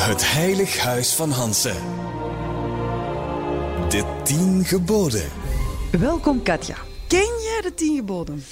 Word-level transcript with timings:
Het 0.00 0.32
Heilig 0.32 0.78
Huis 0.78 1.14
van 1.14 1.30
Hansen. 1.30 1.76
De 3.88 4.20
tien 4.24 4.64
geboden. 4.64 5.28
Welkom 5.98 6.42
Katja. 6.42 6.76
Ken 7.08 7.18
jij 7.42 7.60
de 7.62 7.72
tien 7.74 7.96
geboden? 7.96 8.44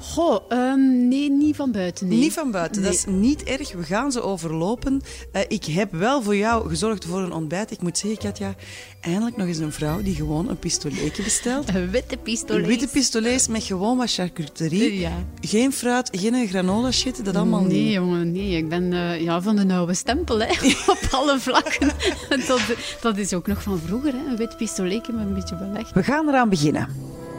Goh, 0.00 0.40
ehm, 0.48 1.08
nee, 1.08 1.30
niet 1.30 1.56
van 1.56 1.72
buiten. 1.72 2.08
Nee. 2.08 2.18
Niet 2.18 2.32
van 2.32 2.50
buiten, 2.50 2.82
dat 2.82 2.94
is 2.94 3.04
niet 3.06 3.42
erg. 3.42 3.72
We 3.72 3.82
gaan 3.82 4.12
ze 4.12 4.22
overlopen. 4.22 5.00
Eh, 5.32 5.42
ik 5.48 5.64
heb 5.64 5.92
wel 5.92 6.22
voor 6.22 6.36
jou 6.36 6.68
gezorgd 6.68 7.04
voor 7.04 7.20
een 7.20 7.32
ontbijt. 7.32 7.70
Ik 7.70 7.82
moet 7.82 7.98
zeggen, 7.98 8.18
Katja, 8.18 8.54
eindelijk 9.00 9.36
nog 9.36 9.46
eens 9.46 9.58
een 9.58 9.72
vrouw 9.72 10.02
die 10.02 10.14
gewoon 10.14 10.48
een 10.48 10.58
pistoleetje 10.58 11.22
bestelt. 11.22 11.68
Een 11.74 11.90
witte 11.90 12.16
pistolet. 12.16 12.62
Een 12.62 12.68
witte 12.68 12.88
pistolees 12.88 13.48
met 13.48 13.62
gewoon 13.62 13.96
wat 13.96 14.12
charcuterie. 14.12 14.98
Ja. 14.98 15.12
Geen 15.40 15.72
fruit, 15.72 16.08
geen 16.12 16.48
granola 16.48 16.90
shit, 16.90 17.24
dat 17.24 17.36
allemaal 17.36 17.62
nee, 17.62 17.82
niet. 17.82 17.92
jongen, 17.92 18.32
nee. 18.32 18.56
Ik 18.56 18.68
ben 18.68 18.92
eh, 18.92 19.20
ja, 19.20 19.42
van 19.42 19.56
de 19.56 19.74
oude 19.74 19.94
stempel, 19.94 20.40
hè. 20.40 20.52
Op 20.86 21.08
alle 21.10 21.40
vlakken. 21.40 21.90
dat, 22.46 22.60
dat 23.00 23.16
is 23.16 23.32
ook 23.32 23.46
nog 23.46 23.62
van 23.62 23.80
vroeger, 23.86 24.12
hè. 24.12 24.30
Een 24.30 24.36
wit 24.36 24.56
pistoletje 24.56 25.12
met 25.12 25.26
een 25.26 25.34
beetje 25.34 25.56
beleg. 25.56 25.92
We 25.92 26.02
gaan 26.02 26.28
eraan 26.28 26.48
beginnen. 26.48 26.88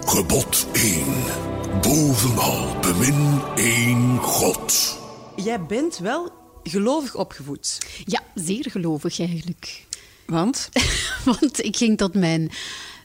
Gebod 0.05 0.67
1. 0.73 1.58
Bovenal 1.81 2.79
bemin 2.81 3.41
één 3.55 4.17
God. 4.17 4.97
Jij 5.35 5.65
bent 5.65 5.97
wel 5.97 6.31
gelovig 6.63 7.15
opgevoed. 7.15 7.77
Ja, 8.05 8.23
zeer 8.35 8.65
gelovig 8.71 9.19
eigenlijk. 9.19 9.85
Want? 10.25 10.69
Want 11.25 11.63
ik 11.63 11.77
ging 11.77 11.97
tot 11.97 12.13
mijn 12.13 12.51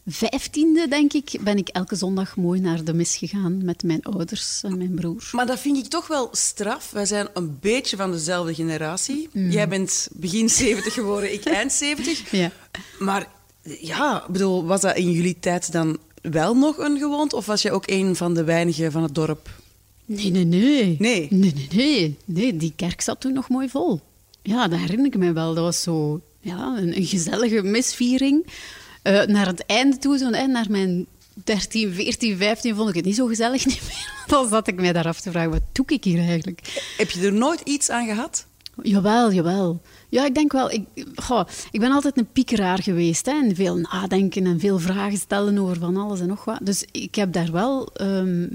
vijftiende, 0.06 0.88
denk 0.88 1.12
ik, 1.12 1.38
ben 1.40 1.56
ik 1.56 1.68
elke 1.68 1.96
zondag 1.96 2.36
mooi 2.36 2.60
naar 2.60 2.84
de 2.84 2.94
mis 2.94 3.16
gegaan 3.16 3.64
met 3.64 3.82
mijn 3.82 4.02
ouders 4.02 4.62
en 4.62 4.78
mijn 4.78 4.94
broer. 4.94 5.28
Maar 5.32 5.46
dat 5.46 5.60
vind 5.60 5.76
ik 5.76 5.86
toch 5.86 6.06
wel 6.06 6.28
straf. 6.32 6.90
Wij 6.90 7.06
zijn 7.06 7.28
een 7.34 7.58
beetje 7.60 7.96
van 7.96 8.10
dezelfde 8.10 8.54
generatie. 8.54 9.28
Jij 9.32 9.68
bent 9.68 10.08
begin 10.12 10.48
70 10.48 10.94
geworden, 10.94 11.32
ik 11.32 11.44
eind 11.44 11.72
70. 11.72 12.22
Ja. 12.30 12.50
Maar 12.98 13.26
ja, 13.62 14.22
ik 14.26 14.32
bedoel, 14.32 14.64
was 14.64 14.80
dat 14.80 14.96
in 14.96 15.10
jullie 15.10 15.38
tijd 15.40 15.72
dan 15.72 15.98
wel 16.30 16.54
nog 16.54 16.78
een 16.78 16.98
gewoonte? 16.98 17.36
Of 17.36 17.46
was 17.46 17.62
jij 17.62 17.72
ook 17.72 17.90
een 17.90 18.16
van 18.16 18.34
de 18.34 18.44
weinigen 18.44 18.92
van 18.92 19.02
het 19.02 19.14
dorp? 19.14 19.50
Nee, 20.04 20.30
nee, 20.30 20.44
nee. 20.44 20.96
Nee? 20.98 21.26
Nee, 21.30 21.52
nee, 21.54 21.68
nee. 21.74 22.18
Nee, 22.24 22.56
die 22.56 22.72
kerk 22.76 23.00
zat 23.00 23.20
toen 23.20 23.32
nog 23.32 23.48
mooi 23.48 23.68
vol. 23.68 24.00
Ja, 24.42 24.68
dat 24.68 24.78
herinner 24.78 25.06
ik 25.06 25.16
me 25.16 25.32
wel. 25.32 25.54
Dat 25.54 25.64
was 25.64 25.82
zo 25.82 26.20
ja, 26.40 26.76
een, 26.76 26.96
een 26.96 27.06
gezellige 27.06 27.62
misviering. 27.62 28.46
Eh, 29.02 29.22
naar 29.22 29.46
het 29.46 29.66
einde 29.66 29.98
toe, 29.98 30.18
zo, 30.18 30.30
hè, 30.30 30.46
naar 30.46 30.66
mijn 30.68 31.06
13, 31.44 31.92
14, 31.92 32.36
15, 32.36 32.74
vond 32.74 32.88
ik 32.88 32.94
het 32.94 33.04
niet 33.04 33.16
zo 33.16 33.26
gezellig 33.26 33.66
niet 33.66 33.82
meer. 33.82 34.24
Dan 34.26 34.48
zat 34.48 34.68
ik 34.68 34.74
mij 34.74 34.92
daar 34.92 35.06
af 35.06 35.20
te 35.20 35.30
vragen, 35.30 35.50
wat 35.50 35.62
doe 35.72 35.86
ik 35.86 36.04
hier 36.04 36.18
eigenlijk? 36.18 36.92
Heb 36.96 37.10
je 37.10 37.26
er 37.26 37.32
nooit 37.32 37.60
iets 37.60 37.90
aan 37.90 38.06
gehad? 38.06 38.46
Jawel, 38.82 39.32
jawel. 39.32 39.80
Ja, 40.08 40.24
ik 40.26 40.34
denk 40.34 40.52
wel. 40.52 40.70
Ik, 40.70 40.84
goh, 41.14 41.44
ik 41.70 41.80
ben 41.80 41.90
altijd 41.92 42.18
een 42.18 42.32
piekeraar 42.32 42.82
geweest. 42.82 43.26
Hè, 43.26 43.32
en 43.32 43.54
veel 43.54 43.76
nadenken 43.76 44.46
en 44.46 44.60
veel 44.60 44.78
vragen 44.78 45.18
stellen 45.18 45.58
over 45.58 45.76
van 45.78 45.96
alles 45.96 46.20
en 46.20 46.26
nog 46.28 46.44
wat. 46.44 46.58
Dus 46.62 46.84
ik 46.92 47.14
heb 47.14 47.32
daar 47.32 47.52
wel 47.52 47.92
ehm, 47.92 48.46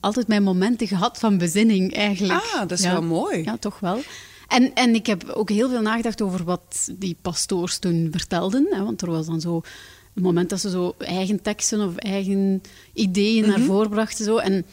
altijd 0.00 0.26
mijn 0.28 0.42
momenten 0.42 0.86
gehad 0.86 1.18
van 1.18 1.38
bezinning, 1.38 1.94
eigenlijk. 1.94 2.40
Ah, 2.54 2.60
dat 2.60 2.70
is 2.78 2.82
Ja. 2.84 2.92
wel 2.92 3.02
mooi. 3.02 3.42
Ja, 3.42 3.56
toch 3.56 3.80
wel. 3.80 4.00
En, 4.48 4.74
en 4.74 4.94
ik 4.94 5.06
heb 5.06 5.28
ook 5.28 5.48
heel 5.50 5.68
veel 5.68 5.80
nagedacht 5.82 6.22
over 6.22 6.44
wat 6.44 6.88
die 6.98 7.16
pastoors 7.22 7.78
toen 7.78 8.08
vertelden. 8.10 8.66
Hè, 8.70 8.84
want 8.84 9.02
er 9.02 9.10
was 9.10 9.26
dan 9.26 9.40
zo 9.40 9.60
een 10.14 10.22
moment 10.22 10.50
dat 10.50 10.60
ze 10.60 10.70
zo 10.70 10.94
eigen 10.98 11.42
teksten 11.42 11.80
of 11.86 11.96
eigen 11.96 12.62
ideeën 12.92 13.40
Mhm. 13.46 13.50
naar 13.50 13.60
voren 13.66 13.90
brachten. 13.90 14.24
Zo. 14.24 14.36
En, 14.36 14.64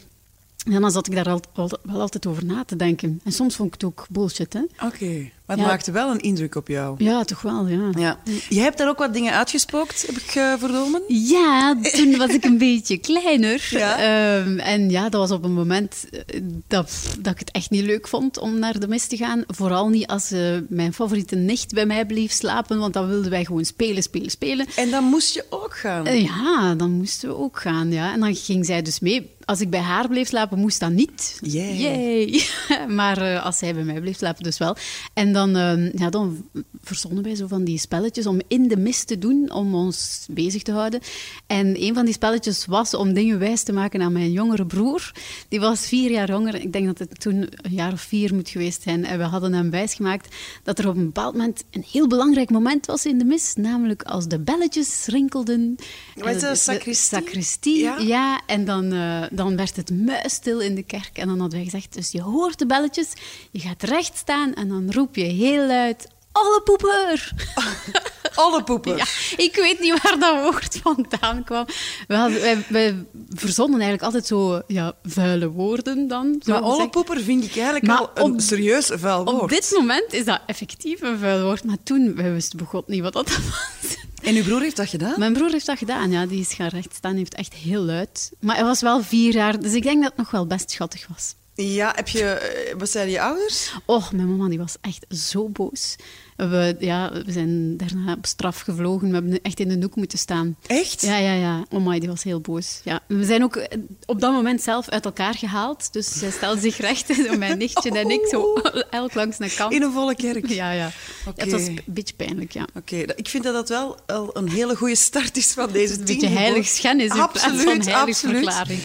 en 0.72 0.80
dan 0.80 0.90
zat 0.90 1.06
ik 1.06 1.14
daar 1.14 1.28
al, 1.28 1.40
al- 1.54 1.78
wel 1.82 2.00
altijd 2.00 2.26
over 2.26 2.44
na 2.44 2.64
te 2.64 2.76
denken. 2.76 3.20
En 3.24 3.32
soms 3.32 3.56
vond 3.56 3.68
ik 3.74 3.80
het 3.80 3.84
ook 3.90 4.06
bullshit. 4.10 4.52
Hè? 4.52 4.60
Oké, 4.86 5.30
maar 5.48 5.56
het 5.56 5.66
Ja. 5.66 5.72
maakte 5.72 5.92
wel 5.92 6.10
een 6.10 6.20
indruk 6.20 6.54
op 6.54 6.68
jou. 6.68 6.94
Ja, 7.04 7.24
toch 7.24 7.42
wel, 7.42 7.66
ja. 7.66 7.90
Ja. 7.98 8.18
Je 8.48 8.60
hebt 8.60 8.78
daar 8.78 8.88
ook 8.88 8.98
wat 8.98 9.12
dingen 9.12 9.32
uitgespookt, 9.32 10.06
heb 10.06 10.16
ik 10.16 10.34
eh, 10.34 10.52
vernomen. 10.58 11.02
Ja, 11.08 11.76
toen 11.82 12.16
was 12.16 12.30
ik 12.30 12.44
een 12.44 12.58
beetje 12.68 12.98
kleiner. 12.98 13.66
Ja? 13.70 13.98
Ehm, 13.98 14.58
en 14.58 14.90
ja, 14.90 15.02
dat 15.08 15.20
was 15.20 15.30
op 15.30 15.44
een 15.44 15.52
moment 15.54 16.04
eh, 16.10 16.40
dat, 16.66 16.92
dat 17.18 17.32
ik 17.32 17.38
het 17.38 17.50
echt 17.50 17.70
niet 17.70 17.84
leuk 17.84 18.08
vond 18.08 18.38
om 18.38 18.58
naar 18.58 18.78
de 18.80 18.88
mis 18.88 19.06
te 19.06 19.16
gaan. 19.16 19.44
Vooral 19.46 19.88
niet 19.88 20.06
als 20.06 20.30
eh, 20.30 20.40
mijn 20.68 20.92
favoriete 20.94 21.36
nicht 21.36 21.72
bij 21.74 21.86
mij 21.86 22.06
bleef 22.06 22.32
slapen, 22.32 22.78
want 22.78 22.92
dan 22.94 23.08
wilden 23.08 23.30
wij 23.30 23.44
gewoon 23.44 23.64
spelen, 23.64 24.02
spelen, 24.02 24.30
spelen. 24.30 24.66
En 24.76 24.90
dan 24.90 25.04
moest 25.04 25.34
je 25.34 25.44
ook 25.50 25.76
gaan. 25.76 26.16
Ja, 26.20 26.74
dan 26.74 26.90
moesten 26.90 27.28
we 27.28 27.36
ook 27.36 27.60
gaan, 27.60 27.92
ja. 27.92 28.12
En 28.12 28.20
dan 28.20 28.34
ging 28.34 28.66
zij 28.66 28.82
dus 28.82 29.00
mee. 29.00 29.36
Als 29.48 29.60
ik 29.60 29.70
bij 29.70 29.80
haar 29.80 30.08
bleef 30.08 30.28
slapen, 30.28 30.58
moest 30.58 30.80
dat 30.80 30.90
niet. 30.90 31.38
Yay. 31.42 32.42
maar 32.88 33.18
eh, 33.22 33.44
als 33.44 33.58
zij 33.58 33.74
bij 33.74 33.84
mij 33.84 34.00
bleef 34.00 34.16
slapen, 34.16 34.42
dus 34.42 34.58
wel. 34.58 34.76
En 35.14 35.32
dan, 35.32 35.56
eh, 35.56 35.92
ja, 35.92 36.10
dan 36.10 36.44
verzonnen 36.82 37.22
wij 37.24 37.34
zo 37.34 37.46
van 37.46 37.64
die 37.64 37.78
spelletjes 37.78 38.26
om 38.26 38.40
in 38.48 38.68
de 38.68 38.76
mist 38.76 39.06
te 39.06 39.18
doen, 39.18 39.50
om 39.52 39.74
ons 39.74 40.26
bezig 40.30 40.62
te 40.62 40.72
houden. 40.72 41.00
En 41.46 41.82
een 41.82 41.94
van 41.94 42.04
die 42.04 42.14
spelletjes 42.14 42.64
was 42.66 42.94
om 42.94 43.12
dingen 43.12 43.38
wijs 43.38 43.62
te 43.62 43.72
maken 43.72 44.02
aan 44.02 44.12
mijn 44.12 44.32
jongere 44.32 44.66
broer. 44.66 45.12
Die 45.48 45.60
was 45.60 45.86
vier 45.86 46.10
jaar 46.10 46.28
jonger. 46.28 46.54
Ik 46.54 46.72
denk 46.72 46.86
dat 46.86 46.98
het 46.98 47.20
toen 47.20 47.36
een 47.36 47.72
jaar 47.74 47.92
of 47.92 48.00
vier 48.00 48.34
moet 48.34 48.48
geweest 48.48 48.82
zijn. 48.82 49.04
En 49.04 49.18
we 49.18 49.24
hadden 49.24 49.52
hem 49.52 49.70
wijsgemaakt 49.70 50.34
dat 50.62 50.78
er 50.78 50.88
op 50.88 50.96
een 50.96 51.04
bepaald 51.04 51.32
moment 51.36 51.64
een 51.70 51.84
heel 51.92 52.06
belangrijk 52.06 52.50
moment 52.50 52.86
was 52.86 53.06
in 53.06 53.18
de 53.18 53.24
mis. 53.24 53.54
Namelijk 53.54 54.02
als 54.02 54.26
de 54.28 54.38
belletjes 54.40 55.06
rinkelden. 55.06 55.76
Wat 56.14 56.26
is 56.34 56.34
dat, 56.34 56.42
Eh, 56.42 56.50
de- 56.50 56.56
sacristie? 56.56 57.18
Sacristie, 57.18 57.78
Ja. 57.78 57.98
ja. 57.98 58.40
en 58.46 58.64
dan, 58.64 58.92
eh, 58.92 59.22
dan 59.38 59.56
werd 59.56 59.76
het 59.76 59.90
muisstil 59.90 60.60
in 60.60 60.74
de 60.74 60.82
kerk. 60.82 61.18
En 61.18 61.26
dan 61.26 61.40
hadden 61.40 61.58
wij 61.58 61.68
gezegd, 61.70 61.94
dus 61.94 62.10
je 62.10 62.22
hoort 62.22 62.58
de 62.58 62.66
belletjes, 62.66 63.12
je 63.50 63.58
gaat 63.58 63.82
recht 63.82 64.16
staan 64.16 64.54
en 64.54 64.68
dan 64.68 64.92
roep 64.92 65.16
je 65.16 65.24
heel 65.24 65.66
luid... 65.66 66.08
Alle 66.32 66.60
poeper! 66.64 67.32
Alle 68.34 68.62
poepen. 68.62 68.96
Ja, 68.96 69.04
ik 69.36 69.54
weet 69.54 69.80
niet 69.80 70.02
waar 70.02 70.18
dat 70.18 70.42
woord 70.42 70.80
vandaan 70.82 71.44
kwam. 71.44 71.66
We 72.08 72.14
hadden, 72.14 72.40
wij, 72.40 72.64
wij 72.68 73.06
verzonnen 73.28 73.80
eigenlijk 73.80 74.02
altijd 74.02 74.26
zo 74.26 74.62
ja, 74.66 74.92
vuile 75.02 75.48
woorden 75.50 76.08
dan. 76.08 76.40
zo 76.44 76.52
Maar 76.52 76.62
gezegd. 76.62 76.78
ollepoeper 76.78 77.20
vind 77.20 77.44
ik 77.44 77.54
eigenlijk 77.56 77.86
Maar 77.86 77.98
al 77.98 78.10
een 78.14 78.32
op- 78.32 78.40
serieus 78.40 78.90
vuil 78.92 79.24
woord. 79.24 79.42
Op 79.42 79.48
dit 79.48 79.72
moment 79.76 80.12
is 80.12 80.24
dat 80.24 80.40
effectief 80.46 81.00
een 81.02 81.18
vuil 81.18 81.42
woord. 81.42 81.64
Maar 81.64 81.76
toen, 81.82 82.14
wij 82.14 82.32
wisten 82.32 82.58
begot 82.58 82.88
niet 82.88 83.02
wat 83.02 83.12
dat 83.12 83.28
was. 83.36 83.96
En 84.22 84.34
uw 84.34 84.42
broer 84.42 84.60
heeft 84.60 84.76
dat 84.76 84.88
gedaan? 84.88 85.14
Mijn 85.18 85.32
broer 85.32 85.50
heeft 85.50 85.66
dat 85.66 85.78
gedaan, 85.78 86.10
ja. 86.10 86.26
Die 86.26 86.40
is 86.40 86.52
gaan 86.54 86.68
rechtstaan, 86.68 87.16
heeft 87.16 87.34
echt 87.34 87.54
heel 87.54 87.80
luid. 87.80 88.30
Maar 88.40 88.54
hij 88.56 88.64
was 88.64 88.80
wel 88.80 89.02
vier 89.02 89.32
jaar, 89.32 89.60
dus 89.60 89.72
ik 89.72 89.82
denk 89.82 90.00
dat 90.02 90.08
het 90.10 90.18
nog 90.18 90.30
wel 90.30 90.46
best 90.46 90.70
schattig 90.70 91.06
was. 91.14 91.34
Ja, 91.60 91.92
heb 91.96 92.08
je... 92.08 92.22
eh, 92.24 92.74
Wat 92.78 92.90
zeiden 92.90 93.12
je 93.14 93.20
ouders? 93.20 93.74
Och, 93.84 94.12
mijn 94.12 94.36
mama 94.36 94.48
die 94.48 94.58
was 94.58 94.76
echt 94.80 95.06
zo 95.08 95.48
boos. 95.48 95.96
We, 96.36 96.76
ja, 96.78 97.12
we 97.24 97.32
zijn 97.32 97.76
daarna 97.76 98.12
op 98.12 98.26
straf 98.26 98.60
gevlogen. 98.60 99.08
We 99.08 99.14
hebben 99.14 99.42
echt 99.42 99.60
in 99.60 99.68
de 99.68 99.78
hoek 99.80 99.96
moeten 99.96 100.18
staan. 100.18 100.56
Echt? 100.66 101.00
Ja, 101.00 101.16
ja, 101.16 101.32
ja. 101.32 101.64
Oh 101.70 101.86
my, 101.86 101.98
die 101.98 102.08
was 102.08 102.22
heel 102.22 102.40
boos. 102.40 102.80
Ja. 102.84 103.00
We 103.08 103.24
zijn 103.24 103.42
ook 103.42 103.56
eh, 103.56 103.78
op 104.06 104.20
dat 104.20 104.32
moment 104.32 104.62
zelf 104.62 104.88
uit 104.88 105.04
elkaar 105.04 105.34
gehaald. 105.34 105.92
Dus 105.92 106.06
zij 106.18 106.30
stelde 106.30 106.60
zich 106.60 106.76
recht, 106.76 107.28
mijn 107.38 107.58
nichtje 107.58 107.90
en 107.90 108.10
ik, 108.10 108.26
zo 108.26 108.54
elk 108.90 109.14
langs 109.14 109.38
een 109.38 109.50
kant. 109.56 109.72
In 109.72 109.82
een 109.82 109.92
volle 109.92 110.14
kerk? 110.14 110.46
Ja, 110.48 110.70
ja. 110.70 110.90
Oké. 111.26 111.40
Het 111.42 111.50
was 111.52 111.66
een 111.66 111.80
beetje 111.86 112.14
pijnlijk, 112.14 112.52
ja. 112.52 112.66
Oké, 112.74 112.96
ik 112.96 113.28
vind 113.28 113.44
dat 113.44 113.54
dat 113.54 113.68
wel 113.68 113.96
al 114.06 114.30
een 114.36 114.48
hele 114.50 114.76
goede 114.76 114.96
start 114.96 115.36
is 115.36 115.52
van 115.52 115.72
deze 115.72 115.92
Een 115.92 115.96
tien 115.98 116.04
beetje 116.06 116.20
geboden. 116.26 116.42
heilig 116.42 116.66
schennis 116.66 117.08
in 117.10 117.14
plaats 117.14 117.40
van 117.42 117.50
Absoluut, 117.52 117.84
heilig 117.84 117.94
absoluut. 118.14 118.36
verklaring. 118.36 118.80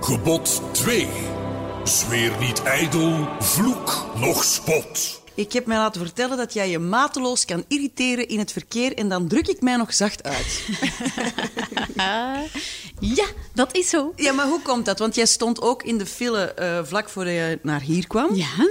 Gebod 0.00 0.62
2. 0.72 1.06
Zweer 1.88 2.32
niet 2.40 2.62
ijdel, 2.62 3.28
vloek 3.40 4.06
noch 4.16 4.44
spot. 4.44 5.22
Ik 5.34 5.52
heb 5.52 5.66
mij 5.66 5.76
laten 5.76 6.00
vertellen 6.00 6.36
dat 6.36 6.52
jij 6.52 6.70
je 6.70 6.78
mateloos 6.78 7.44
kan 7.44 7.64
irriteren 7.68 8.28
in 8.28 8.38
het 8.38 8.52
verkeer 8.52 8.96
en 8.96 9.08
dan 9.08 9.28
druk 9.28 9.48
ik 9.48 9.60
mij 9.60 9.76
nog 9.76 9.94
zacht 9.94 10.22
uit. 10.22 10.68
Ah, 11.96 12.40
ja, 13.18 13.24
dat 13.54 13.76
is 13.76 13.88
zo. 13.88 14.12
Ja, 14.16 14.32
maar 14.32 14.46
hoe 14.46 14.62
komt 14.62 14.84
dat? 14.84 14.98
Want 14.98 15.14
jij 15.14 15.26
stond 15.26 15.60
ook 15.60 15.82
in 15.82 15.98
de 15.98 16.06
file 16.06 16.52
eh, 16.52 16.80
vlak 16.84 17.08
voor 17.08 17.28
je 17.28 17.58
naar 17.62 17.80
hier 17.80 18.06
kwam. 18.06 18.34
Ja, 18.34 18.68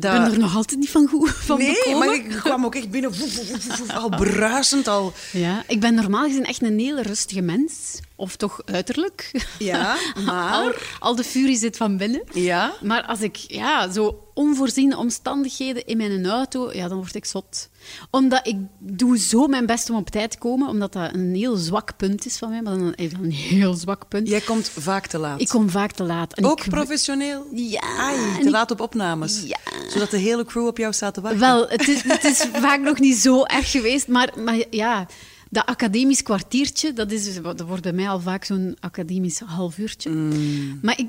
Dat- 0.00 0.12
ben 0.22 0.32
er 0.32 0.38
nog 0.38 0.56
altijd 0.56 0.78
niet 0.80 0.90
van 0.90 1.08
goed 1.08 1.30
van 1.30 1.58
Nee, 1.58 1.72
bekomen. 1.84 1.98
maar 2.06 2.14
ik 2.16 2.28
kwam 2.28 2.64
ook 2.64 2.74
echt 2.74 2.90
binnen, 2.90 3.14
voef, 3.14 3.32
voef, 3.32 3.46
voef, 3.62 3.76
voef, 3.76 3.90
al 3.96 4.08
bruisend, 4.08 4.88
al... 4.88 5.12
Ja, 5.32 5.64
ik 5.66 5.80
ben 5.80 5.94
normaal 5.94 6.26
gezien 6.26 6.44
echt 6.44 6.62
een 6.62 6.78
hele 6.78 7.02
rustige 7.02 7.40
mens. 7.40 7.98
Of 8.16 8.36
toch 8.36 8.60
uiterlijk. 8.64 9.30
Ja, 9.58 9.96
Al, 10.16 10.22
maar... 10.24 10.96
al 10.98 11.14
de 11.14 11.24
furie 11.24 11.56
zit 11.56 11.76
van 11.76 11.96
binnen. 11.96 12.22
Ja? 12.32 12.72
Maar 12.82 13.02
als 13.06 13.20
ik 13.20 13.36
ja, 13.36 13.92
zo 13.92 14.24
onvoorziene 14.34 14.96
omstandigheden 14.96 15.86
in 15.86 15.96
mijn 15.96 16.26
auto, 16.26 16.72
ja, 16.72 16.88
dan 16.88 16.98
word 16.98 17.14
ik 17.14 17.24
zot. 17.24 17.68
Omdat 18.10 18.46
ik 18.46 18.56
doe 18.78 19.18
zo 19.18 19.46
mijn 19.46 19.66
best 19.66 19.90
om 19.90 19.96
op 19.96 20.10
tijd 20.10 20.30
te 20.30 20.38
komen, 20.38 20.68
omdat 20.68 20.92
dat 20.92 21.14
een 21.14 21.34
heel 21.34 21.56
zwak 21.56 21.96
punt 21.96 22.26
is 22.26 22.36
van 22.36 22.48
mij. 22.50 22.62
Maar 22.62 22.78
dan 22.78 22.92
even 22.92 23.24
een 23.24 23.30
heel 23.32 23.74
zwak 23.74 24.08
punt. 24.08 24.28
Jij 24.28 24.40
komt 24.40 24.68
vaak 24.68 25.06
te 25.06 25.18
laat. 25.18 25.40
Ik 25.40 25.48
kom 25.48 25.70
vaak 25.70 25.92
te 25.92 26.02
laat. 26.02 26.34
En 26.34 26.44
Ook 26.44 26.60
ik- 26.64 26.70
professioneel? 26.70 27.46
Ja. 27.54 27.80
Ai, 27.98 28.16
te 28.38 28.42
ik- 28.44 28.50
laat 28.50 28.70
op 28.70 28.80
opnames? 28.80 29.42
Ja. 29.46 29.58
Zodat 29.88 30.10
de 30.10 30.18
hele 30.18 30.44
crew 30.44 30.66
op 30.66 30.76
jou 30.78 30.92
staat 30.92 31.14
te 31.14 31.20
wachten? 31.20 31.40
Wel, 31.40 31.68
het 31.68 31.88
is, 31.88 32.02
het 32.12 32.24
is 32.24 32.46
vaak 32.52 32.80
nog 32.80 32.98
niet 32.98 33.16
zo 33.16 33.44
erg 33.44 33.70
geweest, 33.70 34.08
maar, 34.08 34.32
maar 34.44 34.62
ja, 34.70 35.06
dat 35.50 35.66
academisch 35.66 36.22
kwartiertje, 36.22 36.92
dat, 36.92 37.10
is, 37.10 37.42
dat 37.42 37.60
wordt 37.60 37.82
bij 37.82 37.92
mij 37.92 38.08
al 38.08 38.20
vaak 38.20 38.44
zo'n 38.44 38.76
academisch 38.80 39.38
half 39.38 39.78
uurtje. 39.78 40.10
Mm. 40.10 40.78
Maar 40.82 40.98
ik, 40.98 41.08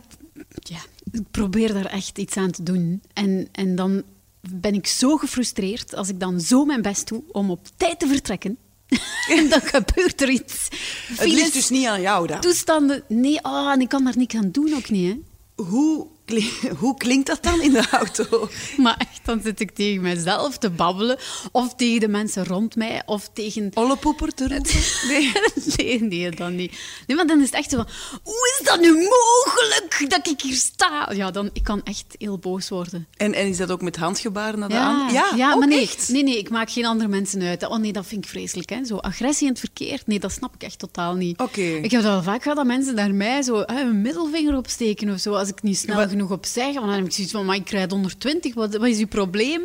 ja, 0.60 0.78
ik 1.12 1.22
probeer 1.32 1.74
daar 1.74 1.86
echt 1.86 2.18
iets 2.18 2.38
aan 2.38 2.52
te 2.52 2.64
doen. 2.64 3.02
En, 3.14 3.48
en 3.52 3.76
dan 3.76 4.04
ben 4.50 4.74
ik 4.74 4.88
zo 4.88 5.18
gefrustreerd 5.18 5.96
als 5.96 6.10
ik 6.10 6.20
dan 6.20 6.40
zo 6.40 6.66
mijn 6.66 6.82
best 6.82 7.08
doe 7.08 7.24
om 7.32 7.52
op 7.52 7.68
tijd 7.78 8.00
te 8.00 8.08
vertrekken. 8.08 8.58
en 9.38 9.50
dan 9.50 9.62
gebeurt 9.62 10.22
er 10.22 10.30
iets. 10.30 10.68
Het 11.08 11.28
ligt 11.28 11.54
dus 11.54 11.70
niet 11.70 11.88
aan 11.88 12.02
jou 12.02 12.28
dan. 12.28 12.40
Toestanden. 12.40 13.04
Nee, 13.08 13.42
ah, 13.42 13.72
en 13.72 13.82
ik 13.82 13.90
kan 13.90 14.04
daar 14.04 14.18
niks 14.18 14.36
aan 14.36 14.52
doen 14.52 14.74
ook 14.74 14.90
niet. 14.90 15.14
Hè. 15.14 15.20
Hoe, 15.64 16.08
hoe 16.80 16.98
klinkt 16.98 17.28
dat 17.28 17.44
dan 17.44 17.62
in 17.62 17.72
de 17.72 17.88
auto? 17.92 18.50
Maar 18.78 18.96
echt, 18.98 19.20
dan 19.24 19.42
zit 19.44 19.60
ik 19.60 19.72
tegen 19.72 20.02
mezelf 20.02 20.58
te 20.58 20.70
babbelen. 20.70 21.18
Of 21.52 21.76
tegen 21.76 22.00
de 22.00 22.08
mensen 22.08 22.46
rond 22.46 22.76
mij. 22.76 23.02
Of 23.06 23.30
tegen... 23.34 23.72
Ollepoeper 23.74 24.34
te 24.34 24.48
roepen? 24.48 24.70
Nee. 25.08 25.32
Nee, 25.76 26.02
nee, 26.02 26.32
dan 26.32 26.56
niet. 26.56 26.80
Nee, 27.08 27.18
maar 27.18 27.28
dan 27.28 27.40
is 27.40 27.46
het 27.46 27.56
echt 27.56 27.70
zo 27.70 27.78
van... 27.78 27.88
Hoe 28.24 28.58
is 28.60 28.68
dat 28.68 28.80
nu 28.80 28.94
mogelijk 28.94 30.06
dat 30.10 30.28
ik 30.28 30.42
hier 30.42 30.56
sta? 30.56 31.10
Ja, 31.14 31.32
dan, 31.32 31.50
ik 31.54 31.64
kan 31.64 31.84
echt 31.84 32.06
heel 32.18 32.38
boos 32.38 32.70
worden. 32.70 33.08
En, 33.18 33.34
en 33.34 33.48
is 33.48 33.58
dat 33.58 33.72
ook 33.72 33.82
met 33.82 33.96
handgebaren 33.96 34.60
naar 34.60 34.70
de 34.70 34.76
aan? 34.76 35.14
ja, 35.14 35.54
ook 35.54 35.60
maar 35.60 35.68
nee, 35.68 35.82
echt? 35.82 36.10
nee, 36.10 36.24
nee, 36.24 36.38
ik 36.38 36.50
maak 36.50 36.70
geen 36.72 36.86
andere 36.86 37.10
mensen 37.10 37.42
uit. 37.42 37.68
Oh 37.68 37.78
nee, 37.78 37.94
dat 37.94 38.06
vind 38.06 38.24
ik 38.24 38.30
vreselijk. 38.30 38.70
Hè. 38.70 38.86
Zo 38.86 38.98
agressie 38.98 39.46
in 39.46 39.52
het 39.52 39.60
verkeer, 39.60 40.02
nee, 40.06 40.20
dat 40.20 40.32
snap 40.32 40.56
ik 40.56 40.64
echt 40.64 40.80
totaal 40.80 41.16
niet. 41.16 41.40
Oké. 41.40 41.62
Ik 41.62 41.92
heb 41.92 42.02
dat 42.02 42.12
wel 42.12 42.24
vaak 42.24 42.42
gehad 42.42 42.58
dat 42.58 42.66
mensen 42.66 42.96
naar 42.96 43.14
mij 43.14 43.42
zo 43.42 43.64
hè, 43.66 43.82
een 43.82 44.02
middelvinger 44.02 44.58
opsteken 44.58 45.10
of 45.10 45.20
zo, 45.20 45.34
als 45.34 45.50
ik 45.50 45.62
niet 45.62 45.78
snel 45.78 46.10
genoeg 46.12 46.32
opzij 46.32 46.68
ga. 46.74 46.74
Want 46.74 46.86
dan 46.86 46.96
heb 46.96 47.06
ik 47.06 47.12
zoiets 47.14 47.34
van, 47.34 47.46
maar 47.46 47.56
ik 47.56 47.70
rijd 47.70 47.92
120, 47.92 48.54
wat, 48.54 48.76
wat 48.76 48.88
is 48.88 48.98
uw 49.00 49.08
probleem? 49.08 49.62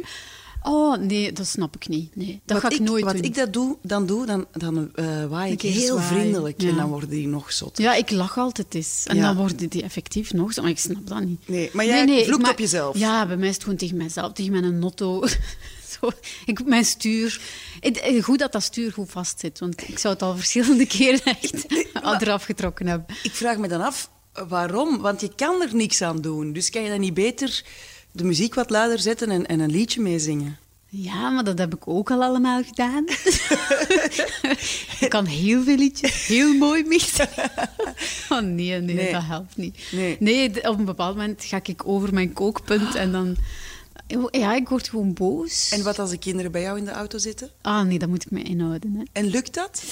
Oh, 0.62 0.96
nee, 0.98 1.32
dat 1.32 1.46
snap 1.46 1.74
ik 1.76 1.88
niet. 1.88 2.16
Nee, 2.16 2.40
dat 2.44 2.62
wat 2.62 2.72
ga 2.72 2.78
ik, 2.78 2.84
nooit 2.84 3.04
wat 3.04 3.12
doen. 3.14 3.22
ik 3.22 3.34
dat 3.34 3.52
doe, 3.52 3.76
dan 3.82 4.06
doe, 4.06 4.26
dan, 4.26 4.46
dan 4.52 4.90
eh 4.94 5.24
waai 5.26 5.52
ik 5.52 5.62
heel 5.62 5.98
vriendelijk. 6.00 6.62
En 6.62 6.76
dan 6.76 6.88
worden 6.88 7.08
die 7.08 7.26
nog 7.28 7.52
zot. 7.52 7.78
Ja, 7.78 7.94
ik 7.94 8.10
lach 8.10 8.38
altijd 8.38 8.74
eens. 8.74 9.02
En 9.06 9.16
Ja. 9.16 9.22
dan 9.22 9.36
worden 9.36 9.68
die 9.68 9.82
effectief 9.82 10.32
nog 10.32 10.52
zo. 10.52 10.62
Maar 10.62 10.70
ik 10.70 10.78
snap 10.78 11.06
dat 11.06 11.20
niet. 11.24 11.48
Nee, 11.48 11.70
maar 11.72 11.84
jij 11.84 12.06
ik 12.06 12.24
vloekt 12.26 12.50
op 12.50 12.58
jezelf. 12.58 12.98
Ja, 12.98 13.26
bij 13.26 13.36
mij 13.36 13.48
is 13.48 13.54
het 13.54 13.62
gewoon 13.62 13.78
tegen 13.78 13.96
mijzelf, 13.96 14.32
tegen 14.32 14.52
mijn 14.52 14.78
notto. 14.78 15.24
zo, 16.00 16.10
ik, 16.44 16.64
mijn 16.64 16.84
stuur. 16.84 17.40
Eh, 17.80 18.22
Goed 18.22 18.38
dat 18.38 18.52
dat 18.52 18.62
stuur 18.62 18.92
goed 18.92 19.10
vast 19.10 19.40
zit, 19.40 19.58
want 19.58 19.88
ik 19.88 19.98
zou 19.98 20.14
het 20.14 20.22
al 20.22 20.36
verschillende 20.36 20.86
keren 20.96 21.20
echt 21.24 21.66
eraf 22.22 22.44
getrokken 22.44 22.86
hebben. 22.86 23.16
Ik 23.22 23.32
vraag 23.32 23.56
me 23.56 23.68
dan 23.68 23.80
af, 23.80 24.10
waarom? 24.48 24.98
Want 25.00 25.20
je 25.20 25.30
kan 25.36 25.62
er 25.62 25.74
niks 25.74 26.02
aan 26.02 26.20
doen. 26.20 26.52
Dus 26.52 26.70
kan 26.70 26.82
je 26.82 26.88
dan 26.90 27.00
niet 27.00 27.14
beter 27.14 27.64
de 28.12 28.24
muziek 28.24 28.54
wat 28.54 28.70
luider 28.70 28.98
zetten 28.98 29.30
en, 29.30 29.46
en 29.46 29.60
een 29.60 29.70
liedje 29.70 30.00
meezingen? 30.00 30.58
Ja, 30.88 31.30
maar 31.30 31.44
dat 31.44 31.58
heb 31.58 31.74
ik 31.74 31.88
ook 31.88 32.10
al 32.10 32.22
allemaal 32.22 32.62
gedaan. 32.64 33.04
ik 35.00 35.06
kan 35.08 35.24
heel 35.24 35.62
veel 35.62 35.76
liedjes 35.76 36.26
heel 36.26 36.54
mooi 36.54 36.84
mixen. 36.84 37.28
oh 38.28 38.40
nee, 38.40 38.80
nee, 38.80 38.82
Nee. 38.94 39.12
dat 39.12 39.22
helpt 39.24 39.56
niet. 39.56 39.78
Nee. 40.20 40.50
d- 40.50 40.66
op 40.68 40.78
een 40.78 40.84
bepaald 40.84 41.16
moment 41.16 41.44
ga 41.44 41.60
ik 41.62 41.86
over 41.88 42.14
mijn 42.14 42.32
kookpunt 42.32 42.94
en 42.94 43.12
dan... 43.12 43.36
Ja, 44.30 44.54
ik 44.54 44.68
word 44.68 44.88
gewoon 44.88 45.12
boos. 45.14 45.70
En 45.70 45.82
wat 45.82 45.98
als 45.98 46.10
de 46.10 46.18
kinderen 46.18 46.52
bij 46.52 46.60
jou 46.62 46.78
in 46.78 46.84
de 46.84 46.90
auto 46.90 47.18
zitten? 47.18 47.50
Ah 47.62 47.86
nee, 47.86 47.98
dat 47.98 48.08
moet 48.08 48.24
ik 48.24 48.30
me 48.30 48.42
inhouden. 48.42 48.94
Hè. 48.94 49.02
En 49.12 49.26
lukt 49.26 49.54
dat? 49.54 49.82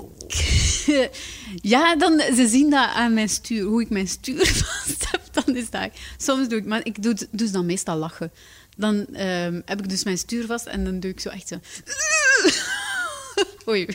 ja, 1.74 1.96
dan, 1.96 2.20
ze 2.20 2.48
zien 2.48 2.70
dat 2.70 2.88
aan 2.94 3.14
mijn 3.14 3.28
stuur, 3.28 3.64
hoe 3.64 3.80
ik 3.80 3.90
mijn 3.90 4.08
stuur 4.08 4.46
vast 4.64 5.10
heb. 5.10 5.20
Dan 5.30 5.56
is 5.56 5.70
dat... 5.70 5.90
Soms 6.16 6.48
doe 6.48 6.58
ik... 6.58 6.64
Maar 6.64 6.80
ik 6.84 7.02
doe, 7.02 7.16
ze 7.36 7.50
dan 7.50 7.66
meestal 7.66 7.96
lachen. 7.96 8.32
Dan 8.76 9.06
ehm, 9.06 9.60
heb 9.64 9.80
ik 9.80 9.88
dus 9.88 10.04
mijn 10.04 10.18
stuur 10.18 10.46
vast 10.46 10.66
en 10.66 10.84
dan 10.84 11.00
doe 11.00 11.10
ik 11.10 11.20
zo 11.20 11.28
echt 11.28 11.48
zo... 11.48 11.56
Oei, 13.68 13.86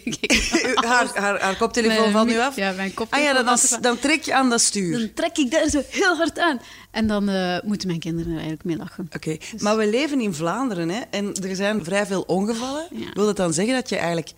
haar, 0.76 1.12
haar, 1.14 1.42
haar 1.42 1.58
koptelefoon 1.58 2.00
Mijn 2.00 2.12
valt 2.12 2.28
nu 2.28 2.40
af? 2.40 2.56
ja, 2.56 2.72
mijn 2.72 2.90
Ah 2.90 2.96
koptelefoon 2.96 3.36
ja, 3.36 3.44
dan, 3.44 3.82
dan, 3.82 4.00
trek 4.00 4.22
je 4.22 4.34
aan 4.34 4.50
dat 4.50 4.62
stuur. 4.62 5.00
Dan 5.00 5.14
trek 5.14 5.38
ik 5.38 5.52
daar 5.52 5.70
zo 5.70 5.82
heel 5.90 6.16
hard 6.16 6.40
aan. 6.40 6.62
En 6.92 7.08
dan 7.08 7.30
eh, 7.30 7.58
moeten 7.64 7.88
mijn 7.88 8.00
kinderen 8.00 8.28
er 8.28 8.38
eigenlijk 8.38 8.64
mee 8.64 8.78
lachen. 8.78 9.10
Oké, 9.16 9.38
maar 9.58 9.78
we 9.78 9.90
leven 9.90 10.22
in 10.22 10.34
Vlaanderen 10.34 10.90
hè, 10.90 11.02
en 11.10 11.36
er 11.44 11.56
zijn 11.56 11.84
vrij 11.84 12.06
veel 12.06 12.22
ongevallen. 12.22 12.88
Ja. 12.92 13.14
Wil 13.14 13.26
dat 13.26 13.38
dan 13.38 13.54
zeggen 13.54 13.74
dat 13.74 13.90
je 13.90 13.96
eigenlijk 13.96 14.32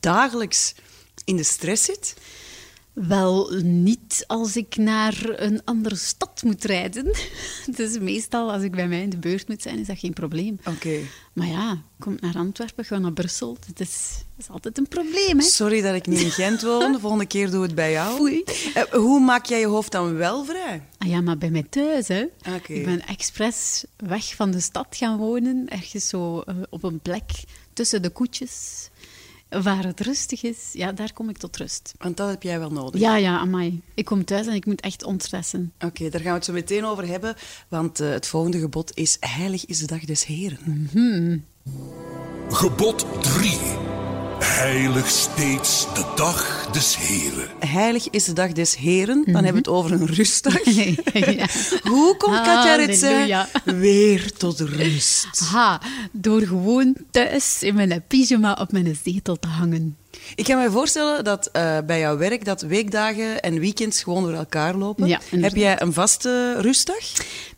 dagelijks 0.00 0.74
in 1.24 1.36
de 1.36 1.42
stress 1.42 1.84
zit? 1.84 2.14
Wel, 2.92 3.50
niet 3.62 4.24
als 4.26 4.56
ik 4.56 4.76
naar 4.76 5.24
een 5.36 5.64
andere 5.64 5.96
stad 5.96 6.42
moet 6.42 6.64
rijden. 6.64 7.04
Dus 7.76 7.98
meestal 7.98 8.52
als 8.52 8.62
ik 8.62 8.70
bij 8.70 8.88
mij 8.88 9.02
in 9.02 9.10
de 9.10 9.16
beurt 9.16 9.48
moet 9.48 9.62
zijn, 9.62 9.78
is 9.78 9.86
dat 9.86 9.98
geen 9.98 10.12
probleem. 10.12 10.58
Oké. 10.64 10.98
Maar 11.32 11.46
ja, 11.46 11.82
kom 11.98 12.16
naar 12.20 12.36
Antwerpen, 12.36 12.84
ga 12.84 12.98
naar 12.98 13.12
Brussel. 13.12 13.56
Het 13.66 13.80
is, 13.80 14.24
dat 14.36 14.44
is 14.44 14.48
altijd 14.48 14.78
een 14.78 14.88
probleem, 14.88 15.38
hè? 15.38 15.42
Sorry 15.42 15.80
dat 15.80 15.94
ik 15.94 16.06
niet 16.06 16.20
in 16.20 16.30
Gent 16.30 16.62
woon. 16.68 16.92
De 16.92 16.98
volgende 16.98 17.26
keer 17.26 17.50
doe 17.50 17.62
het 17.62 17.74
bij 17.74 17.92
jou. 17.92 18.20
Oei. 18.20 18.44
Eh, 18.74 18.82
hoe 18.82 19.20
maak 19.20 19.46
jij 19.46 19.60
je 19.60 19.66
hoofd 19.66 19.92
dan 19.92 20.14
wel 20.14 20.44
vrij? 20.44 20.82
Ah 20.98 21.08
ja, 21.08 21.20
maar 21.20 21.38
bij 21.38 21.50
mij 21.50 21.66
thuis, 21.70 22.08
hè. 22.08 22.24
Oké. 22.56 22.72
Ik 22.72 22.84
ben 22.84 23.06
expres 23.06 23.84
weg 23.96 24.34
van 24.34 24.50
de 24.50 24.60
stad 24.60 24.86
gaan 24.90 25.18
wonen. 25.18 25.68
Ergens 25.68 26.08
zo 26.08 26.40
eh, 26.40 26.56
op 26.70 26.82
een 26.82 27.00
plek 27.00 27.30
tussen 27.72 28.02
de 28.02 28.10
koetjes. 28.10 28.88
Waar 29.62 29.84
het 29.84 30.00
rustig 30.00 30.42
is. 30.42 30.70
Ja, 30.72 30.92
daar 30.92 31.12
kom 31.12 31.28
ik 31.28 31.38
tot 31.38 31.56
rust. 31.56 31.94
Want 31.98 32.16
dat 32.16 32.28
heb 32.28 32.42
jij 32.42 32.58
wel 32.58 32.70
nodig. 32.70 33.00
Ja, 33.00 33.16
ja, 33.16 33.38
amai. 33.38 33.80
Ik 33.94 34.04
kom 34.04 34.24
thuis 34.24 34.46
en 34.46 34.54
ik 34.54 34.66
moet 34.66 34.80
echt 34.80 35.04
ontstressen. 35.04 35.72
Oké, 35.80 36.08
daar 36.08 36.20
gaan 36.20 36.30
we 36.30 36.36
het 36.36 36.44
zo 36.44 36.52
meteen 36.52 36.84
over 36.84 37.06
hebben. 37.06 37.34
Want 37.68 38.00
eh, 38.00 38.10
het 38.10 38.26
volgende 38.26 38.58
gebod 38.58 38.96
is: 38.96 39.16
Heilig 39.20 39.66
is 39.66 39.78
de 39.78 39.86
dag 39.86 40.04
des 40.04 40.24
Heren. 40.24 40.80
Gebod 42.48 43.06
3. 43.22 44.01
Heilig 44.52 45.08
steeds 45.08 45.86
de 45.94 46.04
dag 46.16 46.68
des 46.72 46.96
Heren. 46.96 47.48
Heilig 47.58 48.10
is 48.10 48.24
de 48.24 48.32
dag 48.32 48.52
des 48.52 48.76
Heren. 48.76 49.22
Dan 49.24 49.34
hebben 49.34 49.52
we 49.52 49.58
het 49.58 49.68
over 49.68 49.92
een 49.92 50.06
rustdag. 50.06 50.64
ja. 51.14 51.46
Hoe 51.82 52.16
komt 52.16 52.36
Katja 52.36 52.74
Ritsen 52.74 53.46
weer 53.64 54.32
tot 54.32 54.60
rust? 54.60 55.38
Ha, 55.50 55.80
door 56.12 56.40
gewoon 56.42 56.94
thuis 57.10 57.62
in 57.62 57.74
mijn 57.74 58.04
pyjama 58.08 58.52
op 58.60 58.72
mijn 58.72 58.98
zetel 59.04 59.38
te 59.38 59.48
hangen. 59.48 59.96
Ik 60.34 60.44
kan 60.44 60.58
me 60.62 60.70
voorstellen 60.70 61.24
dat 61.24 61.46
eh, 61.52 61.78
bij 61.86 61.98
jouw 62.00 62.16
werk 62.16 62.44
dat 62.44 62.60
weekdagen 62.62 63.42
en 63.42 63.58
weekends 63.60 64.02
gewoon 64.02 64.22
door 64.22 64.32
elkaar 64.32 64.74
lopen. 64.74 65.06
Ja, 65.08 65.18
Heb 65.18 65.32
inderdaad. 65.32 65.58
jij 65.60 65.80
een 65.82 65.92
vaste 65.92 66.60
rustdag? 66.60 66.96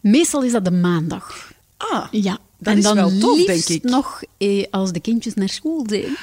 Meestal 0.00 0.43
is 0.43 0.52
dat 0.52 0.64
de 0.64 0.70
maandag. 0.70 1.52
Ah, 1.76 2.06
Ja, 2.11 2.38
Dat 2.58 2.73
en 2.73 2.79
is 2.79 2.85
dan 2.85 2.94
wel 2.97 3.19
tof, 3.19 3.44
denk 3.44 3.64
ik. 3.69 3.82
nog 3.82 4.23
eh, 4.38 4.64
als 4.70 4.93
de 4.93 5.00
kindjes 5.00 5.35
naar 5.35 5.49
school 5.49 5.85
zijn. 5.88 6.17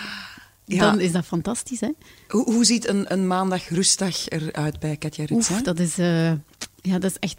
Ja. 0.75 0.91
Dan 0.91 0.99
is 0.99 1.11
dat 1.11 1.25
fantastisch, 1.25 1.79
hè? 1.79 1.89
hoe, 2.27 2.43
hoe 2.43 2.65
ziet 2.65 2.87
een, 2.87 3.11
een 3.13 3.27
maandag 3.27 3.69
rustdag 3.69 4.29
eruit 4.29 4.79
bij 4.79 4.95
Katja 4.95 5.25
Ritsen? 5.25 5.55
Oef, 5.55 5.61
dat 5.61 5.79
is, 5.79 5.97
eh, 5.97 6.31
ja, 6.81 6.99
dat 6.99 7.03
is 7.03 7.19
echt 7.19 7.37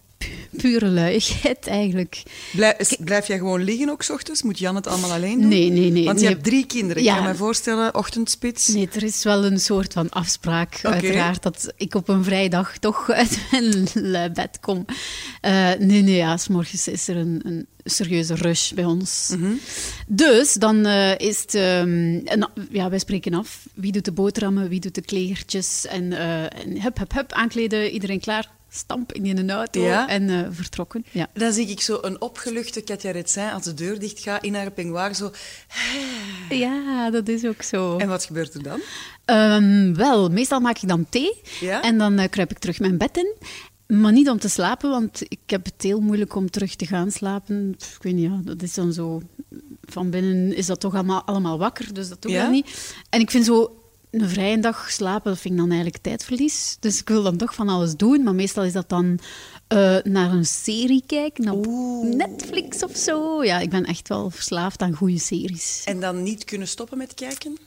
pure 0.57 0.89
luiigheid 0.89 1.67
eigenlijk. 1.81 2.23
Blijf, 2.53 2.97
blijf 3.05 3.27
jij 3.27 3.39
gewoon 3.39 3.65
liggen 3.65 3.89
ook 3.89 4.03
's 4.03 4.11
ochtends? 4.11 4.43
Moet 4.43 4.59
Jan 4.59 4.75
het 4.75 4.87
allemaal 4.87 5.13
alleen 5.13 5.41
doen? 5.41 5.49
Nee, 5.49 5.71
nee, 5.71 5.91
nee. 5.91 6.05
Want 6.05 6.19
je 6.19 6.25
nee. 6.25 6.35
hebt 6.35 6.45
drie 6.47 6.67
kinderen. 6.67 7.03
Ja. 7.03 7.13
Ik 7.13 7.23
kan 7.23 7.31
me 7.31 7.37
voorstellen, 7.37 7.95
ochtendspits. 7.95 8.69
Nee, 8.69 8.89
er 8.93 9.03
is 9.03 9.25
wel 9.25 9.45
een 9.45 9.61
soort 9.61 9.93
van 9.93 10.11
afspraak, 10.11 10.79
uiteraard, 10.83 11.43
dat 11.43 11.73
ik 11.77 11.95
op 11.95 12.09
een 12.09 12.25
vrijdag 12.25 12.79
toch 12.79 13.11
uit 13.23 13.39
mijn 13.51 13.87
lui 13.95 14.31
bed 14.31 14.61
kom. 14.61 14.85
Eh, 15.41 15.71
nee, 15.79 16.03
nee, 16.03 16.17
ja, 16.17 16.37
s 16.37 16.49
morgens 16.49 16.89
is 16.89 17.09
er 17.09 17.17
een, 17.17 17.41
een 17.45 17.67
serieuze 17.85 18.35
rush 18.35 18.73
bij 18.73 18.85
ons. 18.85 19.31
Mhm. 19.39 19.53
Dus 20.07 20.55
dan 20.55 20.87
eh, 20.87 21.19
is 21.19 21.41
het... 21.41 21.55
ehm, 21.55 22.21
en, 22.25 22.51
ja, 22.71 22.91
wij 22.91 22.99
spreken 22.99 23.35
af. 23.35 23.67
Wie 23.75 23.93
doet 23.93 24.05
de 24.05 24.13
boterhammen, 24.13 24.69
wie 24.69 24.81
doet 24.81 24.95
de 24.95 25.03
kleertjes. 25.03 25.87
En, 25.87 26.13
eh, 26.13 26.43
en 26.43 26.81
hup, 26.83 26.99
hup, 26.99 27.13
hup, 27.13 27.33
aankleden, 27.33 27.91
iedereen 27.91 28.21
klaar. 28.21 28.51
Stamp 28.75 29.13
in 29.13 29.39
een 29.39 29.51
auto 29.51 29.81
Ja. 29.81 30.09
en 30.09 30.31
eh, 30.31 30.47
vertrokken. 30.51 31.05
Ja. 31.11 31.27
Dan 31.35 31.53
zie 31.53 31.67
ik 31.67 31.81
zo 31.81 31.99
een 32.03 32.21
opgeluchte 32.21 32.81
Katja 32.81 33.11
Ritsen 33.11 33.53
als 33.53 33.63
de 33.65 33.75
deur 33.75 33.99
dicht 33.99 34.21
gaat 34.21 34.45
in 34.45 34.55
haar 34.55 34.71
peignoir. 34.71 35.15
Zo. 35.15 35.31
ja, 36.49 37.11
dat 37.11 37.29
is 37.29 37.45
ook 37.45 37.63
zo. 37.63 37.97
En 37.99 38.09
wat 38.09 38.25
gebeurt 38.25 38.55
er 38.55 38.63
dan? 38.63 38.81
Ehm, 39.25 39.95
wel, 39.95 40.29
meestal 40.31 40.61
maak 40.61 40.79
ik 40.79 40.89
dan 40.89 41.07
thee 41.09 41.41
Ja? 41.61 41.83
en 41.83 41.99
dan 41.99 42.19
eh, 42.19 42.29
kruip 42.31 42.51
ik 42.51 42.59
terug 42.59 42.79
mijn 42.81 42.99
bed 42.99 43.17
in. 43.17 43.35
Maar 43.99 44.13
niet 44.13 44.29
om 44.29 44.39
te 44.39 44.49
slapen, 44.49 44.91
want 44.91 45.21
ik 45.29 45.39
heb 45.47 45.65
het 45.65 45.75
heel 45.83 46.01
moeilijk 46.01 46.35
om 46.35 46.51
terug 46.51 46.75
te 46.77 46.87
gaan 46.87 47.11
slapen. 47.11 47.75
Pff, 47.79 47.97
Ik 47.97 48.03
weet 48.03 48.15
niet, 48.15 48.31
ja, 48.31 48.41
dat 48.45 48.63
is 48.63 48.75
dan 48.75 48.93
zo... 48.93 49.23
Van 49.83 50.11
binnen 50.11 50.57
is 50.57 50.67
dat 50.67 50.81
toch 50.81 50.95
allemaal, 50.95 51.23
allemaal 51.23 51.59
wakker, 51.59 51.95
dus 51.95 52.09
dat 52.09 52.23
doe 52.23 52.31
ik 52.33 52.37
Ja? 52.37 52.49
niet. 52.49 52.95
En 53.11 53.21
ik 53.21 53.31
vind 53.31 53.45
zo 53.45 53.82
een 54.13 54.29
vrije 54.29 54.59
dag 54.59 54.91
slapen, 54.91 55.31
dat 55.31 55.41
vind 55.41 55.55
ik 55.55 55.61
dan 55.61 55.71
eigenlijk 55.71 56.03
tijdverlies. 56.03 56.77
Dus 56.81 57.01
ik 57.01 57.09
wil 57.09 57.23
dan 57.23 57.37
toch 57.37 57.55
van 57.55 57.69
alles 57.69 57.97
doen, 57.97 58.23
maar 58.23 58.35
meestal 58.35 58.65
is 58.65 58.73
dat 58.73 58.89
dan 58.89 59.19
eh, 59.73 60.13
naar 60.13 60.31
een 60.31 60.45
serie 60.45 61.03
kijken 61.07 61.51
op 61.51 61.67
Oeh. 61.67 62.15
Netflix 62.15 62.83
of 62.85 62.97
zo. 62.97 63.45
Ja, 63.45 63.59
ik 63.59 63.71
ben 63.71 63.85
echt 63.85 64.09
wel 64.09 64.31
verslaafd 64.31 64.83
aan 64.83 64.95
goede 64.95 65.19
series. 65.19 65.83
En 65.85 66.01
dan 66.01 66.23
niet 66.23 66.45
kunnen 66.45 66.69
stoppen 66.69 66.99
met 66.99 67.15
kijken? 67.15 67.59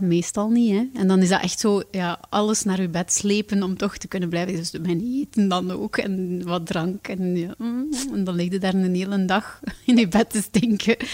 Meestal 0.00 0.48
niet, 0.48 0.70
hè. 0.70 1.00
En 1.00 1.08
dan 1.08 1.20
is 1.20 1.28
dat 1.28 1.42
echt 1.42 1.60
zo, 1.60 1.82
ja, 1.90 2.20
alles 2.30 2.62
naar 2.62 2.80
je 2.80 2.88
bed 2.88 3.12
slepen 3.12 3.62
om 3.62 3.76
toch 3.76 3.96
te 3.96 4.08
kunnen 4.08 4.28
blijven. 4.28 4.56
Dus 4.56 4.70
mijn 4.70 5.00
eten 5.00 5.48
dan 5.48 5.70
ook, 5.70 5.96
en 5.96 6.42
wat 6.44 6.66
drank. 6.66 7.08
En, 7.08 7.36
ja, 7.36 7.54
en 8.12 8.24
dan 8.24 8.34
lig 8.34 8.50
je 8.50 8.58
daar 8.58 8.74
een 8.74 8.94
hele 8.94 9.24
dag 9.24 9.60
in 9.86 9.96
je 9.96 10.08
bed 10.08 10.30
te 10.30 10.42
stinken. 10.42 10.96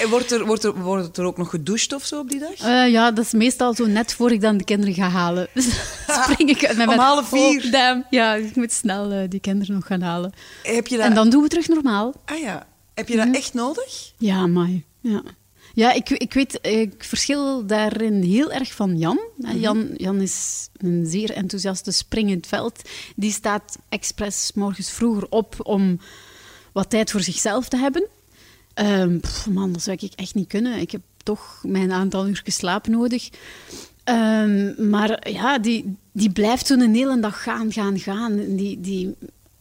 En 0.00 0.08
wordt 0.08 0.32
er, 0.32 0.46
wordt, 0.46 0.64
er, 0.64 0.82
wordt 0.82 1.18
er 1.18 1.24
ook 1.24 1.36
nog 1.36 1.50
gedoucht 1.50 1.92
of 1.92 2.04
zo 2.04 2.18
op 2.18 2.30
die 2.30 2.40
dag? 2.40 2.54
Eh, 2.54 2.92
ja, 2.92 3.10
dat 3.10 3.24
is 3.24 3.32
meestal 3.32 3.74
zo 3.74 3.86
net 3.86 4.14
voor 4.14 4.32
ik 4.32 4.40
dan 4.40 4.56
de 4.56 4.64
kinderen 4.64 4.94
ga 4.94 5.08
halen. 5.08 5.48
Spring 6.22 6.50
ik 6.50 6.66
uit 6.66 6.76
mijn 6.76 6.88
Om 6.88 6.98
half 6.98 7.28
vier? 7.28 7.64
Oh, 7.64 7.72
damn. 7.72 8.04
Ja, 8.10 8.34
ik 8.34 8.56
moet 8.56 8.72
snel 8.72 9.10
eh, 9.10 9.28
die 9.28 9.40
kinderen 9.40 9.74
nog 9.74 9.85
gaan 9.86 10.00
halen. 10.00 10.32
Heb 10.62 10.86
je 10.86 10.96
dat... 10.96 11.06
En 11.06 11.14
dan 11.14 11.30
doen 11.30 11.42
we 11.42 11.48
terug 11.48 11.68
normaal. 11.68 12.14
Ah 12.24 12.38
ja. 12.38 12.66
Heb 12.94 13.08
je 13.08 13.16
dat 13.16 13.34
echt 13.34 13.54
nodig? 13.54 14.12
Ja, 14.18 14.46
maar 14.46 14.70
ja. 15.00 15.22
Ja, 15.74 15.92
ik, 15.92 16.10
ik 16.10 16.32
weet, 16.32 16.58
ik 16.66 17.04
verschil 17.04 17.66
daarin 17.66 18.22
heel 18.22 18.52
erg 18.52 18.72
van 18.72 18.98
Jan. 18.98 19.20
Jan, 19.54 19.88
Jan 19.96 20.20
is 20.20 20.68
een 20.76 21.06
zeer 21.06 21.30
enthousiaste 21.30 21.90
springend 21.90 22.46
veld. 22.46 22.82
Die 23.16 23.32
staat 23.32 23.78
expres 23.88 24.50
morgens 24.54 24.90
vroeger 24.90 25.26
op 25.28 25.54
om 25.62 26.00
wat 26.72 26.90
tijd 26.90 27.10
voor 27.10 27.20
zichzelf 27.20 27.68
te 27.68 27.76
hebben. 27.76 28.08
Pff, 29.20 29.46
man, 29.46 29.72
dat 29.72 29.82
zou 29.82 29.96
ik 30.00 30.12
echt 30.14 30.34
niet 30.34 30.48
kunnen. 30.48 30.80
Ik 30.80 30.90
heb 30.90 31.00
toch 31.22 31.62
mijn 31.62 31.92
aantal 31.92 32.28
uur 32.28 32.42
slaap 32.44 32.86
nodig. 32.86 33.28
Ehm, 34.04 34.88
maar 34.90 35.30
ja, 35.30 35.58
die, 35.58 35.96
die 36.12 36.30
blijft 36.30 36.66
zo'n 36.66 36.94
hele 36.94 37.20
dag 37.20 37.42
gaan, 37.42 37.72
gaan, 37.72 37.98
gaan. 37.98 38.56
Die, 38.56 38.80
die, 38.80 39.14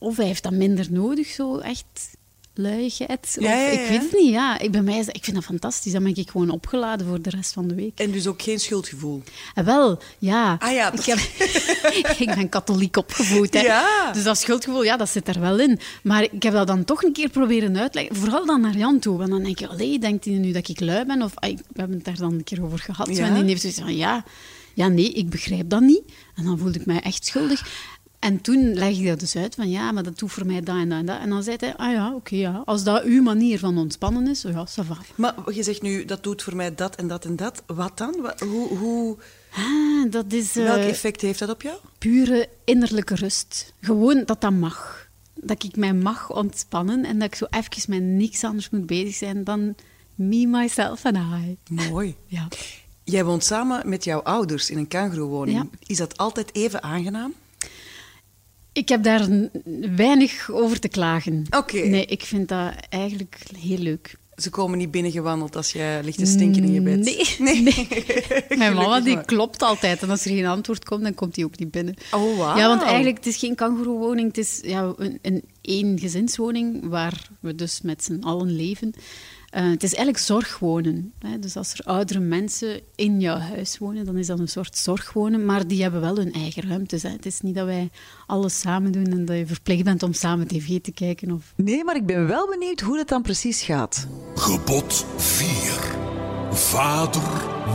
of 0.05 0.17
hij 0.17 0.25
heeft 0.25 0.43
dat 0.43 0.51
minder 0.51 0.88
nodig, 0.91 1.27
zo 1.27 1.57
echt 1.57 2.17
luiigheid. 2.57 3.35
Of, 3.38 3.43
Ja, 3.43 3.55
ja, 3.55 3.69
Ik 3.69 3.88
weet 3.89 4.01
het 4.01 4.12
niet, 4.12 4.31
ja. 4.31 4.59
Ik, 4.59 4.71
bij 4.71 4.81
mij 4.81 4.97
is, 4.97 5.07
ik 5.07 5.24
vind 5.24 5.35
dat 5.35 5.45
fantastisch. 5.45 5.91
Dan 5.91 6.03
ben 6.03 6.15
ik 6.15 6.29
gewoon 6.29 6.50
opgeladen 6.50 7.07
voor 7.07 7.21
de 7.21 7.29
rest 7.29 7.53
van 7.53 7.67
de 7.67 7.75
week. 7.75 8.00
En 8.00 8.12
dus 8.12 8.27
ook 8.27 8.41
geen 8.41 8.59
schuldgevoel. 8.59 9.24
En 9.53 9.65
wel, 9.65 10.00
ja. 10.19 10.55
Ah 10.59 10.74
ja, 10.74 10.93
ik, 10.93 11.05
heb, 11.05 11.17
ik 12.29 12.35
ben 12.35 12.50
katholiek 12.50 12.97
opgevoed. 12.97 13.53
Hè. 13.53 13.59
Ja. 13.59 14.12
Dus 14.12 14.24
dat 14.24 14.38
schuldgevoel, 14.38 14.83
ja, 14.83 14.97
dat 14.97 15.09
zit 15.09 15.27
er 15.27 15.39
wel 15.39 15.59
in. 15.59 15.79
Maar 16.03 16.24
ik 16.24 16.43
heb 16.43 16.53
dat 16.53 16.67
dan 16.67 16.85
toch 16.85 17.03
een 17.03 17.13
keer 17.13 17.29
proberen 17.29 17.77
uitleggen. 17.77 18.15
Vooral 18.15 18.45
dan 18.45 18.62
naar 18.62 18.77
Jan 18.77 19.00
toe. 19.00 19.17
Want 19.17 19.29
dan 19.29 19.43
denk 19.43 19.59
je, 19.59 19.67
allee, 19.67 20.00
denkt 20.00 20.25
hij 20.25 20.33
nu 20.33 20.51
dat 20.51 20.67
ik 20.67 20.79
lui 20.79 21.05
ben? 21.05 21.21
Of, 21.21 21.33
we 21.39 21.57
hebben 21.74 21.95
het 21.95 22.05
daar 22.05 22.17
dan 22.17 22.33
een 22.33 22.43
keer 22.43 22.63
over 22.63 22.79
gehad. 22.79 23.07
En 23.07 23.33
die 23.33 23.43
heeft 23.43 23.62
zoiets 23.62 23.79
van, 23.79 23.95
ja, 23.95 24.24
ja, 24.75 24.88
nee, 24.88 25.12
ik 25.12 25.29
begrijp 25.29 25.69
dat 25.69 25.81
niet. 25.81 26.01
En 26.35 26.43
dan 26.43 26.57
voelde 26.57 26.79
ik 26.79 26.85
mij 26.85 27.00
echt 27.00 27.25
schuldig. 27.25 27.67
En 28.25 28.41
toen 28.41 28.74
legde 28.74 29.01
ik 29.01 29.08
dat 29.08 29.20
dus 29.20 29.36
uit 29.36 29.55
van, 29.55 29.70
ja, 29.70 29.91
maar 29.91 30.03
dat 30.03 30.20
doet 30.20 30.32
voor 30.32 30.46
mij 30.46 30.62
dat 30.62 30.75
en 30.75 30.89
dat 30.89 31.00
en 31.00 31.05
dat. 31.05 31.20
En 31.20 31.29
dan 31.29 31.44
zei 31.44 31.55
hij, 31.60 31.75
ah 31.75 31.91
ja, 31.91 32.13
oké, 32.15 32.36
ja. 32.36 32.62
Als 32.65 32.84
dat 32.84 33.03
uw 33.03 33.22
manier 33.24 33.60
van 33.60 33.77
ontspannen 33.77 34.27
is, 34.27 34.41
ja, 34.41 34.67
ça 34.67 34.86
va. 34.86 34.98
Maar 35.15 35.34
je 35.53 35.63
zegt 35.63 35.82
nu, 35.82 36.05
dat 36.05 36.24
doet 36.24 36.44
voor 36.44 36.55
mij 36.55 36.75
dat 36.75 36.96
en 36.96 37.08
dat 37.08 37.25
en 37.25 37.36
dat. 37.36 37.63
Wat 37.65 37.98
dan? 37.98 38.32
Hoe, 38.39 38.77
hoe, 38.77 39.17
Ah, 39.55 40.12
dat 40.12 40.34
is... 40.34 40.55
eh, 40.55 40.63
welk 40.63 40.79
effect 40.79 41.22
heeft 41.22 41.39
dat 41.39 41.50
op 41.50 41.62
jou? 41.62 41.77
pure 41.98 42.50
innerlijke 42.63 43.15
rust. 43.15 43.74
Gewoon 43.82 44.24
dat 44.25 44.41
dat 44.41 44.51
mag. 44.51 45.08
Dat 45.34 45.63
ik 45.63 45.75
mij 45.75 45.94
mag 45.94 46.32
ontspannen 46.36 47.05
en 47.05 47.20
dat 47.20 47.27
ik 47.27 47.36
zo 47.36 47.46
even 47.50 47.84
met 47.88 48.01
niks 48.01 48.44
anders 48.44 48.70
moet 48.70 48.86
bezig 48.86 49.15
zijn 49.15 49.44
dan 49.44 49.75
me, 50.15 50.46
myself 50.48 51.03
en 51.03 51.15
I. 51.15 51.58
Mooi. 51.89 52.15
Ja. 52.27 52.48
Jij 53.03 53.25
woont 53.25 53.44
samen 53.44 53.89
met 53.89 54.03
jouw 54.03 54.20
ouders 54.22 54.70
in 54.70 54.77
een 54.77 54.88
kangeroewoning. 54.88 55.58
Ja. 55.58 55.67
Is 55.86 55.98
dat 55.98 56.17
altijd 56.17 56.55
even 56.55 56.84
aangenaam? 56.84 57.34
Ik 58.75 58.89
heb 58.89 59.03
daar 59.03 59.27
weinig 59.96 60.51
over 60.51 60.79
te 60.79 60.88
klagen. 60.88 61.46
Oké. 61.50 61.77
Nee, 61.77 62.05
ik 62.05 62.24
vind 62.24 62.48
dat 62.48 62.74
eigenlijk 62.89 63.38
heel 63.60 63.77
leuk. 63.77 64.15
Ze 64.36 64.50
komen 64.50 64.77
niet 64.77 64.91
binnengewandeld 64.91 65.55
als 65.55 65.72
jij 65.72 66.03
ligt 66.03 66.17
te 66.17 66.25
stinken 66.25 66.63
in 66.63 66.72
je 66.72 66.82
bed. 66.82 67.00
Nee. 67.39 67.63
Mijn 68.58 68.74
mama 68.74 69.00
die 69.00 69.15
maar. 69.15 69.25
klopt 69.25 69.62
altijd. 69.62 70.01
En 70.01 70.10
als 70.10 70.25
er 70.25 70.32
geen 70.32 70.46
antwoord 70.46 70.86
komt, 70.86 71.03
dan 71.03 71.13
komt 71.13 71.36
hij 71.36 71.46
ook 71.46 71.60
niet 71.60 71.72
binnen. 71.72 71.96
Oh, 72.12 72.38
wauw. 72.38 72.58
Ja, 72.58 72.67
want 72.67 72.82
eigenlijk, 72.82 73.17
het 73.17 73.25
is 73.25 73.38
geen 73.38 73.55
kangoeroewoning. 73.55 74.27
Het 74.27 74.38
is 74.38 74.60
ja, 74.63 74.94
een, 74.98 75.20
een 75.22 75.44
eengezinswoning 75.62 76.88
waar 76.89 77.29
we 77.39 77.55
dus 77.55 77.82
met 77.82 78.03
z'n 78.03 78.20
allen 78.22 78.55
leven. 78.55 78.94
Eh, 79.55 79.69
het 79.69 79.83
is 79.83 79.93
eigenlijk 79.93 80.25
zorgwonen. 80.25 81.13
Hè. 81.19 81.39
Dus 81.39 81.57
als 81.57 81.74
er 81.74 81.85
oudere 81.85 82.19
mensen 82.19 82.81
in 82.95 83.19
jouw 83.19 83.38
huis 83.38 83.77
wonen, 83.77 84.05
dan 84.05 84.17
is 84.17 84.27
dat 84.27 84.39
een 84.39 84.47
soort 84.47 84.77
zorgwonen. 84.77 85.45
Maar 85.45 85.67
die 85.67 85.81
hebben 85.81 86.01
wel 86.01 86.15
hun 86.15 86.33
eigen 86.33 86.67
ruimtes. 86.67 87.03
Hè. 87.03 87.09
Het 87.09 87.25
is 87.25 87.41
niet 87.41 87.55
dat 87.55 87.65
wij 87.65 87.89
alles 88.27 88.59
samen 88.59 88.91
doen 88.91 89.05
en 89.05 89.25
dat 89.25 89.38
je 89.38 89.45
verplicht 89.45 89.83
bent 89.83 90.03
om 90.03 90.13
samen 90.13 90.47
tv 90.47 90.81
te 90.81 90.91
kijken. 90.91 91.31
Of... 91.31 91.53
Nee, 91.55 91.83
maar 91.83 91.95
ik 91.95 92.05
ben 92.05 92.27
wel 92.27 92.50
benieuwd 92.50 92.79
hoe 92.79 92.97
dat 92.97 93.07
dan 93.07 93.21
precies 93.21 93.62
gaat. 93.62 94.07
Gebod 94.35 95.05
4. 95.17 95.50
Vader, 96.51 97.21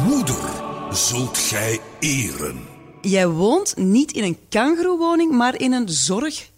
moeder 0.06 0.62
zult 0.90 1.38
gij 1.38 1.80
eren. 2.00 2.60
Jij 3.00 3.28
woont 3.28 3.76
niet 3.76 4.12
in 4.12 4.24
een 4.24 4.38
kangeroewoning, 4.48 5.32
maar 5.32 5.60
in 5.60 5.72
een 5.72 5.88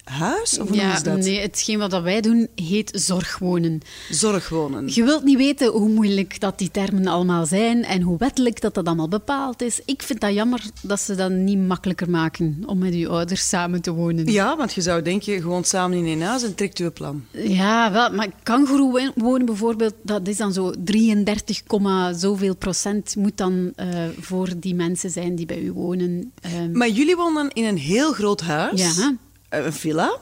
zorghuis? 0.05 0.59
Of 0.59 0.75
Ja, 0.75 0.97
ze 0.97 1.03
dat? 1.05 1.19
nee, 1.19 1.41
hetgeen 1.41 1.79
wat 1.79 1.91
dat 1.91 2.03
wij 2.03 2.21
doen 2.21 2.49
heet 2.55 2.91
zorgwonen. 2.95 3.81
Zorgwonen. 4.11 4.89
Je 4.95 5.05
wilt 5.05 5.25
niet 5.25 5.37
weten 5.37 5.69
hoe 5.71 5.89
moeilijk 5.89 6.41
dat 6.41 6.59
die 6.59 6.71
termen 6.71 7.07
allemaal 7.07 7.47
zijn 7.47 7.85
en 7.85 8.03
hoe 8.03 8.19
wettelijk 8.19 8.61
dat 8.61 8.75
dat 8.75 8.87
allemaal 8.87 9.09
bepaald 9.09 9.63
is. 9.63 9.81
Ik 9.85 10.03
vind 10.03 10.21
dat 10.21 10.33
jammer 10.35 10.63
dat 10.83 11.01
ze 11.01 11.15
dat 11.15 11.31
niet 11.31 11.59
makkelijker 11.59 12.11
maken 12.11 12.63
om 12.67 12.79
met 12.79 12.95
je 12.95 13.09
ouders 13.09 13.49
samen 13.49 13.81
te 13.83 13.93
wonen. 13.93 14.33
Ja, 14.33 14.57
want 14.57 14.73
je 14.73 14.81
zou 14.81 15.03
denken, 15.03 15.33
je 15.33 15.43
woont 15.43 15.67
samen 15.67 15.99
in 15.99 16.07
een 16.07 16.23
huis 16.27 16.43
en 16.43 16.55
trekt 16.55 16.81
een 16.81 16.93
plan. 16.93 17.25
Ja, 17.31 17.93
wel, 17.93 18.11
maar 18.13 18.29
kangoeroe 18.43 19.13
wonen 19.15 19.47
bijvoorbeeld, 19.47 19.95
dat 20.03 20.29
is 20.29 20.37
dan 20.37 20.53
zo 20.53 20.73
33, 20.85 21.63
komma 21.63 22.13
zoveel 22.13 22.57
procent 22.57 23.17
moet 23.17 23.37
dan 23.37 23.73
eh, 23.77 23.89
voor 24.21 24.49
die 24.57 24.75
mensen 24.75 25.11
zijn 25.11 25.35
die 25.35 25.47
bij 25.47 25.61
u 25.61 25.73
wonen. 25.73 26.33
Ehm, 26.41 26.73
Maar 26.73 26.89
jullie 26.89 27.17
wonen 27.17 27.51
in 27.53 27.65
een 27.65 27.77
heel 27.79 28.13
groot 28.13 28.41
huis. 28.41 28.97
Ja. 28.97 29.17
Eh, 29.53 29.65
Een 29.65 29.73
villa. 29.73 30.17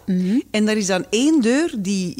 En 0.50 0.66
daar 0.66 0.76
is 0.76 0.86
dan 0.86 1.04
één 1.10 1.40
deur 1.40 1.74
die 1.78 2.14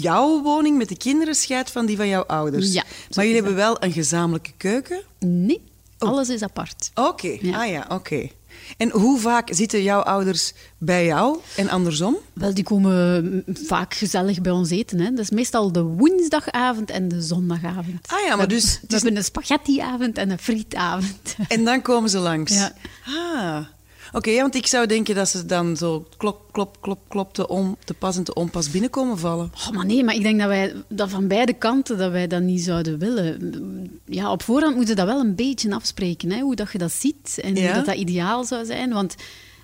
jouw 0.00 0.42
woning 0.42 0.76
met 0.78 0.88
de 0.88 0.96
kinderen 0.96 1.34
scheidt 1.34 1.70
van 1.70 1.86
die 1.86 1.96
van 1.96 2.08
jouw 2.08 2.22
ouders. 2.24 2.72
Ja, 2.72 2.84
maar 3.14 3.24
jullie 3.24 3.40
hebben 3.40 3.56
wel 3.58 3.82
een 3.82 3.92
gezamenlijke 3.92 4.52
keuken. 4.56 5.00
nee, 5.18 5.60
alles 5.98 6.28
is 6.28 6.42
apart. 6.42 6.90
Oké, 6.94 7.36
Ja. 7.40 7.60
ah 7.62 7.68
ja, 7.70 7.86
oké. 7.88 8.28
En 8.76 8.90
hoe 8.90 9.18
vaak 9.20 9.48
zitten 9.52 9.82
jouw 9.82 10.00
ouders 10.00 10.52
bij 10.78 11.04
jou 11.06 11.38
en 11.56 11.68
andersom? 11.68 12.16
Wel, 12.32 12.54
die 12.54 12.64
komen 12.64 13.24
mm, 13.24 13.42
vaak 13.66 13.94
gezellig 13.94 14.40
bij 14.40 14.52
ons 14.52 14.70
eten. 14.70 14.98
Hè. 15.00 15.10
Dat 15.10 15.18
is 15.18 15.30
meestal 15.30 15.72
de 15.72 15.82
woensdagavond 15.82 16.90
en 16.90 17.08
de 17.08 17.22
zondagavond. 17.22 18.06
Ah 18.08 18.20
ja, 18.26 18.36
maar 18.36 18.46
We- 18.46 18.54
dus 18.54 18.64
We 18.64 18.78
het 18.80 18.92
is- 18.92 19.02
hebben 19.02 19.16
een 19.16 19.24
spaghettiavond 19.24 20.18
en 20.18 20.30
een 20.30 20.38
frietavond. 20.38 21.34
En 21.48 21.64
dan 21.64 21.82
komen 21.82 22.10
ze 22.10 22.18
langs. 22.18 22.54
Ja. 22.54 22.72
Ah. 23.06 23.66
Oké, 24.12 24.36
want 24.36 24.54
ik 24.54 24.66
zou 24.66 24.86
denken 24.86 25.14
dat 25.14 25.28
ze 25.28 25.46
dan 25.46 25.76
zo 25.76 26.06
klop, 26.16 26.40
klop, 26.52 26.76
klop, 26.80 26.98
klop 27.08 27.34
te, 27.34 27.48
om, 27.48 27.76
te 27.84 27.94
pas 27.94 28.16
en 28.16 28.24
te 28.24 28.34
onpas 28.34 28.70
binnenkomen 28.70 29.18
vallen. 29.18 29.52
Oh, 29.54 29.70
maar 29.70 29.86
nee, 29.86 30.04
maar 30.04 30.14
ik 30.14 30.22
denk 30.22 30.38
dat 30.38 30.48
wij 30.48 30.74
dat 30.88 31.10
van 31.10 31.28
beide 31.28 31.52
kanten 31.52 31.98
dat 31.98 32.10
wij 32.10 32.26
dat 32.26 32.42
niet 32.42 32.60
zouden 32.60 32.98
willen. 32.98 34.00
Ja, 34.06 34.32
op 34.32 34.42
voorhand 34.42 34.76
moeten 34.76 34.94
we 34.94 35.00
dat 35.00 35.10
wel 35.10 35.20
een 35.20 35.34
beetje 35.34 35.74
afspreken, 35.74 36.30
hè, 36.30 36.40
hoe 36.40 36.56
dat 36.56 36.72
je 36.72 36.78
dat 36.78 36.92
ziet 36.92 37.38
en 37.42 37.54
Ja? 37.54 37.64
hoe 37.64 37.74
dat, 37.74 37.86
dat 37.86 37.96
ideaal 37.96 38.44
zou 38.44 38.64
zijn. 38.64 38.92
Want 38.92 39.14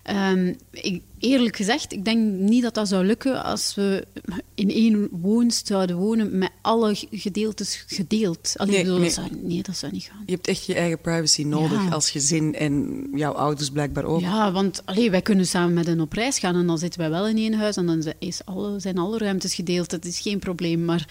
ehm, 0.09 0.55
ik, 0.71 1.03
eerlijk 1.19 1.57
gezegd, 1.57 1.93
ik 1.93 2.05
denk 2.05 2.33
niet 2.39 2.63
dat 2.63 2.75
dat 2.75 2.89
zou 2.89 3.05
lukken 3.07 3.45
als 3.45 3.75
we 3.75 4.07
in 4.55 4.71
één 4.71 5.09
woonst 5.11 5.67
zouden 5.67 5.97
wonen 5.97 6.39
met 6.39 6.51
alle 6.63 6.95
gedeeltes 7.11 7.85
gedeeld. 7.87 8.53
Allee, 8.57 8.73
Nee, 8.75 8.83
bedoel, 8.83 8.99
nee. 8.99 9.05
Dat 9.07 9.15
zou, 9.15 9.29
nee, 9.43 9.63
dat 9.63 9.77
zou 9.77 9.93
niet 9.93 10.05
gaan. 10.05 10.23
Je 10.27 10.33
hebt 10.33 10.47
echt 10.47 10.65
je 10.67 10.75
eigen 10.75 11.01
privacy 11.01 11.43
nodig 11.43 11.83
Ja. 11.85 11.89
als 11.91 12.11
gezin 12.11 12.55
en 12.55 13.07
jouw 13.15 13.33
ouders 13.33 13.71
blijkbaar 13.71 14.05
ook. 14.05 14.21
Ja, 14.21 14.53
want 14.53 14.83
allee, 14.85 15.11
wij 15.11 15.23
kunnen 15.23 15.47
samen 15.47 15.75
met 15.75 15.87
hen 15.87 16.01
op 16.01 16.13
reis 16.13 16.39
gaan 16.39 16.55
en 16.57 16.67
dan 16.67 16.79
zitten 16.79 17.01
wij 17.01 17.11
wel 17.11 17.29
in 17.29 17.37
één 17.37 17.55
huis 17.55 17.77
en 17.77 17.87
dan 17.87 18.13
is 18.19 18.45
alle, 18.45 18.81
zijn 18.81 18.99
alle 18.99 19.19
ruimtes 19.19 19.55
gedeeld. 19.55 19.91
Dat 19.91 20.05
is 20.05 20.21
geen 20.21 20.39
probleem. 20.39 20.85
Maar 20.85 21.09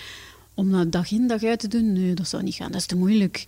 om 0.54 0.72
dat 0.72 0.92
dag 0.92 1.12
in 1.12 1.28
dag 1.28 1.44
uit 1.44 1.60
te 1.60 1.68
doen, 1.68 1.94
nee, 1.94 2.14
dat 2.14 2.28
zou 2.28 2.44
niet 2.44 2.56
gaan. 2.56 2.72
Dat 2.72 2.82
is 2.82 2.88
te 2.88 2.96
moeilijk. 2.98 3.46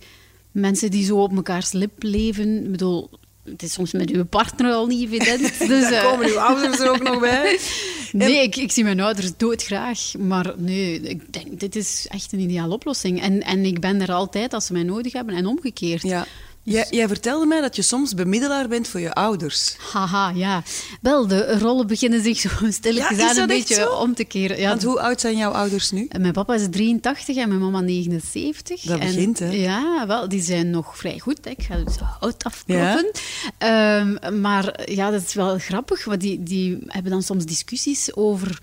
Mensen 0.52 0.90
die 0.90 1.04
zo 1.04 1.22
op 1.22 1.32
mekaars 1.32 1.72
lip 1.72 2.02
leven, 2.02 2.64
ik 2.64 2.70
bedoel, 2.70 3.10
het 3.44 3.62
is 3.62 3.72
soms 3.72 3.92
met 3.92 4.10
uw 4.10 4.24
partner 4.24 4.72
al 4.72 4.86
niet 4.86 5.12
evident. 5.12 5.58
Dus, 5.68 5.90
Daar 5.90 5.92
eh, 5.92 6.10
komen 6.10 6.26
uw 6.26 6.38
ouders 6.38 6.78
er 6.78 6.90
ook 6.90 7.02
nog 7.02 7.20
bij. 7.20 7.58
Nee, 8.12 8.42
ik, 8.42 8.56
ik 8.56 8.72
zie 8.72 8.84
mijn 8.84 9.00
ouders 9.00 9.36
doodgraag. 9.36 10.12
Maar 10.18 10.54
nee, 10.56 11.00
ik 11.00 11.32
denk, 11.32 11.60
dit 11.60 11.76
is 11.76 12.06
echt 12.08 12.32
een 12.32 12.40
ideale 12.40 12.74
oplossing. 12.74 13.22
En, 13.22 13.42
en 13.42 13.64
ik 13.64 13.80
ben 13.80 14.00
er 14.00 14.12
altijd 14.12 14.54
als 14.54 14.66
ze 14.66 14.72
mij 14.72 14.82
nodig 14.82 15.12
hebben 15.12 15.34
en 15.34 15.46
omgekeerd. 15.46 16.02
Ja. 16.02 16.26
Jij, 16.70 16.86
jij 16.90 17.08
vertelde 17.08 17.46
mij 17.46 17.60
dat 17.60 17.76
je 17.76 17.82
soms 17.82 18.14
bemiddelaar 18.14 18.68
bent 18.68 18.88
voor 18.88 19.00
je 19.00 19.12
ouders. 19.12 19.76
Haha, 19.92 20.28
ja. 20.34 20.62
Wel, 21.00 21.26
de 21.26 21.58
rollen 21.58 21.86
beginnen 21.86 22.22
zich 22.22 22.38
zo 22.38 22.48
stilletjes 22.68 23.18
Ja, 23.18 23.28
aan 23.30 23.36
een 23.36 23.46
beetje 23.46 23.96
om 23.96 24.14
te 24.14 24.24
keren. 24.24 24.58
Ja, 24.60 24.68
Want 24.68 24.82
hoe 24.82 25.00
oud 25.00 25.20
zijn 25.20 25.36
jouw 25.36 25.50
ouders 25.52 25.90
nu? 25.90 26.08
Mijn 26.18 26.32
papa 26.32 26.54
is 26.54 26.66
83 26.70 27.36
en 27.36 27.48
mijn 27.48 27.60
mama 27.60 27.80
79. 27.80 28.80
Dat 28.82 28.98
En- 28.98 29.06
begint, 29.06 29.38
hè? 29.38 29.48
Ja, 29.50 30.06
wel, 30.06 30.28
die 30.28 30.42
zijn 30.42 30.70
nog 30.70 30.96
vrij 30.98 31.18
goed. 31.18 31.38
Hè. 31.42 31.50
Ik 31.50 31.62
ga 31.62 31.76
dus 31.76 31.94
oud 32.20 32.44
afkloppen. 32.44 33.10
Ehm, 33.58 34.40
maar 34.40 34.90
ja, 34.90 35.10
dat 35.10 35.22
is 35.22 35.34
wel 35.34 35.58
grappig, 35.58 36.04
want 36.04 36.20
die, 36.20 36.42
die 36.42 36.78
hebben 36.86 37.12
dan 37.12 37.22
soms 37.22 37.44
discussies 37.44 38.14
over 38.16 38.58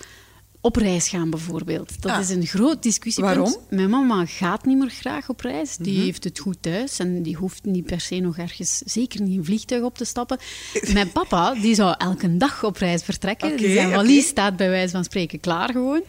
op 0.62 0.76
reis 0.76 1.10
gaan 1.10 1.30
bijvoorbeeld. 1.30 2.02
Dat 2.02 2.12
Ah. 2.12 2.20
is 2.20 2.30
een 2.30 2.46
groot 2.46 2.84
discussiepunt. 2.84 3.36
Waarom? 3.36 3.56
Mhm. 3.68 3.76
Mijn 3.76 3.90
mama 3.90 4.26
gaat 4.26 4.66
niet 4.66 4.78
meer 4.78 4.90
graag 4.90 5.30
op 5.30 5.40
reis. 5.40 5.78
Die 5.78 6.00
heeft 6.00 6.24
het 6.24 6.40
goed 6.40 6.58
thuis 6.62 7.00
en 7.00 7.24
die 7.24 7.36
hoeft 7.36 7.66
niet 7.66 7.86
per 7.86 8.00
se 8.02 8.16
nog 8.20 8.38
ergens, 8.38 8.78
zeker 8.86 9.22
niet 9.22 9.32
in 9.32 9.38
een 9.38 9.46
vliegtuig 9.46 9.84
op 9.84 9.98
te 9.98 10.06
stappen. 10.06 10.38
Mijn 10.94 11.12
papa, 11.12 11.54
die 11.54 11.76
zou 11.76 11.96
elke 11.98 12.38
dag 12.38 12.64
op 12.64 12.78
reis 12.78 13.04
vertrekken. 13.04 13.52
Oké, 13.52 13.72
zijn 13.74 13.92
valies 13.92 14.28
staat 14.28 14.56
bij 14.56 14.70
wijze 14.70 14.92
van 14.92 15.04
spreken 15.04 15.40
klaar 15.40 15.72
gewoon. 15.72 16.02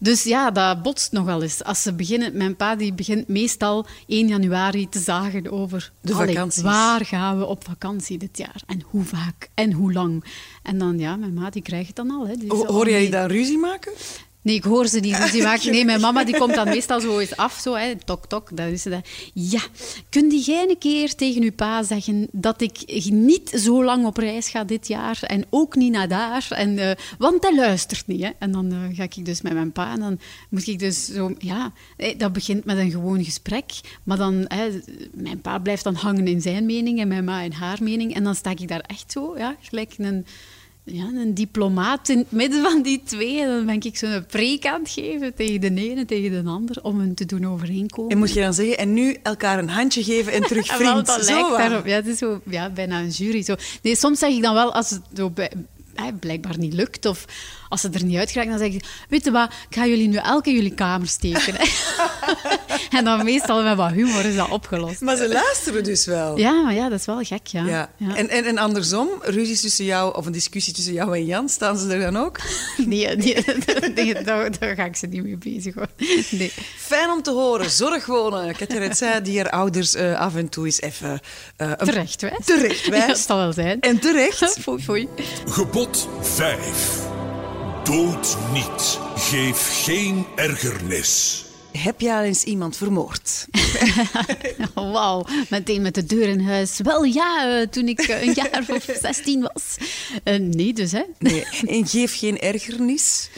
Dus 0.00 0.22
ja, 0.24 0.50
dat 0.50 0.82
botst 0.82 1.12
nogal 1.12 1.42
eens. 1.42 1.64
Als 1.64 1.82
ze 1.82 1.92
beginnen, 1.94 2.36
mijn 2.36 2.56
pa 2.56 2.76
die 2.76 2.92
begint 2.94 3.28
meestal 3.28 3.86
1 4.06 4.28
januari 4.28 4.88
te 4.88 4.98
zagen 4.98 5.50
over 5.52 5.92
De 6.00 6.12
allee, 6.14 6.26
vakanties. 6.34 6.62
waar 6.62 7.04
gaan 7.04 7.38
we 7.38 7.44
op 7.46 7.64
vakantie 7.64 8.18
dit 8.18 8.38
jaar 8.38 8.62
en 8.66 8.82
hoe 8.86 9.04
vaak 9.04 9.48
en 9.54 9.72
hoe 9.72 9.92
lang. 9.92 10.24
En 10.62 10.78
dan 10.78 10.98
ja, 10.98 11.16
mijn 11.16 11.34
ma 11.34 11.50
die 11.50 11.62
krijgt 11.62 11.86
het 11.86 11.96
dan 11.96 12.10
al. 12.10 12.26
Hè. 12.26 12.34
Die 12.36 12.52
Hoor 12.54 12.88
jij 12.90 13.02
je 13.02 13.10
mee- 13.10 13.20
dan 13.20 13.26
ruzie 13.30 13.58
maken? 13.58 13.92
Nee, 14.46 14.54
ik 14.54 14.64
hoor 14.64 14.86
ze 14.86 15.00
niet 15.00 15.16
ruzie 15.16 15.42
maken. 15.50 15.70
Nee, 15.70 15.84
mijn 15.84 16.00
mama 16.00 16.24
die 16.24 16.38
komt 16.38 16.54
dan 16.54 16.68
meestal 16.68 17.00
zo 17.00 17.18
eens 17.18 17.36
af, 17.36 17.58
zo, 17.62 17.74
hè, 17.74 17.96
tok, 18.04 18.26
tok. 18.26 18.56
Dan 18.56 18.66
is 18.66 18.82
ze 18.82 18.90
dat. 18.90 19.08
Ja, 19.32 19.60
kun 20.08 20.38
jij 20.38 20.68
een 20.68 20.78
keer 20.78 21.14
tegen 21.14 21.42
uw 21.42 21.52
pa 21.52 21.82
zeggen 21.82 22.28
dat 22.32 22.60
ik 22.60 23.04
niet 23.10 23.50
zo 23.50 23.84
lang 23.84 24.06
op 24.06 24.16
reis 24.16 24.48
ga 24.48 24.64
dit 24.64 24.88
jaar 24.88 25.18
en 25.22 25.44
ook 25.50 25.76
niet 25.76 25.92
naar 25.92 26.08
daar? 26.08 26.46
En, 26.50 26.78
eh, 26.78 26.90
want 27.18 27.42
hij 27.42 27.54
luistert 27.54 28.06
niet. 28.06 28.22
Hè. 28.22 28.30
En 28.38 28.52
dan 28.52 28.72
eh, 28.72 28.96
ga 28.96 29.02
ik 29.02 29.24
dus 29.24 29.42
met 29.42 29.52
mijn 29.52 29.72
pa 29.72 29.92
en 29.92 30.00
dan 30.00 30.18
moet 30.50 30.66
ik 30.66 30.78
dus 30.78 31.04
zo... 31.04 31.34
Ja, 31.38 31.72
dat 32.16 32.32
begint 32.32 32.64
met 32.64 32.76
een 32.76 32.90
gewoon 32.90 33.24
gesprek, 33.24 33.72
maar 34.02 34.16
dan... 34.16 34.44
Hè, 34.48 34.80
mijn 35.12 35.40
pa 35.40 35.58
blijft 35.58 35.84
dan 35.84 35.94
hangen 35.94 36.26
in 36.26 36.40
zijn 36.40 36.66
mening 36.66 37.00
en 37.00 37.08
mijn 37.08 37.24
ma 37.24 37.40
in 37.40 37.52
haar 37.52 37.78
mening. 37.82 38.14
En 38.14 38.24
dan 38.24 38.34
sta 38.34 38.50
ik 38.50 38.68
daar 38.68 38.84
echt 38.86 39.12
zo, 39.12 39.34
ja, 39.38 39.56
gelijk 39.60 39.94
een 39.98 40.26
ja, 40.88 41.04
een 41.04 41.34
diplomaat 41.34 42.08
in 42.08 42.18
het 42.18 42.30
midden 42.30 42.62
van 42.62 42.82
die 42.82 43.02
twee. 43.04 43.40
En 43.40 43.48
dan 43.48 43.66
ben 43.66 43.80
ik 43.80 43.96
zo'n 43.96 44.24
preek 44.26 44.66
aan 44.66 44.80
het 44.80 44.90
geven 44.90 45.34
tegen 45.34 45.60
de 45.60 45.66
ene 45.90 46.00
en 46.00 46.06
tegen 46.06 46.44
de 46.44 46.50
ander 46.50 46.82
om 46.82 47.00
hen 47.00 47.14
te 47.14 47.24
doen 47.26 47.46
overeenkomen. 47.46 48.10
En 48.12 48.18
moet 48.18 48.32
je 48.32 48.40
dan 48.40 48.54
zeggen, 48.54 48.78
en 48.78 48.92
nu 48.92 49.16
elkaar 49.22 49.58
een 49.58 49.68
handje 49.68 50.04
geven 50.04 50.32
en 50.32 50.42
terug 50.42 50.68
wel, 50.78 50.90
vriend. 50.90 51.06
dat 51.06 51.24
Zo, 51.24 51.32
lijkt 51.32 51.56
daarop. 51.56 51.86
Ja, 51.86 51.94
het 51.94 52.06
is 52.06 52.18
zo, 52.18 52.40
ja, 52.50 52.70
bijna 52.70 53.00
een 53.00 53.08
jury. 53.08 53.42
Zo. 53.42 53.54
Nee, 53.82 53.96
soms 53.96 54.18
zeg 54.18 54.30
ik 54.30 54.42
dan 54.42 54.54
wel, 54.54 54.74
als 54.74 54.90
het 54.90 55.00
zo 55.16 55.30
bij- 55.30 55.52
blijkbaar 56.20 56.58
niet 56.58 56.72
lukt, 56.72 57.06
of 57.06 57.24
als 57.68 57.80
ze 57.80 57.88
er 57.92 58.04
niet 58.04 58.18
uit 58.18 58.30
geraakt, 58.30 58.50
dan 58.50 58.58
zeg 58.58 58.72
ik, 58.72 58.84
weet 59.08 59.24
je 59.24 59.30
wat, 59.30 59.50
ik 59.68 59.76
ga 59.76 59.86
jullie 59.86 60.08
nu 60.08 60.16
elke 60.16 60.50
jullie 60.52 60.74
kamers 60.74 61.16
tekenen. 61.16 61.60
en 62.98 63.04
dan 63.04 63.24
meestal 63.24 63.62
met 63.62 63.76
wat 63.76 63.90
humor 63.90 64.24
is 64.24 64.36
dat 64.36 64.48
opgelost. 64.48 65.00
Maar 65.00 65.16
ze 65.16 65.28
luisteren 65.28 65.84
dus 65.84 66.04
wel. 66.06 66.38
Ja, 66.38 66.62
maar 66.62 66.74
ja, 66.74 66.88
dat 66.88 66.98
is 67.00 67.06
wel 67.06 67.22
gek, 67.22 67.46
ja. 67.46 67.64
Ja. 67.64 67.90
Ja. 67.96 68.16
En, 68.16 68.28
en, 68.28 68.44
en 68.44 68.58
andersom, 68.58 69.08
ruzies 69.22 69.60
tussen 69.60 69.84
jou, 69.84 70.16
of 70.16 70.26
een 70.26 70.32
discussie 70.32 70.72
tussen 70.72 70.92
jou 70.92 71.14
en 71.16 71.24
Jan, 71.24 71.48
staan 71.48 71.78
ze 71.78 71.88
er 71.92 72.00
dan 72.00 72.16
ook? 72.16 72.38
Nee, 72.86 73.16
nee, 73.16 73.44
nee 73.94 74.22
daar, 74.22 74.58
daar 74.58 74.74
ga 74.74 74.84
ik 74.84 74.96
ze 74.96 75.06
niet 75.06 75.22
mee 75.22 75.36
bezig 75.36 75.74
hoor. 75.74 75.86
Nee. 76.30 76.52
Fijn 76.76 77.10
om 77.10 77.22
te 77.22 77.30
horen. 77.30 77.70
Zorg 77.70 78.06
wonen. 78.06 78.56
Katja 78.56 78.80
het 78.80 78.96
zei, 78.96 79.22
die 79.22 79.36
haar 79.38 79.50
ouders 79.50 79.94
eh, 79.94 80.20
af 80.20 80.34
en 80.36 80.48
toe 80.48 80.64
eens 80.64 80.80
even... 80.80 81.20
eh, 81.56 81.70
een- 81.76 81.86
Terecht 81.86 82.20
wijs. 82.20 82.34
Terecht 82.44 82.88
wijs. 82.88 83.02
Ja, 83.02 83.08
dat 83.08 83.18
zal 83.18 83.36
wel 83.36 83.52
zijn. 83.52 83.80
En 83.80 83.98
terecht. 83.98 84.56
Foei, 84.60 84.82
foei. 84.82 85.08
Gebod 85.48 86.08
5. 86.20 87.14
Dood 87.86 88.36
niet. 88.52 88.98
Geef 89.16 89.84
geen 89.84 90.26
ergernis. 90.34 91.44
Heb 91.78 92.00
jij 92.00 92.16
al 92.16 92.22
eens 92.22 92.44
iemand 92.44 92.76
vermoord? 92.76 93.46
Wauw, 94.74 95.26
meteen 95.50 95.82
met 95.82 95.94
de 95.94 96.04
deur 96.04 96.28
in 96.28 96.40
huis. 96.40 96.80
Wel 96.82 97.04
ja, 97.04 97.60
eh, 97.60 97.66
toen 97.66 97.88
ik 97.88 98.00
eh, 98.00 98.26
een 98.26 98.32
jaar 98.34 98.64
of 98.68 98.86
16 99.02 99.40
was. 99.40 99.76
Eh, 100.24 100.38
nee, 100.38 100.72
dus 100.72 100.92
hè. 100.92 101.02
Nee. 101.18 101.44
En 101.66 101.86
geef 101.86 102.18
geen 102.18 102.38
ergernis. 102.38 103.28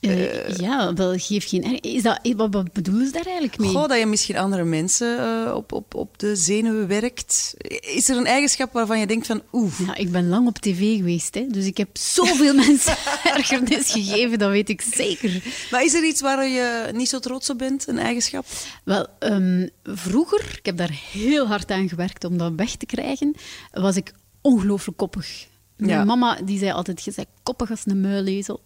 Eh, 0.00 0.48
ja, 0.56 0.94
wel 0.94 1.18
geef 1.18 1.48
geen. 1.48 1.64
erg- 1.64 1.80
Is 1.80 2.02
dat, 2.02 2.20
wat, 2.36 2.54
wat 2.54 2.72
bedoelen 2.72 3.06
ze 3.06 3.12
daar 3.12 3.24
eigenlijk 3.24 3.58
mee? 3.58 3.70
Goh, 3.70 3.88
dat 3.88 3.98
je 3.98 4.06
misschien 4.06 4.36
andere 4.36 4.64
mensen 4.64 5.18
eh, 5.46 5.54
op, 5.54 5.72
op, 5.72 5.94
op 5.94 6.18
de 6.18 6.36
zenuwen 6.36 6.86
werkt. 6.86 7.54
Is 7.80 8.08
er 8.08 8.16
een 8.16 8.26
eigenschap 8.26 8.72
waarvan 8.72 8.98
je 8.98 9.06
denkt 9.06 9.26
van... 9.26 9.42
Oeh, 9.52 9.72
Ja, 9.86 9.94
ik 9.94 10.10
ben 10.12 10.28
lang 10.28 10.46
op 10.46 10.58
tv 10.58 10.96
geweest, 10.96 11.34
hè, 11.34 11.46
dus 11.48 11.64
ik 11.66 11.76
heb 11.76 11.88
zoveel 11.92 12.54
mensen 12.66 12.96
ergernis 13.24 13.90
gegeven, 13.90 14.38
dat 14.38 14.50
weet 14.50 14.68
ik 14.68 14.80
zeker. 14.80 15.42
Maar 15.70 15.84
is 15.84 15.94
er 15.94 16.04
iets 16.04 16.20
waar 16.20 16.48
je 16.48 16.88
niet 16.94 17.08
zo 17.08 17.18
trots 17.18 17.50
op 17.50 17.58
bent, 17.58 17.88
een 17.88 17.98
eigenschap? 17.98 18.46
Wel, 18.84 19.06
ehm, 19.18 19.66
vroeger, 19.84 20.54
ik 20.58 20.66
heb 20.66 20.76
daar 20.76 20.98
heel 21.12 21.46
hard 21.46 21.70
aan 21.70 21.88
gewerkt 21.88 22.24
om 22.24 22.38
dat 22.38 22.52
weg 22.56 22.76
te 22.76 22.86
krijgen, 22.86 23.34
was 23.72 23.96
ik 23.96 24.12
ongelooflijk 24.40 24.98
koppig. 24.98 25.48
Mijn 25.76 25.90
Ja. 25.92 26.04
mama 26.04 26.38
die 26.44 26.58
zei 26.58 26.70
altijd, 26.72 27.04
je 27.04 27.12
bent 27.16 27.28
koppig 27.42 27.70
als 27.70 27.80
een 27.84 28.00
muilezel. 28.00 28.60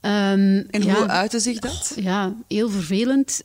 Ehm, 0.00 0.62
En 0.70 0.82
ja, 0.82 0.94
hoe 0.94 1.08
uitte 1.08 1.40
zich 1.40 1.58
dat? 1.58 1.92
Ja, 1.96 2.32
heel 2.48 2.70
vervelend. 2.70 3.42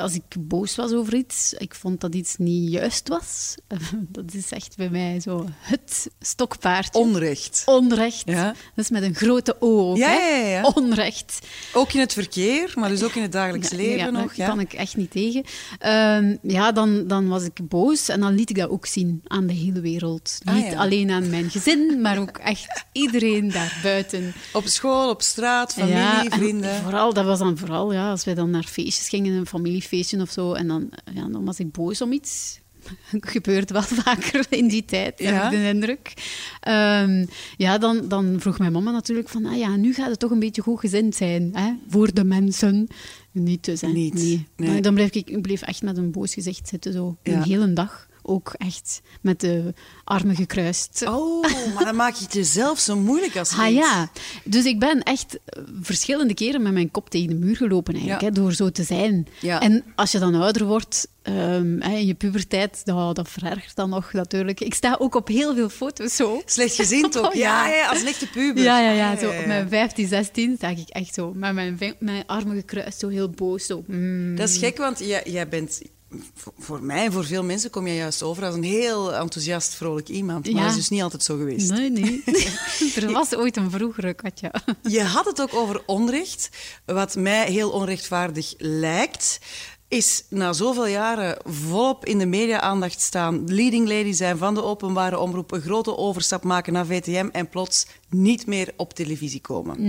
Als 0.00 0.14
ik 0.14 0.22
boos 0.38 0.76
was 0.76 0.92
over 0.92 1.14
iets, 1.14 1.54
ik 1.58 1.74
vond 1.74 2.00
dat 2.00 2.14
iets 2.14 2.36
niet 2.36 2.70
juist 2.72 3.08
was. 3.08 3.54
Dat 4.08 4.34
is 4.34 4.50
echt 4.50 4.76
bij 4.76 4.88
mij 4.88 5.20
zo 5.20 5.48
het 5.58 6.10
stokpaardje. 6.20 7.00
Onrecht. 7.00 7.62
Onrecht. 7.66 8.22
Ja. 8.24 8.44
Dat 8.44 8.84
is 8.84 8.90
met 8.90 9.02
een 9.02 9.14
grote 9.14 9.56
O 9.60 9.90
ook, 9.90 9.96
Ja, 9.96 10.08
hè? 10.08 10.50
ja. 10.50 10.62
Onrecht. 10.74 11.46
Ook 11.72 11.92
in 11.92 12.00
het 12.00 12.12
verkeer, 12.12 12.72
maar 12.74 12.88
dus 12.88 13.02
ook 13.02 13.14
in 13.14 13.22
het 13.22 13.32
dagelijks 13.32 13.70
leven 13.70 13.96
ja, 13.96 14.10
nog. 14.10 14.34
Ja? 14.34 14.46
kan 14.46 14.60
ik 14.60 14.72
echt 14.72 14.96
niet 14.96 15.10
tegen. 15.10 15.44
Ehm, 15.78 16.36
ja, 16.42 16.72
dan, 16.72 17.06
dan 17.06 17.28
was 17.28 17.44
ik 17.44 17.68
boos 17.68 18.08
en 18.08 18.20
dan 18.20 18.34
liet 18.34 18.50
ik 18.50 18.56
dat 18.56 18.70
ook 18.70 18.86
zien 18.86 19.20
aan 19.26 19.46
de 19.46 19.52
hele 19.52 19.80
wereld. 19.80 20.38
Ah, 20.44 20.54
niet 20.54 20.74
alleen 20.74 21.10
aan 21.10 21.30
mijn 21.30 21.50
gezin, 21.50 22.00
maar 22.00 22.18
ook 22.18 22.38
echt 22.38 22.84
iedereen 22.92 23.50
daarbuiten. 23.50 24.34
Op 24.52 24.66
school, 24.66 25.10
op 25.10 25.22
straat, 25.22 25.72
familie, 25.72 25.96
ja, 25.96 26.24
en 26.24 26.30
vrienden. 26.30 26.82
Vooral, 26.82 27.12
dat 27.12 27.24
was 27.24 27.38
dan 27.38 27.58
vooral 27.58 27.92
ja, 27.92 28.10
als 28.10 28.24
wij 28.24 28.34
dan 28.34 28.50
naar 28.50 28.62
feestjes 28.64 29.08
gingen, 29.08 29.32
een 29.32 29.46
familiefeestje 29.86 30.20
of 30.20 30.30
zo. 30.30 30.52
En 30.52 30.66
dan, 30.66 30.90
ja, 31.14 31.28
dan 31.28 31.44
was 31.44 31.58
ik 31.58 31.72
boos 31.72 32.00
om 32.00 32.12
iets. 32.12 32.60
Gebeurt 33.20 33.70
wel 33.70 33.82
vaker 34.04 34.46
in 34.50 34.68
die 34.68 34.84
tijd, 34.84 35.18
Ja. 35.18 35.32
heb 35.32 35.52
ik 35.52 35.58
de 35.58 35.68
indruk. 35.68 36.12
Ehm, 36.60 37.26
ja, 37.56 37.78
dan, 37.78 38.08
dan 38.08 38.36
vroeg 38.40 38.58
mijn 38.58 38.72
mama 38.72 38.90
natuurlijk 38.90 39.28
van, 39.28 39.44
ah 39.46 39.56
ja, 39.58 39.76
nu 39.76 39.94
gaat 39.94 40.10
het 40.10 40.18
toch 40.18 40.30
een 40.30 40.38
beetje 40.38 40.62
goed 40.62 40.80
gezind 40.80 41.14
zijn, 41.14 41.50
hè, 41.52 41.72
voor 41.88 42.14
de 42.14 42.24
mensen. 42.24 42.88
Niet 43.32 43.64
dus, 43.64 43.80
hè. 43.80 43.88
Niet, 43.88 44.40
Nee. 44.56 44.80
dan 44.80 44.94
bleef 44.94 45.10
ik, 45.14 45.30
ik 45.30 45.42
bleef 45.42 45.62
echt 45.62 45.82
met 45.82 45.96
een 45.96 46.10
boos 46.10 46.34
gezicht 46.34 46.68
zitten, 46.68 46.92
zo, 46.92 47.16
Ja. 47.22 47.32
een 47.32 47.42
hele 47.42 47.72
dag. 47.72 48.08
Ook 48.28 48.54
echt 48.56 49.00
met 49.20 49.40
de 49.40 49.74
armen 50.04 50.36
gekruist. 50.36 51.04
Oh, 51.08 51.42
maar 51.74 51.84
dan 51.84 51.96
maak 51.96 52.14
je 52.14 52.24
het 52.24 52.32
jezelf 52.32 52.78
zo 52.78 52.96
moeilijk 52.96 53.36
als 53.36 53.58
Ah 53.58 53.72
ja, 53.72 54.10
dus 54.44 54.64
ik 54.64 54.78
ben 54.78 55.02
echt 55.02 55.38
verschillende 55.80 56.34
keren 56.34 56.62
met 56.62 56.72
mijn 56.72 56.90
kop 56.90 57.10
tegen 57.10 57.28
de 57.28 57.34
muur 57.34 57.56
gelopen 57.56 57.92
eigenlijk, 57.94 58.22
Ja. 58.22 58.28
hè, 58.28 58.34
door 58.34 58.52
zo 58.52 58.70
te 58.70 58.82
zijn. 58.82 59.26
Ja. 59.40 59.60
En 59.60 59.84
als 59.94 60.12
je 60.12 60.18
dan 60.18 60.34
ouder 60.34 60.64
wordt, 60.66 61.08
ehm, 61.22 61.80
hè, 61.80 61.96
in 61.96 62.06
je 62.06 62.14
puberteit, 62.14 62.80
dat, 62.84 63.16
dat 63.16 63.28
verergert 63.28 63.76
dan 63.76 63.90
nog 63.90 64.12
natuurlijk. 64.12 64.60
Ik 64.60 64.74
sta 64.74 64.96
ook 64.98 65.14
op 65.14 65.28
heel 65.28 65.54
veel 65.54 65.68
foto's 65.68 66.16
zo. 66.16 66.42
Slecht 66.44 66.74
gezind 66.74 67.16
ook. 67.18 67.24
Oh, 67.26 67.34
ja. 67.34 67.68
ja. 67.68 67.88
als 67.88 68.02
lichte 68.02 68.28
puber. 68.28 68.62
Ja, 68.62 68.80
ja, 68.80 68.90
ja. 68.90 69.12
Ah, 69.12 69.18
Zo, 69.18 69.28
op 69.28 69.46
mijn 69.46 69.68
15, 69.68 70.08
16 70.08 70.54
sta 70.56 70.68
ik 70.68 70.88
echt 70.88 71.14
zo 71.14 71.32
met 71.34 71.54
mijn, 71.54 71.78
mijn 71.98 72.26
armen 72.26 72.56
gekruist, 72.56 72.98
zo 72.98 73.08
heel 73.08 73.30
boos. 73.30 73.66
Zo. 73.66 73.84
Mm. 73.86 74.36
Dat 74.36 74.48
is 74.48 74.56
gek, 74.58 74.76
want 74.78 74.98
jij, 74.98 75.22
jij 75.24 75.48
bent... 75.48 75.80
voor- 76.58 76.82
mij 76.82 77.04
en 77.04 77.12
voor 77.12 77.24
veel 77.24 77.44
mensen 77.44 77.70
kom 77.70 77.86
jij 77.86 77.96
juist 77.96 78.22
over 78.22 78.44
als 78.44 78.54
een 78.54 78.62
heel 78.62 79.14
enthousiast, 79.14 79.74
vrolijk 79.74 80.08
iemand. 80.08 80.44
Maar 80.44 80.54
Ja. 80.54 80.60
dat 80.60 80.70
is 80.70 80.76
dus 80.76 80.88
niet 80.88 81.02
altijd 81.02 81.22
zo 81.22 81.36
geweest. 81.36 81.70
Nee, 81.70 81.90
nee. 81.90 82.22
er 82.96 83.12
was 83.12 83.34
ooit 83.36 83.56
een 83.56 83.70
vroegere 83.70 84.14
Katja. 84.14 84.50
Je 84.82 85.02
had 85.02 85.24
het 85.26 85.40
ook 85.40 85.54
over 85.54 85.82
onrecht. 85.86 86.48
Wat 86.84 87.14
mij 87.16 87.50
heel 87.50 87.70
onrechtvaardig 87.70 88.54
lijkt, 88.58 89.38
is 89.88 90.24
na 90.30 90.52
zoveel 90.52 90.86
jaren 90.86 91.38
volop 91.44 92.04
in 92.06 92.18
de 92.18 92.26
media-aandacht 92.26 93.00
staan, 93.00 93.44
leading 93.54 93.88
lady 93.88 94.12
zijn 94.12 94.38
van 94.38 94.54
de 94.54 94.62
openbare 94.62 95.18
omroep, 95.18 95.52
een 95.52 95.60
grote 95.60 95.96
overstap 95.96 96.42
maken 96.44 96.72
naar 96.72 96.86
VTM 96.86 97.28
en 97.32 97.48
plots 97.48 97.86
niet 98.08 98.46
meer 98.46 98.72
op 98.76 98.94
televisie 98.94 99.40
komen. 99.40 99.80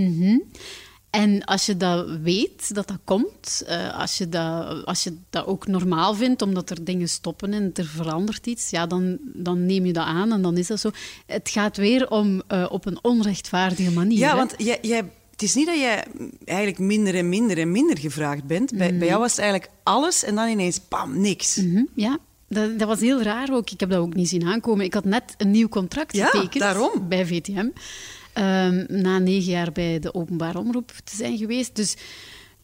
En 1.18 1.44
als 1.44 1.66
je 1.66 1.76
dat 1.76 2.08
weet, 2.22 2.74
dat 2.74 2.88
dat 2.88 2.98
komt, 3.04 3.62
eh, 3.66 3.98
als, 3.98 4.18
je 4.18 4.28
dat, 4.28 4.84
als 4.86 5.02
je 5.02 5.16
dat 5.30 5.46
ook 5.46 5.66
normaal 5.66 6.14
vindt, 6.14 6.42
omdat 6.42 6.70
er 6.70 6.84
dingen 6.84 7.08
stoppen 7.08 7.52
en 7.52 7.70
er 7.74 7.84
verandert 7.84 8.46
iets, 8.46 8.70
ja, 8.70 8.86
dan, 8.86 9.18
dan 9.22 9.66
neem 9.66 9.86
je 9.86 9.92
dat 9.92 10.04
aan 10.04 10.32
en 10.32 10.42
dan 10.42 10.56
is 10.56 10.66
dat 10.66 10.80
zo. 10.80 10.90
Het 11.26 11.48
gaat 11.48 11.76
weer 11.76 12.10
om 12.10 12.42
eh, 12.46 12.66
op 12.70 12.86
een 12.86 12.98
onrechtvaardige 13.02 13.90
manier. 13.90 14.18
Ja, 14.18 14.30
hè. 14.30 14.36
want 14.36 14.54
jij, 14.56 14.78
jij, 14.82 15.10
het 15.30 15.42
is 15.42 15.54
niet 15.54 15.66
dat 15.66 15.78
jij 15.78 16.04
eigenlijk 16.44 16.78
minder 16.78 17.14
en 17.14 17.28
minder 17.28 17.58
en 17.58 17.70
minder 17.70 17.98
gevraagd 17.98 18.44
bent. 18.44 18.76
Bij, 18.76 18.98
bij 18.98 19.06
jou 19.06 19.20
was 19.20 19.30
het 19.30 19.40
eigenlijk 19.40 19.70
alles 19.82 20.24
en 20.24 20.34
dan 20.34 20.48
ineens, 20.48 20.78
pam, 20.78 21.20
niks. 21.20 21.56
Mhm, 21.56 21.82
ja. 21.94 22.18
Dat, 22.48 22.78
dat 22.78 22.88
was 22.88 23.00
heel 23.00 23.22
raar 23.22 23.52
ook. 23.52 23.70
Ik 23.70 23.80
heb 23.80 23.90
dat 23.90 23.98
ook 23.98 24.14
niet 24.14 24.28
zien 24.28 24.46
aankomen. 24.46 24.84
Ik 24.84 24.94
had 24.94 25.04
net 25.04 25.34
een 25.36 25.50
nieuw 25.50 25.68
contract 25.68 26.18
getekend 26.18 27.08
bij 27.08 27.26
VTM. 27.26 27.68
Ehm, 28.38 28.84
na 28.88 29.18
negen 29.18 29.50
jaar 29.50 29.72
bij 29.72 29.98
de 29.98 30.14
openbare 30.14 30.58
omroep 30.58 30.92
te 31.04 31.16
zijn 31.16 31.38
geweest. 31.38 31.76
Dus 31.76 31.96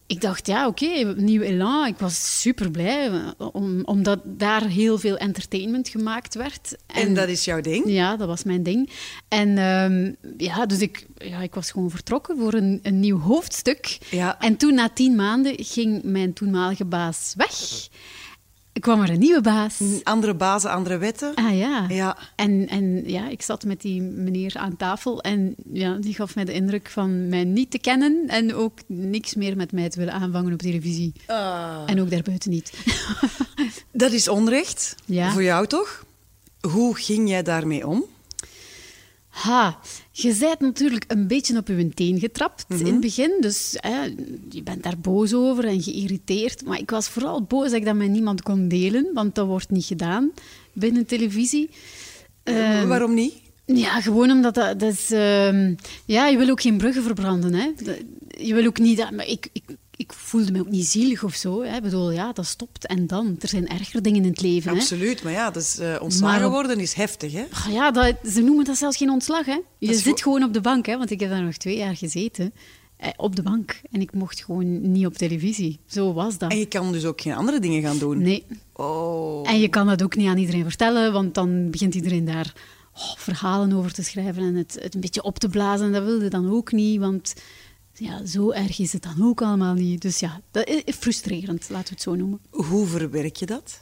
ik 0.07 0.21
dacht, 0.21 0.47
ja, 0.47 0.67
oké, 0.67 1.13
nieuw 1.17 1.41
elan. 1.41 1.87
Ik 1.87 1.97
was 1.97 2.41
super 2.41 2.71
blij, 2.71 3.11
om, 3.37 3.81
omdat 3.83 4.19
daar 4.23 4.67
heel 4.67 4.97
veel 4.97 5.17
entertainment 5.17 5.89
gemaakt 5.89 6.35
werd. 6.35 6.75
En 6.85 7.13
dat 7.13 7.27
is 7.27 7.45
jouw 7.45 7.61
ding? 7.61 7.83
Ja, 7.87 8.15
dat 8.15 8.27
was 8.27 8.43
mijn 8.43 8.63
ding. 8.63 8.89
En 9.27 9.57
ehm, 9.57 10.11
ja, 10.37 10.65
dus 10.65 10.79
ik, 10.79 11.05
ja, 11.17 11.41
ik 11.41 11.53
was 11.53 11.71
gewoon 11.71 11.89
vertrokken 11.89 12.37
voor 12.37 12.53
een, 12.53 12.79
een 12.83 12.99
nieuw 12.99 13.19
hoofdstuk. 13.19 13.97
Ja. 14.09 14.39
En 14.39 14.57
toen, 14.57 14.73
na 14.73 14.89
tien 14.89 15.15
maanden, 15.15 15.55
ging 15.57 16.03
mijn 16.03 16.33
toenmalige 16.33 16.85
baas 16.85 17.33
weg. 17.37 17.87
Kwam 18.79 19.01
er 19.01 19.09
een 19.09 19.19
nieuwe 19.19 19.41
baas. 19.41 19.81
Andere 20.03 20.33
bazen, 20.33 20.69
andere 20.69 20.97
wetten. 20.97 21.35
Ah 21.35 21.57
ja. 21.57 21.85
Ja. 21.89 22.17
En, 22.35 22.67
en 22.67 23.09
ja, 23.09 23.29
ik 23.29 23.41
zat 23.41 23.63
met 23.63 23.81
die 23.81 24.01
meneer 24.01 24.53
aan 24.57 24.77
tafel 24.77 25.21
en 25.21 25.55
ja, 25.73 25.93
die 25.93 26.13
gaf 26.13 26.35
mij 26.35 26.45
de 26.45 26.53
indruk 26.53 26.89
van 26.89 27.29
mij 27.29 27.43
niet 27.43 27.71
te 27.71 27.79
kennen 27.79 28.23
en 28.27 28.53
ook 28.53 28.79
niks 28.87 29.35
meer 29.35 29.55
met 29.55 29.71
mij 29.71 29.89
te 29.89 29.99
willen 29.99 30.13
aanvangen 30.13 30.53
op 30.53 30.59
televisie. 30.59 31.13
Ah. 31.27 31.83
En 31.85 32.01
ook 32.01 32.09
daarbuiten 32.09 32.49
niet. 32.51 32.73
Dat 33.91 34.11
is 34.11 34.27
onrecht. 34.27 34.95
Ja. 35.05 35.31
Voor 35.31 35.43
jou 35.43 35.67
toch? 35.67 36.05
Hoe 36.61 36.97
ging 36.97 37.29
jij 37.29 37.43
daarmee 37.43 37.87
om? 37.87 38.05
Ha, 39.27 39.79
je 40.17 40.35
bent 40.39 40.59
natuurlijk 40.59 41.03
een 41.07 41.27
beetje 41.27 41.57
op 41.57 41.67
je 41.67 41.89
teen 41.89 42.19
getrapt 42.19 42.65
in 42.67 42.85
het 42.85 42.99
begin. 42.99 43.37
Dus 43.39 43.75
hè, 43.77 44.03
je 44.49 44.63
bent 44.63 44.83
daar 44.83 44.97
boos 44.99 45.33
over 45.33 45.65
en 45.65 45.81
geïrriteerd. 45.81 46.65
Maar 46.65 46.79
ik 46.79 46.89
was 46.89 47.09
vooral 47.09 47.43
boos 47.43 47.63
dat 47.63 47.73
ik 47.79 47.85
dat 47.85 47.95
met 47.95 48.09
niemand 48.09 48.41
kon 48.41 48.67
delen, 48.67 49.09
want 49.13 49.35
dat 49.35 49.47
wordt 49.47 49.69
niet 49.69 49.85
gedaan 49.85 50.31
binnen 50.73 51.05
televisie. 51.05 51.69
Ehm, 52.43 52.87
Waarom 52.87 53.13
niet? 53.13 53.33
ja, 53.65 54.01
gewoon 54.01 54.31
omdat 54.31 54.53
dat, 54.53 54.79
dat 54.79 54.91
is... 54.93 55.11
ehm, 55.11 55.73
ja, 56.05 56.27
je 56.27 56.37
wil 56.37 56.49
ook 56.49 56.61
geen 56.61 56.77
bruggen 56.77 57.03
verbranden, 57.03 57.53
hè. 57.53 57.71
Je 58.37 58.53
wil 58.53 58.65
ook 58.65 58.79
niet... 58.79 58.97
Dat, 58.97 59.11
maar 59.11 59.27
ik, 59.27 59.49
ik, 59.51 59.63
ik 59.95 60.13
voelde 60.13 60.51
me 60.51 60.59
ook 60.59 60.69
niet 60.69 60.85
zielig 60.85 61.23
of 61.23 61.33
zo. 61.33 61.63
Hè. 61.63 61.75
Ik 61.75 61.81
bedoel, 61.81 62.11
ja, 62.11 62.33
dat 62.33 62.45
stopt 62.45 62.87
en 62.87 63.07
dan. 63.07 63.35
Er 63.39 63.47
zijn 63.47 63.67
erger 63.67 64.01
dingen 64.01 64.23
in 64.23 64.29
het 64.29 64.41
leven, 64.41 64.71
hè. 64.71 64.77
Absoluut, 64.77 65.23
maar 65.23 65.31
ja, 65.31 65.51
dus, 65.51 65.79
ontslagen 65.99 66.41
Maar 66.41 66.49
worden 66.49 66.79
is 66.79 66.93
heftig, 66.93 67.31
hè? 67.31 67.45
Ah, 67.51 67.71
Ja, 67.71 67.91
dat, 67.91 68.15
ze 68.23 68.41
noemen 68.41 68.65
dat 68.65 68.77
zelfs 68.77 68.97
geen 68.97 69.09
ontslag. 69.09 69.45
Hè. 69.45 69.59
Je 69.77 69.93
zit 69.93 70.21
gewoon 70.21 70.43
op 70.43 70.53
de 70.53 70.61
bank, 70.61 70.85
hè, 70.85 70.97
want 70.97 71.11
ik 71.11 71.19
heb 71.19 71.29
daar 71.29 71.43
nog 71.43 71.57
twee 71.57 71.77
jaar 71.77 71.95
gezeten. 71.95 72.53
Eh, 72.97 73.09
op 73.15 73.35
de 73.35 73.41
bank. 73.41 73.81
En 73.91 74.01
ik 74.01 74.13
mocht 74.13 74.43
gewoon 74.43 74.91
niet 74.91 75.05
op 75.05 75.13
televisie. 75.13 75.79
Zo 75.85 76.13
was 76.13 76.37
dat. 76.37 76.51
En 76.51 76.57
je 76.57 76.65
kan 76.65 76.91
dus 76.91 77.05
ook 77.05 77.21
geen 77.21 77.33
andere 77.33 77.59
dingen 77.59 77.81
gaan 77.81 77.97
doen. 77.97 78.21
Nee. 78.21 78.45
Oh. 78.73 79.49
En 79.49 79.59
je 79.59 79.67
kan 79.67 79.87
dat 79.87 80.03
ook 80.03 80.15
niet 80.15 80.27
aan 80.27 80.37
iedereen 80.37 80.63
vertellen, 80.63 81.13
want 81.13 81.33
dan 81.33 81.69
begint 81.69 81.95
iedereen 81.95 82.25
daar 82.25 82.53
oh, 82.93 83.15
verhalen 83.17 83.73
over 83.73 83.93
te 83.93 84.03
schrijven 84.03 84.43
en 84.43 84.55
het, 84.55 84.77
het 84.81 84.95
een 84.95 85.01
beetje 85.01 85.23
op 85.23 85.39
te 85.39 85.49
blazen. 85.49 85.85
En 85.85 85.91
dat 85.91 86.03
wilde 86.03 86.27
dan 86.27 86.51
ook 86.51 86.71
niet, 86.71 86.99
want 86.99 87.33
ja, 87.97 88.25
zo 88.25 88.51
erg 88.51 88.79
is 88.79 88.93
het 88.93 89.03
dan 89.03 89.15
ook 89.27 89.41
allemaal 89.41 89.73
niet. 89.73 90.01
Dus 90.01 90.19
ja, 90.19 90.41
dat 90.51 90.67
is 90.67 90.95
frustrerend, 90.95 91.69
laten 91.69 91.87
we 91.87 91.93
het 91.93 92.01
zo 92.01 92.15
noemen. 92.15 92.39
Hoe 92.49 92.85
verwerk 92.87 93.35
je 93.35 93.45
dat? 93.45 93.81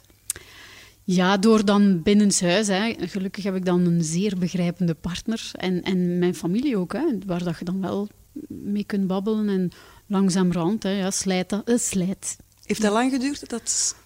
Ja, 1.04 1.36
door 1.36 1.64
dan 1.64 2.02
binnenshuis. 2.02 2.66
Hè. 2.66 2.94
Gelukkig 2.98 3.44
heb 3.44 3.54
ik 3.56 3.64
dan 3.64 3.80
een 3.86 4.04
zeer 4.04 4.38
begrijpende 4.38 4.94
partner. 4.94 5.50
En, 5.52 5.82
en 5.82 6.18
mijn 6.18 6.34
familie 6.34 6.76
ook, 6.76 6.92
hè, 6.92 7.04
waar 7.26 7.44
dat 7.44 7.58
je 7.58 7.64
dan 7.64 7.80
wel 7.80 8.08
mee 8.48 8.84
kunt 8.84 9.06
babbelen. 9.06 9.48
En 9.48 9.70
langzamerhand, 10.06 10.82
hè, 10.82 10.90
ja, 10.90 11.10
slijt 11.10 11.48
dat. 11.48 11.68
eh, 11.68 11.78
slijt. 11.78 12.36
Heeft 12.64 12.82
dat 12.82 12.92
lang 12.92 13.12
geduurd? 13.12 13.48
Dat... 13.48 13.96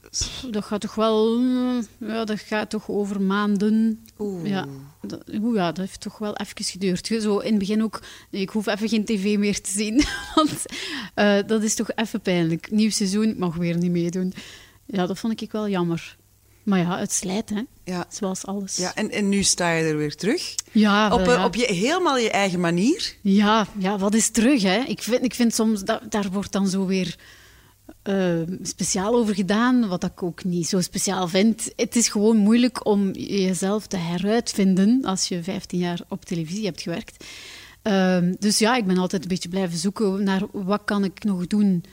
Dat 0.51 0.65
gaat 0.65 0.81
toch 0.81 0.95
wel... 0.95 1.39
mm, 1.39 1.87
Ja, 2.01 2.25
dat 2.25 2.41
gaat 2.41 2.71
toch 2.71 2.89
over 2.89 3.21
maanden. 3.21 4.05
Oeh. 4.19 4.49
Ja, 4.49 4.67
dat, 5.03 5.23
oeh, 5.41 5.55
ja, 5.57 5.67
dat 5.73 5.77
heeft 5.87 6.01
toch 6.01 6.19
wel 6.19 6.37
even 6.37 6.65
geduurd. 6.65 7.07
Zo 7.07 7.39
in 7.39 7.51
het 7.51 7.59
begin 7.59 7.83
ook... 7.83 8.01
nee, 8.31 8.43
ik 8.43 8.51
hoef 8.51 8.67
even 8.67 8.89
geen 8.89 9.05
tv 9.05 9.37
meer 9.39 9.61
te 9.61 9.71
zien. 9.71 10.03
Want 10.35 10.51
eh, 11.15 11.37
dat 11.47 11.63
is 11.63 11.75
toch 11.75 11.91
even 11.95 12.21
pijnlijk. 12.21 12.71
Nieuw 12.71 12.91
seizoen, 12.91 13.29
ik 13.29 13.39
mag 13.39 13.57
weer 13.57 13.77
niet 13.77 13.91
meedoen. 13.91 14.33
Ja, 14.87 15.07
dat 15.07 15.19
vond 15.19 15.41
ik 15.41 15.53
wel 15.53 15.69
jammer. 15.69 16.17
Maar 16.63 16.79
ja, 16.79 16.99
het 16.99 17.13
slijt, 17.13 17.51
hè. 17.51 17.63
Ja. 17.85 18.07
Zoals 18.09 18.47
alles. 18.47 18.77
Ja, 18.77 18.95
en, 18.95 19.11
en 19.11 19.29
nu 19.29 19.43
sta 19.43 19.71
je 19.73 19.85
er 19.85 19.97
weer 19.97 20.15
terug. 20.17 20.55
Ja, 20.73 21.13
Op, 21.15 21.21
eh, 21.21 21.27
ja. 21.27 21.45
op 21.45 21.55
je, 21.55 21.73
helemaal 21.75 22.19
je 22.19 22.31
eigen 22.31 22.61
manier. 22.61 23.15
Ja, 23.23 23.67
ja, 23.79 23.99
wat 23.99 24.15
is 24.15 24.29
terug, 24.31 24.63
hè? 24.63 24.79
Ik 24.87 25.03
vind, 25.03 25.25
ik 25.25 25.35
vind 25.35 25.55
soms, 25.55 25.83
dat, 25.85 26.03
daar 26.11 26.31
wordt 26.31 26.53
dan 26.53 26.69
zo 26.69 26.87
weer 26.87 27.17
eh, 28.03 28.41
speciaal 28.63 29.15
over 29.15 29.35
gedaan, 29.35 29.89
wat 29.89 30.05
ik 30.05 30.23
ook 30.23 30.45
niet 30.45 30.69
zo 30.69 30.81
speciaal 30.81 31.29
vind. 31.29 31.73
Het 31.77 31.97
is 31.97 32.09
gewoon 32.09 32.37
moeilijk 32.37 32.87
om 32.87 33.11
jezelf 33.13 33.87
te 33.87 33.97
heruitvinden 33.97 35.05
als 35.05 35.29
je 35.29 35.43
15 35.43 35.79
jaar 35.79 36.01
op 36.09 36.25
televisie 36.25 36.65
hebt 36.65 36.83
gewerkt. 36.83 37.25
Ehm, 37.83 38.35
dus 38.39 38.59
ja, 38.59 38.77
ik 38.77 38.87
ben 38.87 38.99
altijd 38.99 39.23
een 39.23 39.29
beetje 39.29 39.49
blijven 39.49 39.79
zoeken 39.79 40.25
naar 40.25 40.43
wat 40.53 40.83
kan 40.85 41.05
ik 41.05 41.25
nog 41.25 41.47
doen 41.47 41.85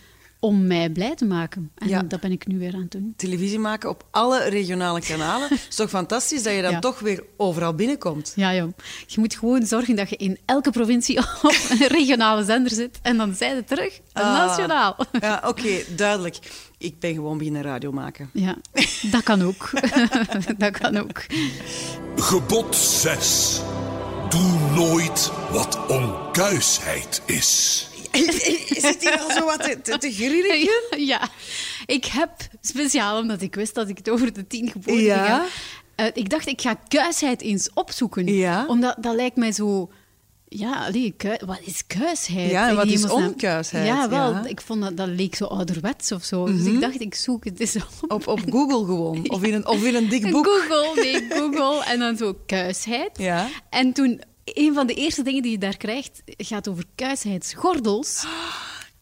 om 0.46 0.68
mij 0.68 0.90
blij 0.90 1.16
te 1.16 1.26
maken. 1.26 1.72
En 1.76 1.88
Ja. 1.88 2.02
dat 2.04 2.20
ben 2.20 2.32
ik 2.32 2.48
nu 2.48 2.60
weer 2.60 2.74
aan 2.74 2.80
het 2.82 2.92
doen. 2.92 3.14
Televisie 3.18 3.60
maken 3.60 3.90
op 3.90 4.04
alle 4.12 4.50
regionale 4.50 5.02
kanalen. 5.02 5.50
Het 5.50 5.66
is 5.70 5.76
toch 5.76 5.90
fantastisch 5.90 6.44
dat 6.44 6.54
je 6.54 6.62
dan 6.62 6.72
Ja. 6.72 6.80
toch 6.80 7.00
weer 7.00 7.24
overal 7.38 7.74
binnenkomt. 7.74 8.34
Ja, 8.36 8.54
joh. 8.54 8.74
Je 9.08 9.20
moet 9.20 9.36
gewoon 9.36 9.66
zorgen 9.66 9.96
dat 9.96 10.10
je 10.10 10.16
in 10.16 10.38
elke 10.46 10.72
provincie 10.72 11.18
op 11.44 11.54
een 11.70 11.88
regionale 11.88 12.44
zender 12.44 12.72
zit. 12.72 13.00
En 13.02 13.18
dan 13.18 13.34
zijn 13.36 13.56
ze 13.56 13.64
terug 13.64 14.00
Ah. 14.14 14.24
nationaal. 14.34 14.96
Ja, 15.22 15.42
oké, 15.46 15.70
duidelijk. 15.96 16.38
Ik 16.78 17.00
ben 17.00 17.14
gewoon 17.14 17.38
beginnen 17.38 17.62
radio 17.62 17.92
maken. 17.92 18.30
Ja, 18.34 18.56
dat 19.12 19.24
kan 19.24 19.42
ook. 19.42 19.70
dat 20.58 20.78
kan 20.78 20.98
ook. 20.98 21.26
Gebod 22.16 22.76
6. 22.76 23.62
Doe 24.30 24.60
nooit 24.76 25.32
wat 25.52 25.80
onkuisheid 25.88 27.22
is. 27.26 27.88
Zit 28.16 28.98
hier 29.02 29.20
al 29.20 29.32
zo 29.32 29.46
wat 29.46 29.64
te, 29.64 29.82
te, 29.82 29.98
te 29.98 30.12
grillen? 30.12 30.70
Ja, 31.06 31.30
ik 31.86 32.06
heb 32.06 32.32
speciaal, 32.62 33.20
omdat 33.22 33.42
ik 33.42 33.56
wist 33.56 33.74
dat 33.76 33.90
ik 33.90 33.98
het 33.98 34.10
over 34.10 34.34
de 34.34 34.48
tien 34.48 34.70
geboden 34.72 35.04
Ja. 35.04 35.38
ging 35.38 35.50
eh, 35.96 36.06
ik 36.14 36.30
dacht, 36.30 36.48
ik 36.48 36.62
ga 36.62 36.74
kuisheid 36.88 37.42
eens 37.42 37.70
opzoeken. 37.74 38.28
Ja. 38.28 38.66
Omdat 38.68 38.96
dat 39.00 39.16
lijkt 39.16 39.36
mij 39.36 39.52
zo... 39.52 39.90
Ja, 40.48 40.86
allee, 40.86 41.14
kui- 41.18 41.40
wat 41.46 41.60
is 41.64 41.88
kuisheid? 41.88 42.52
Ja, 42.52 42.70
en 42.70 42.76
wat 42.76 42.86
is 42.86 42.92
hemelsnaam? 42.94 43.24
onkuisheid? 43.28 43.86
Ja, 43.88 44.10
wel. 44.10 44.32
Ja. 44.32 44.40
Mhm. 44.40 44.46
Ik 44.48 44.62
vond 44.62 44.82
dat, 44.82 44.98
dat 44.98 45.08
leek 45.08 45.36
zo 45.36 45.46
ouderwets 45.46 46.12
of 46.12 46.24
zo. 46.24 46.46
Dus 46.46 46.66
ik 46.66 46.82
dacht, 46.82 47.02
ik 47.02 47.16
zoek 47.16 47.46
het 47.46 47.60
eens 47.60 47.76
op. 47.76 48.12
Op, 48.12 48.28
op 48.28 48.40
Google 48.50 48.86
gewoon. 48.86 49.30
Of 49.36 49.44
in 49.44 49.54
een, 49.54 49.68
of 49.68 49.84
in 49.84 49.96
een 49.96 50.10
dik 50.10 50.32
boek. 50.32 50.46
Google, 50.46 51.02
nee, 51.04 51.26
Google. 51.30 51.84
En 51.86 52.00
dan 52.00 52.18
zo 52.18 52.38
kuisheid. 52.46 53.18
Ja. 53.18 53.48
En 53.70 53.94
toen, 53.94 54.22
een 54.46 54.74
van 54.74 54.88
de 54.88 54.94
eerste 54.94 55.22
dingen 55.24 55.42
die 55.42 55.52
je 55.52 55.58
daar 55.58 55.78
krijgt, 55.78 56.22
gaat 56.26 56.68
over 56.68 56.84
kuisheidsgordels. 56.96 58.24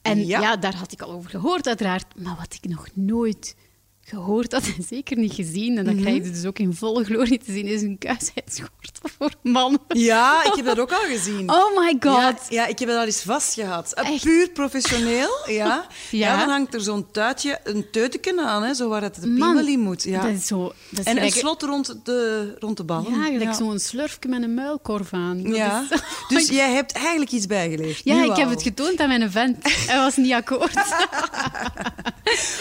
En 0.01 0.25
Ja. 0.25 0.39
ja. 0.39 0.56
daar 0.56 0.75
had 0.75 0.91
ik 0.91 1.01
al 1.01 1.12
over 1.12 1.29
gehoord, 1.29 1.67
uiteraard. 1.67 2.19
Maar 2.19 2.36
wat 2.36 2.53
ik 2.62 2.69
nog 2.69 2.88
nooit 2.93 3.56
gehoord 4.05 4.51
had 4.51 4.63
en 4.77 4.83
zeker 4.89 5.17
niet 5.17 5.33
gezien, 5.33 5.77
en 5.77 5.85
dat 5.85 5.95
krijg 5.95 6.15
je 6.23 6.31
dus 6.31 6.45
ook 6.45 6.59
in 6.59 6.73
volle 6.73 7.03
glorie 7.03 7.37
te 7.45 7.51
zien, 7.51 7.65
is 7.65 7.81
een 7.81 7.97
kuisheidsgordel 7.97 9.09
voor 9.17 9.31
mannen. 9.41 9.79
Ja, 9.87 10.43
ik 10.45 10.53
heb 10.55 10.65
dat 10.65 10.79
ook 10.79 10.91
al 10.91 10.99
gezien. 11.07 11.49
Oh 11.51 11.77
my 11.79 11.95
god. 11.99 12.13
Ja, 12.21 12.35
ja, 12.49 12.65
ik 12.67 12.79
heb 12.79 12.87
dat 12.87 12.97
al 12.97 13.05
eens 13.05 13.21
vastgehad. 13.21 13.93
Eh, 13.93 14.09
Echt? 14.09 14.23
Puur 14.23 14.49
professioneel, 14.49 15.29
ja. 15.45 15.51
ja. 15.55 15.87
Ja. 16.09 16.37
dan 16.39 16.49
hangt 16.49 16.73
er 16.73 16.81
zo'n 16.81 17.11
tuitje, 17.11 17.59
een 17.63 17.85
teuteken 17.91 18.39
aan, 18.39 18.63
hè, 18.63 18.73
zo 18.73 18.89
waar 18.89 19.01
het 19.01 19.15
de 19.15 19.21
piemel 19.21 19.67
in 19.67 19.79
moet. 19.79 20.03
Ja. 20.03 20.21
Dat 20.21 20.31
is 20.31 20.47
zo... 20.47 20.73
Dat 20.89 20.99
is 20.99 21.05
en 21.13 21.23
een 21.23 21.31
slot 21.31 21.61
rond 21.61 21.95
de, 22.05 22.55
rond 22.59 22.77
de 22.77 22.83
ballen. 22.83 23.11
Ja, 23.19 23.25
gelijk 23.25 23.53
zo'n 23.53 23.79
slurfje 23.79 24.29
met 24.29 24.43
een 24.43 24.53
muilkorf 24.53 25.13
aan. 25.13 25.43
Dat 25.43 25.55
Ja. 25.55 25.85
is- 25.89 25.99
Dus 26.37 26.49
jij 26.49 26.71
hebt 26.73 26.91
eigenlijk 26.91 27.31
iets 27.31 27.45
bijgeleerd. 27.47 28.01
Ja, 28.03 28.15
nu 28.15 28.25
ik 28.29 28.35
heb 28.35 28.49
het 28.49 28.61
getoond 28.61 28.99
aan 28.99 29.07
mijn 29.07 29.31
vent. 29.31 29.57
Hij 29.87 29.97
was 29.97 30.15
niet 30.15 30.33
akkoord. 30.33 30.73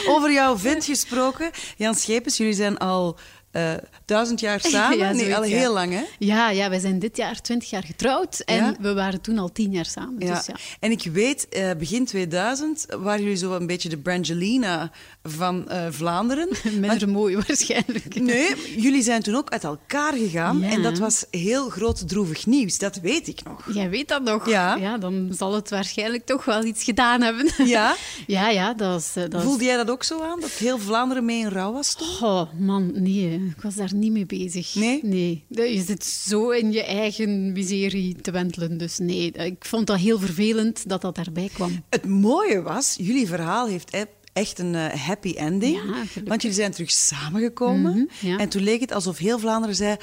Over 0.09 0.33
jouw 0.33 0.57
vent 0.59 0.85
gesproken. 0.85 1.32
Jan 1.77 1.95
Schepens, 1.95 2.37
jullie 2.37 2.55
zijn 2.55 2.79
al 2.79 3.19
eh, 3.53 3.73
duizend 4.05 4.41
jaar 4.41 4.61
samen. 4.71 4.99
Ja, 4.99 5.13
nee, 5.13 5.37
al 5.37 5.45
ja. 5.45 5.57
heel 5.57 5.73
lang, 5.73 5.93
hè? 5.93 6.03
Ja, 6.19 6.51
ja, 6.51 6.69
wij 6.71 6.79
zijn 6.79 6.99
dit 6.99 7.17
jaar 7.17 7.41
20 7.41 7.71
jaar 7.71 7.85
getrouwd 7.85 8.41
en 8.41 8.57
Ja? 8.57 8.75
we 8.81 8.95
waren 8.95 9.21
toen 9.21 9.39
al 9.39 9.53
10 9.53 9.71
jaar 9.71 9.87
samen. 9.87 10.19
Dus 10.19 10.47
ja. 10.47 10.55
En 10.81 10.91
ik 10.91 11.09
weet, 11.13 11.49
eh, 11.49 11.71
begin 11.79 12.05
2000 12.05 12.87
waren 12.99 13.23
jullie 13.23 13.37
zo 13.37 13.55
een 13.55 13.67
beetje 13.67 13.89
de 13.89 13.99
Brangelina 13.99 14.91
van 15.23 15.69
eh, 15.69 15.87
Vlaanderen. 15.91 16.49
Minder 16.81 17.09
mooi 17.09 17.37
waarschijnlijk. 17.37 18.21
Nee, 18.21 18.81
jullie 18.81 19.03
zijn 19.03 19.23
toen 19.23 19.35
ook 19.35 19.51
uit 19.51 19.65
elkaar 19.65 20.13
gegaan. 20.13 20.63
En 20.63 20.83
dat 20.83 20.99
was 20.99 21.25
heel 21.31 21.69
groot 21.69 22.09
droevig 22.09 22.47
nieuws. 22.47 22.79
Dat 22.79 22.97
weet 22.97 23.29
ik 23.29 23.43
nog. 23.45 23.75
Jij 23.75 23.91
weet 23.91 24.09
dat 24.09 24.23
nog. 24.23 24.49
Ja. 24.49 24.99
dan 24.99 25.29
zal 25.37 25.55
het 25.55 25.71
waarschijnlijk 25.71 26.27
toch 26.27 26.45
wel 26.45 26.65
iets 26.65 26.85
gedaan 26.85 27.23
hebben. 27.23 27.51
Ja? 27.67 27.95
ja, 28.27 28.49
ja, 28.49 28.75
dat 28.75 29.11
eh, 29.15 29.25
Dat 29.29 29.43
Voelde 29.43 29.65
jij 29.65 29.77
dat 29.77 29.91
ook 29.91 30.05
zo 30.05 30.23
aan? 30.23 30.41
Dat 30.41 30.51
heel 30.51 30.79
Vlaanderen 30.79 31.25
mee 31.25 31.39
in 31.39 31.49
rouw 31.49 31.73
was 31.73 31.95
toen? 31.95 32.09
Oh, 32.21 32.43
man, 32.59 32.91
nee. 32.95 33.42
Ik 33.57 33.63
was 33.63 33.75
daar 33.75 33.95
niet 33.95 34.13
mee 34.13 34.27
bezig. 34.27 34.75
Nee? 34.75 35.01
Nee. 35.03 35.45
Je 35.49 35.83
zit 35.87 36.05
zo 36.05 36.51
in 36.51 36.73
je 36.73 36.83
eigen 36.85 37.53
miserie 37.53 38.17
te 38.17 38.31
wentelen. 38.31 38.79
Dus 38.79 38.99
nee, 38.99 39.33
ik 39.33 39.65
vond 39.65 39.87
dat 39.87 39.99
heel 39.99 40.19
vervelend 40.19 40.89
dat 40.89 41.01
dat 41.01 41.15
daarbij 41.15 41.51
kwam. 41.53 41.85
Het 41.91 42.07
mooie 42.07 42.63
was, 42.63 42.95
jullie 42.99 43.27
verhaal 43.27 43.67
heeft 43.67 43.95
e- 43.95 44.05
echt 44.33 44.59
een 44.59 44.75
eh, 44.75 44.95
happy 45.07 45.33
ending. 45.37 45.77
Ja, 45.77 46.23
want 46.25 46.43
jullie 46.43 46.57
zijn 46.57 46.73
terug 46.73 46.91
samengekomen. 46.91 47.93
Mhm, 47.93 48.27
ja. 48.27 48.39
En 48.39 48.49
toen 48.49 48.63
leek 48.63 48.81
het 48.81 48.93
alsof 48.93 49.19
heel 49.19 49.39
Vlaanderen 49.39 49.77
zei... 49.77 49.97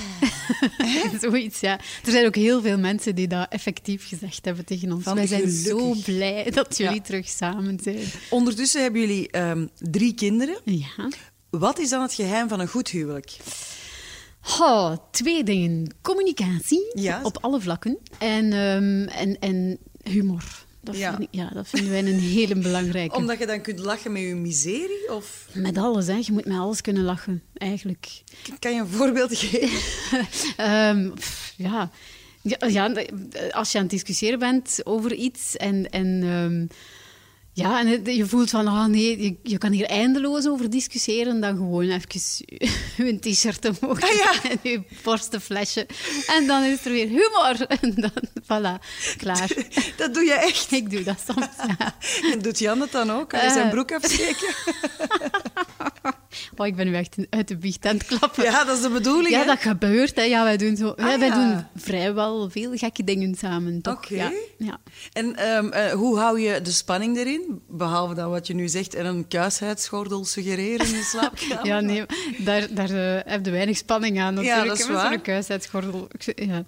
Zoiets, 1.20 1.60
ja. 1.60 1.78
Er 2.04 2.10
zijn 2.10 2.26
ook 2.26 2.34
heel 2.34 2.62
veel 2.62 2.78
mensen 2.78 3.14
die 3.14 3.28
dat 3.28 3.46
effectief 3.50 4.08
gezegd 4.08 4.44
hebben 4.44 4.64
tegen 4.64 4.92
ons. 4.92 5.02
Van 5.04 5.14
Wij 5.14 5.26
zijn 5.26 5.50
zo 5.50 5.94
blij 6.04 6.50
dat 6.50 6.76
jullie 6.76 6.94
Ja. 6.94 7.00
terug 7.00 7.28
samen 7.28 7.78
zijn. 7.82 8.04
Ondertussen 8.30 8.82
hebben 8.82 9.00
jullie 9.00 9.30
ehm, 9.30 9.66
drie 9.78 10.14
kinderen. 10.14 10.58
Ja. 10.64 11.08
Wat 11.50 11.78
is 11.78 11.88
dan 11.88 12.02
het 12.02 12.12
geheim 12.14 12.48
van 12.48 12.60
een 12.60 12.68
goed 12.68 12.88
huwelijk? 12.88 13.36
Oh, 14.60 14.96
twee 15.10 15.44
dingen. 15.44 15.94
Communicatie 16.02 16.90
Ja. 16.94 17.20
op 17.22 17.38
alle 17.40 17.60
vlakken 17.60 17.98
en, 18.18 18.52
ehm, 18.52 19.02
en, 19.08 19.38
en 19.40 19.78
humor. 20.02 20.42
Dat, 20.82 20.96
Ja. 20.96 21.10
vind 21.10 21.22
ik- 21.22 21.28
ja, 21.30 21.50
dat 21.54 21.68
vinden 21.68 21.90
wij 21.90 21.98
een 21.98 22.18
hele 22.18 22.54
belangrijke. 22.58 23.16
Omdat 23.16 23.38
je 23.38 23.46
dan 23.46 23.60
kunt 23.60 23.78
lachen 23.78 24.12
met 24.12 24.22
je 24.22 24.34
miserie? 24.34 25.12
Of 25.14 25.46
Met 25.52 25.78
alles, 25.78 26.06
hè. 26.06 26.14
je 26.14 26.32
moet 26.32 26.44
met 26.44 26.58
alles 26.58 26.80
kunnen 26.80 27.02
lachen, 27.02 27.42
eigenlijk. 27.54 28.22
kan 28.58 28.74
je 28.74 28.80
een 28.80 28.88
voorbeeld 28.88 29.36
geven? 29.36 29.78
Ehm, 30.66 31.10
pff, 31.14 31.52
ja. 31.56 31.90
Ja, 32.42 32.56
ja, 32.68 32.84
als 33.50 33.72
je 33.72 33.76
aan 33.78 33.82
het 33.84 33.90
discussiëren 33.92 34.38
bent 34.38 34.80
over 34.84 35.14
iets 35.14 35.56
en, 35.56 35.90
en 35.90 36.22
ehm, 36.22 36.66
Ja, 37.60 37.80
en 37.80 37.86
het- 37.86 38.06
je 38.16 38.26
voelt 38.26 38.50
van, 38.50 38.66
ah 38.66 38.84
nee, 38.86 39.22
je, 39.22 39.36
je 39.42 39.58
kan 39.58 39.72
hier 39.72 39.86
eindeloos 39.86 40.46
over 40.48 40.70
discussiëren 40.70 41.40
dan 41.40 41.56
gewoon 41.56 41.90
even 41.90 42.20
je 42.96 43.18
t-shirt 43.32 43.64
omhoog 43.80 44.02
Ah, 44.02 44.10
ja. 44.14 44.32
en 44.50 44.58
je 44.62 44.82
borstenflesje. 45.02 45.86
En 46.26 46.46
dan 46.46 46.62
is 46.62 46.84
er 46.84 46.92
weer 46.92 47.06
humor. 47.08 47.66
En 47.80 47.94
dan, 47.94 48.12
voilà, 48.42 48.84
klaar. 49.16 49.50
Dat 49.96 50.14
doe 50.14 50.24
je 50.24 50.32
echt. 50.34 50.72
Ik 50.72 50.90
doe 50.90 51.02
dat 51.02 51.22
soms, 51.26 51.46
ja. 51.78 51.94
En 52.32 52.38
doet 52.38 52.58
Jan 52.58 52.80
het 52.80 52.92
dan 52.92 53.10
ook? 53.10 53.28
Kan 53.28 53.42
je 53.44 53.50
zijn 53.50 53.64
Eh. 53.66 53.70
broek 53.70 53.92
afsteken? 53.92 54.54
Oh, 56.56 56.66
ik 56.66 56.76
ben 56.76 56.86
nu 56.86 56.94
echt 56.94 57.16
uit 57.30 57.48
de 57.48 57.56
biecht 57.56 57.86
aan 57.86 57.94
het 57.96 58.06
klappen. 58.06 58.44
Ja, 58.44 58.64
dat 58.64 58.76
is 58.76 58.82
de 58.82 58.88
bedoeling, 58.90 59.28
Ja, 59.34 59.40
hè? 59.40 59.44
dat 59.46 59.58
gebeurt. 59.58 60.16
Hè. 60.16 60.22
Ja, 60.22 60.44
wij 60.44 60.56
doen, 60.56 60.76
zo, 60.76 60.88
Ah, 60.88 61.18
wij 61.18 61.26
ja. 61.28 61.34
doen 61.34 61.64
vrijwel 61.82 62.50
veel 62.50 62.76
gekke 62.76 63.04
dingen 63.04 63.34
samen, 63.34 63.80
toch? 63.82 63.94
Oké. 63.94 64.14
Ja, 64.14 64.32
ja. 64.58 64.80
En 65.12 65.36
ehm, 65.36 65.68
eh, 65.68 65.92
hoe 65.92 66.18
hou 66.18 66.40
je 66.40 66.60
de 66.60 66.70
spanning 66.70 67.16
erin? 67.16 67.62
Behalve 67.68 68.14
dan 68.14 68.30
wat 68.30 68.46
je 68.46 68.54
nu 68.54 68.68
zegt 68.68 68.94
en 68.94 69.06
een 69.06 69.28
kuisheidsgordel 69.28 70.24
suggereren 70.24 70.86
in 70.86 70.92
je 70.92 71.02
slaapkamer. 71.02 71.66
Ja, 71.66 71.80
nee, 71.80 72.04
daar, 72.38 72.74
daar 72.74 72.90
eh, 72.90 73.32
heb 73.32 73.44
je 73.44 73.50
weinig 73.50 73.76
spanning 73.76 74.20
aan 74.20 74.34
natuurlijk. 74.34 74.66
dat 74.68 74.78
is 74.78 74.88
waar. 74.88 75.12
Zo'n 75.12 75.22
kuisheidsgordel. 75.22 76.08
Ja. 76.34 76.64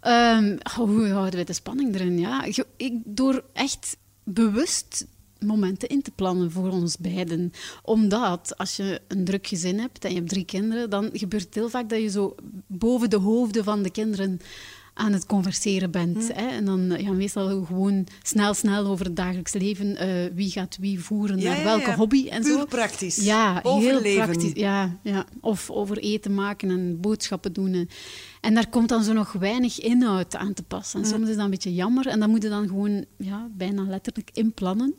Ehm, 0.00 0.56
hoe 0.74 1.08
houden 1.08 1.38
we 1.38 1.44
de 1.44 1.52
spanning 1.52 1.94
erin? 1.94 2.18
Ja, 2.18 2.44
ik, 2.76 2.92
door 3.04 3.44
echt 3.52 3.96
bewust 4.24 5.06
momenten 5.46 5.88
in 5.88 6.02
te 6.02 6.10
plannen 6.10 6.50
voor 6.50 6.70
ons 6.70 6.96
beiden. 6.98 7.52
Omdat 7.82 8.54
als 8.56 8.76
je 8.76 9.00
een 9.08 9.24
druk 9.24 9.46
gezin 9.46 9.78
hebt 9.78 10.04
en 10.04 10.10
je 10.10 10.16
hebt 10.16 10.28
drie 10.28 10.44
kinderen, 10.44 10.90
dan 10.90 11.10
gebeurt 11.12 11.44
het 11.44 11.54
heel 11.54 11.68
vaak 11.70 11.88
dat 11.88 12.00
je 12.00 12.08
zo 12.10 12.34
boven 12.66 13.10
de 13.10 13.16
hoofden 13.18 13.64
van 13.64 13.82
de 13.82 13.90
kinderen 13.90 14.40
aan 14.94 15.12
het 15.12 15.26
converseren 15.26 15.90
bent. 15.90 16.32
Hè? 16.34 16.46
En 16.48 16.64
dan 16.64 16.94
ja, 16.98 17.12
meestal 17.12 17.64
gewoon 17.64 18.06
snel, 18.22 18.54
snel 18.54 18.86
over 18.86 19.04
het 19.06 19.16
dagelijks 19.16 19.52
leven. 19.52 19.96
eh, 19.96 20.08
wie 20.34 20.50
gaat 20.50 20.76
wie 20.80 21.00
voeren 21.00 21.38
Ja, 21.40 21.52
naar 21.54 21.64
welke 21.64 21.90
ja. 21.90 21.96
hobby 21.96 22.28
en 22.28 22.42
Puur 22.42 22.58
zo. 22.58 22.64
praktisch. 22.64 23.16
Ja, 23.16 23.60
Overleven. 23.62 24.04
heel 24.04 24.22
praktisch. 24.24 24.52
Ja, 24.52 24.98
ja. 25.02 25.26
Of 25.40 25.70
over 25.70 25.98
eten 25.98 26.34
maken 26.34 26.70
en 26.70 27.00
boodschappen 27.00 27.52
doen. 27.52 27.72
En, 27.72 27.88
en 28.40 28.54
daar 28.54 28.68
komt 28.68 28.88
dan 28.88 29.02
zo 29.04 29.12
nog 29.12 29.32
weinig 29.32 29.80
inhoud 29.80 30.36
aan 30.36 30.54
te 30.54 30.62
passen. 30.62 31.00
En 31.00 31.06
soms 31.06 31.28
is 31.28 31.34
dat 31.34 31.44
een 31.44 31.50
beetje 31.50 31.74
jammer. 31.74 32.06
En 32.06 32.20
dan 32.20 32.30
moet 32.30 32.42
je 32.42 32.48
dan 32.48 32.66
gewoon 32.68 33.04
ja, 33.18 33.48
bijna 33.56 33.82
letterlijk 33.82 34.30
inplannen. 34.32 34.94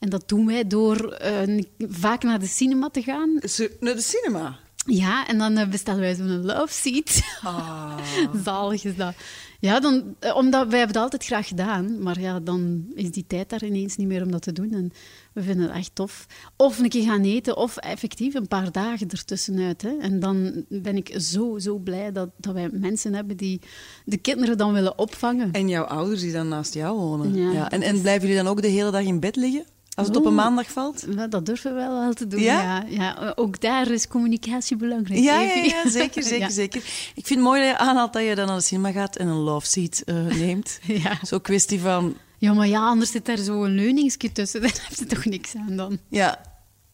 En 0.00 0.08
dat 0.10 0.28
doen 0.28 0.46
wij 0.46 0.66
door 0.66 1.12
eh, 1.12 1.62
vaak 1.78 2.22
naar 2.22 2.38
de 2.38 2.46
cinema 2.46 2.88
te 2.88 3.02
gaan. 3.02 3.40
Zo, 3.48 3.66
naar 3.80 3.94
de 3.94 4.00
cinema. 4.00 4.58
Ja, 4.86 5.26
en 5.26 5.38
dan 5.38 5.56
eh, 5.56 5.68
bestellen 5.68 6.00
wij 6.00 6.14
zo'n 6.14 6.44
love 6.44 6.72
seat. 6.72 7.20
Ah. 7.42 7.98
Zalig 8.44 8.84
is 8.84 8.96
dat. 8.96 9.14
Ja, 9.58 9.80
dan, 9.80 10.16
eh, 10.18 10.36
omdat 10.36 10.68
wij 10.68 10.76
hebben 10.78 10.94
dat 10.94 11.02
altijd 11.02 11.24
graag 11.24 11.48
gedaan. 11.48 12.02
Maar 12.02 12.20
ja, 12.20 12.40
dan 12.40 12.84
is 12.94 13.10
die 13.10 13.24
tijd 13.26 13.48
daar 13.48 13.64
ineens 13.64 13.96
niet 13.96 14.06
meer 14.06 14.22
om 14.22 14.30
dat 14.30 14.42
te 14.42 14.52
doen. 14.52 14.72
En 14.72 14.92
we 15.32 15.42
vinden 15.42 15.66
het 15.66 15.76
echt 15.76 15.94
tof. 15.94 16.26
Of 16.56 16.78
een 16.78 16.88
keer 16.88 17.04
gaan 17.04 17.22
eten, 17.22 17.56
of 17.56 17.76
effectief 17.76 18.34
een 18.34 18.48
paar 18.48 18.72
dagen 18.72 19.08
ertussenuit. 19.08 19.82
Hè. 19.82 19.96
En 19.98 20.20
dan 20.20 20.64
ben 20.68 20.96
ik 20.96 21.14
zo, 21.18 21.58
zo 21.58 21.78
blij 21.78 22.12
dat, 22.12 22.30
dat 22.36 22.54
wij 22.54 22.68
mensen 22.72 23.14
hebben 23.14 23.36
die 23.36 23.60
de 24.04 24.16
kinderen 24.16 24.58
dan 24.58 24.72
willen 24.72 24.98
opvangen. 24.98 25.52
En 25.52 25.68
jouw 25.68 25.84
ouders 25.84 26.20
die 26.20 26.32
dan 26.32 26.48
naast 26.48 26.74
jou 26.74 26.98
wonen. 26.98 27.34
Ja, 27.52 27.70
En, 27.70 27.82
en 27.82 28.00
blijven 28.00 28.28
jullie 28.28 28.42
dan 28.42 28.52
ook 28.52 28.62
de 28.62 28.68
hele 28.68 28.90
dag 28.90 29.02
in 29.02 29.20
bed 29.20 29.36
liggen? 29.36 29.64
Als 30.00 30.08
het 30.08 30.16
op 30.16 30.24
een 30.24 30.34
maandag 30.34 30.70
valt? 30.70 31.04
Ja, 31.16 31.26
Dat 31.26 31.46
durven 31.46 31.70
we 31.74 31.76
wel 31.80 32.00
wel 32.00 32.12
te 32.12 32.26
doen. 32.26 32.40
Ja? 32.40 32.62
Ja? 32.62 32.84
Ja, 32.88 33.32
Ook 33.36 33.60
daar 33.60 33.90
is 33.90 34.08
communicatie 34.08 34.76
belangrijk. 34.76 35.20
Ja, 35.20 35.40
ja, 35.40 35.88
zeker, 35.90 36.22
zeker, 36.22 36.38
Ja. 36.38 36.50
zeker. 36.50 36.80
Ik 37.14 37.26
vind 37.26 37.28
het 37.28 37.38
mooi 37.48 37.60
dat 37.60 37.70
je 37.70 37.78
aanhaalt 37.78 38.12
dat 38.12 38.22
je 38.24 38.34
dan 38.34 38.46
naar 38.46 38.56
de 38.56 38.62
cinema 38.62 38.92
gaat 38.92 39.16
en 39.16 39.26
een 39.26 39.36
love 39.36 39.66
seat 39.66 40.02
eh, 40.06 40.14
neemt. 40.24 40.78
Ja. 41.02 41.18
Zo 41.26 41.38
kwestie 41.38 41.80
van, 41.80 42.14
Ja, 42.38 42.52
maar 42.52 42.68
ja, 42.68 42.80
anders 42.86 43.10
zit 43.10 43.26
daar 43.26 43.38
zo'n 43.38 43.74
leuningsje 43.74 44.32
tussen. 44.32 44.60
Daar 44.62 44.86
heb 44.88 44.98
je 44.98 45.06
toch 45.06 45.24
niks 45.24 45.54
aan 45.54 45.76
dan. 45.76 45.98
ja, 46.08 46.40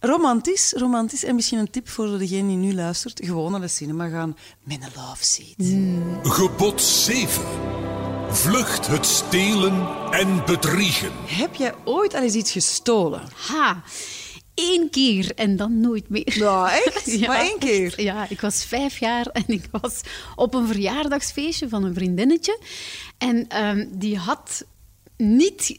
romantisch, 0.01 0.73
romantisch. 0.77 1.25
En 1.25 1.35
misschien 1.35 1.59
een 1.59 1.71
tip 1.71 1.89
voor 1.89 2.19
degene 2.19 2.49
die 2.49 2.57
nu 2.57 2.75
luistert. 2.75 3.21
Gewoon 3.25 3.51
naar 3.51 3.61
de 3.61 3.69
cinema 3.69 4.09
gaan 4.09 4.37
met 4.65 4.79
een 4.83 4.89
love 4.97 5.25
seat. 5.25 6.35
Gebod 6.35 6.83
7. 6.83 7.43
Vlucht 8.31 8.87
het 8.87 9.07
stelen 9.07 9.87
en 10.11 10.45
bedriegen. 10.47 11.11
Heb 11.27 11.55
jij 11.55 11.75
ooit 11.85 12.15
al 12.15 12.23
eens 12.23 12.35
iets 12.35 12.53
gestolen? 12.53 13.23
Ha! 13.35 13.83
Eén 14.55 14.91
keer 14.91 15.33
en 15.35 15.57
dan 15.57 15.81
nooit 15.81 16.09
meer. 16.09 16.37
Nou, 16.39 16.69
echt? 16.69 17.11
Ja, 17.21 17.27
maar 17.27 17.41
één 17.41 17.59
keer? 17.59 18.01
Ja, 18.01 18.27
ik 18.29 18.41
was 18.41 18.65
vijf 18.65 18.99
jaar 18.99 19.27
en 19.27 19.45
ik 19.47 19.69
was 19.71 20.01
op 20.35 20.55
een 20.55 20.67
verjaardagsfeestje 20.67 21.69
van 21.69 21.85
een 21.85 21.95
vriendinnetje. 21.95 22.59
En 23.19 23.49
ehm, 23.49 23.87
die 23.91 24.19
had 24.19 24.65
niet 25.17 25.79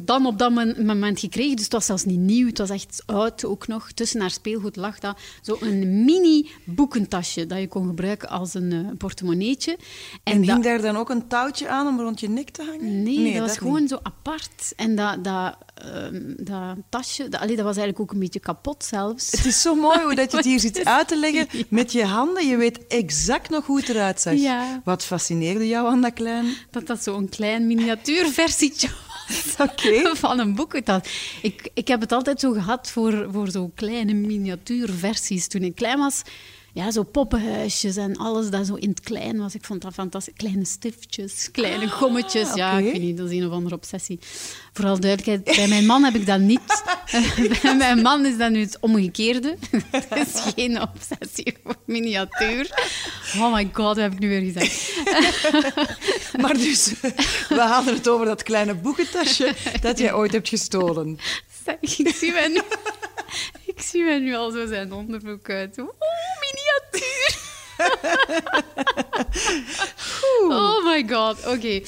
dan 0.00 0.26
op 0.26 0.38
dat 0.38 0.50
moment 0.76 1.20
gekregen. 1.20 1.54
Dus 1.56 1.64
het 1.64 1.72
was 1.72 1.86
zelfs 1.86 2.04
niet 2.04 2.18
nieuw. 2.18 2.46
Het 2.46 2.58
was 2.58 2.70
echt 2.70 3.02
oud 3.06 3.44
ook 3.44 3.66
nog. 3.66 3.92
Tussen 3.92 4.20
haar 4.20 4.30
speelgoed 4.30 4.76
lag 4.76 4.98
dat 4.98 5.18
zo'n 5.42 6.04
mini 6.04 6.50
boekentasje 6.64 7.46
dat 7.46 7.58
je 7.58 7.68
kon 7.68 7.86
gebruiken 7.86 8.28
als 8.28 8.54
een 8.54 8.72
eh, 8.72 8.78
portemonneetje. 8.98 9.76
En 10.24 10.40
dat- 10.40 10.50
hing 10.50 10.64
daar 10.64 10.80
dan 10.80 10.96
ook 10.96 11.10
een 11.10 11.28
touwtje 11.28 11.68
aan 11.68 11.86
om 11.86 12.00
rond 12.00 12.20
je 12.20 12.28
nek 12.28 12.50
te 12.50 12.62
hangen? 12.64 13.02
Nee, 13.02 13.32
dat 13.38 13.48
was 13.48 13.58
gewoon 13.58 13.88
zo 13.88 13.98
apart. 14.02 14.72
En 14.76 14.94
dat, 14.96 15.24
dat, 15.24 15.56
ehm, 15.74 16.32
dat 16.36 16.76
tasje, 16.88 17.28
dat, 17.28 17.40
allee, 17.40 17.56
dat 17.56 17.64
was 17.64 17.76
eigenlijk 17.76 18.00
ook 18.00 18.12
een 18.12 18.18
beetje 18.20 18.40
kapot 18.40 18.84
zelfs. 18.84 19.30
Het 19.30 19.44
is 19.44 19.60
zo 19.60 19.74
mooi 19.74 19.98
hoe 20.02 20.14
dat 20.14 20.30
je 20.30 20.36
het 20.36 20.46
hier 20.46 20.60
zit 20.70 20.84
uit 20.84 21.08
te 21.08 21.18
leggen 21.18 21.66
met 21.68 21.92
je 21.92 22.04
handen. 22.04 22.46
Je 22.46 22.56
weet 22.56 22.86
exact 22.86 23.50
nog 23.50 23.66
hoe 23.66 23.78
het 23.80 23.88
eruit 23.88 24.20
zag. 24.20 24.34
Ja. 24.34 24.80
Wat 24.84 25.04
fascineerde 25.04 25.68
jou 25.68 25.88
aan 25.88 26.00
dat 26.00 26.12
klein? 26.12 26.46
Dat 26.70 26.86
dat 26.86 27.02
zo'n 27.02 27.28
klein 27.28 27.66
miniatuurversietje 27.66 28.88
was 28.88 29.11
Oké. 29.58 30.14
van 30.24 30.38
een 30.38 30.54
boekentas. 30.54 31.02
Ik, 31.42 31.70
ik 31.74 31.88
heb 31.88 32.00
het 32.00 32.12
altijd 32.12 32.40
zo 32.40 32.52
gehad 32.52 32.90
voor, 32.90 33.26
voor 33.32 33.50
zo 33.50 33.70
kleine 33.74 34.12
miniatuurversies. 34.12 35.48
Toen 35.48 35.62
ik 35.62 35.74
klein 35.74 35.98
was, 35.98 36.22
ja, 36.74 36.90
zo 36.90 37.02
poppenhuisjes 37.02 37.96
en 37.96 38.16
alles 38.16 38.50
dat 38.50 38.66
zo 38.66 38.74
in 38.74 38.88
het 38.88 39.00
klein 39.00 39.38
was. 39.38 39.54
Ik 39.54 39.64
vond 39.64 39.82
dat 39.82 39.92
fantastisch. 39.92 40.34
Kleine 40.36 40.64
stiftjes, 40.64 41.50
kleine 41.50 41.88
gommetjes. 41.88 42.54
Ja, 42.54 42.78
ik 42.78 42.92
weet 42.92 43.00
niet, 43.00 43.16
dat 43.16 43.30
is 43.30 43.38
een 43.38 43.46
of 43.46 43.52
andere 43.52 43.74
obsessie. 43.74 44.18
Vooral 44.72 45.00
duidelijkheid, 45.00 45.56
bij 45.56 45.68
mijn 45.68 45.86
man 45.86 46.04
heb 46.04 46.14
ik 46.14 46.26
dat 46.26 46.40
niet. 46.40 46.82
bij 47.62 47.74
mijn 47.76 48.02
man 48.02 48.26
is 48.26 48.36
dat 48.36 48.50
nu 48.50 48.60
het 48.60 48.78
omgekeerde. 48.80 49.56
Het 49.90 50.28
is 50.28 50.52
geen 50.54 50.80
obsessie 50.80 51.56
voor 51.64 51.76
miniatuur. 51.84 52.70
Oh 53.36 53.52
my 53.54 53.70
god, 53.72 53.84
wat 53.84 53.96
heb 53.96 54.12
ik 54.12 54.18
nu 54.18 54.28
weer 54.28 54.52
gezegd? 54.52 54.92
Maar 56.40 56.54
dus, 56.54 56.92
we 57.48 57.60
hadden 57.60 57.94
het 57.94 58.08
over 58.08 58.26
dat 58.26 58.42
kleine 58.42 58.74
boekentasje 58.74 59.54
dat 59.80 59.98
jij 59.98 60.12
ooit 60.12 60.32
hebt 60.32 60.48
gestolen. 60.48 61.18
Ik 61.80 62.08
zie 62.14 62.32
mij 62.32 62.48
nu, 62.48 62.60
ik 63.64 63.80
zie 63.80 64.04
mij 64.04 64.18
nu 64.18 64.34
al 64.34 64.50
zo 64.50 64.66
zijn 64.66 64.92
onderbroek 64.92 65.50
uit. 65.50 65.78
Oeh, 65.78 65.88
miniatuur. 66.90 67.40
Oh 70.48 70.84
my 70.84 71.08
god, 71.08 71.46
oké. 71.46 71.80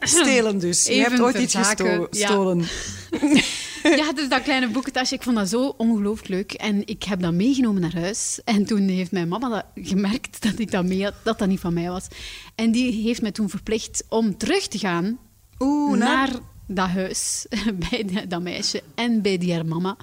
Stelen 0.00 0.58
dus. 0.58 0.84
Je 0.84 0.90
Even 0.92 1.10
hebt 1.10 1.22
ooit 1.22 1.38
iets 1.38 1.52
zake, 1.52 1.66
gesto- 1.84 2.06
ja. 2.10 2.26
gestolen. 2.26 2.64
Ja, 3.82 4.12
dus 4.12 4.28
dat 4.28 4.42
kleine 4.42 4.68
boekentasje, 4.68 5.14
ik 5.14 5.22
vond 5.22 5.36
dat 5.36 5.48
zo 5.48 5.74
ongelooflijk 5.76 6.28
leuk. 6.28 6.52
En 6.52 6.86
ik 6.86 7.02
heb 7.02 7.20
dat 7.20 7.32
meegenomen 7.32 7.80
naar 7.80 7.94
huis. 7.94 8.40
En 8.44 8.64
toen 8.66 8.88
heeft 8.88 9.12
mijn 9.12 9.28
mama 9.28 9.48
dat 9.48 9.64
gemerkt 9.88 10.42
dat 10.42 10.58
ik 10.58 10.70
dat 10.70 10.84
mee 10.84 11.02
had, 11.04 11.14
dat 11.22 11.38
dat 11.38 11.48
niet 11.48 11.60
van 11.60 11.72
mij 11.74 11.88
was. 11.88 12.06
En 12.54 12.70
die 12.72 13.02
heeft 13.02 13.22
mij 13.22 13.32
toen 13.32 13.48
verplicht 13.48 14.04
om 14.08 14.36
terug 14.36 14.68
te 14.68 14.78
gaan 14.78 15.18
Oeh, 15.58 15.98
naar 15.98 16.28
naar... 16.28 16.38
dat 16.66 16.88
huis, 16.88 17.46
bij 17.90 18.26
dat 18.28 18.42
meisje 18.42 18.82
en 18.94 19.22
bij 19.22 19.38
die 19.38 19.52
haar 19.54 19.66
mama. 19.66 19.96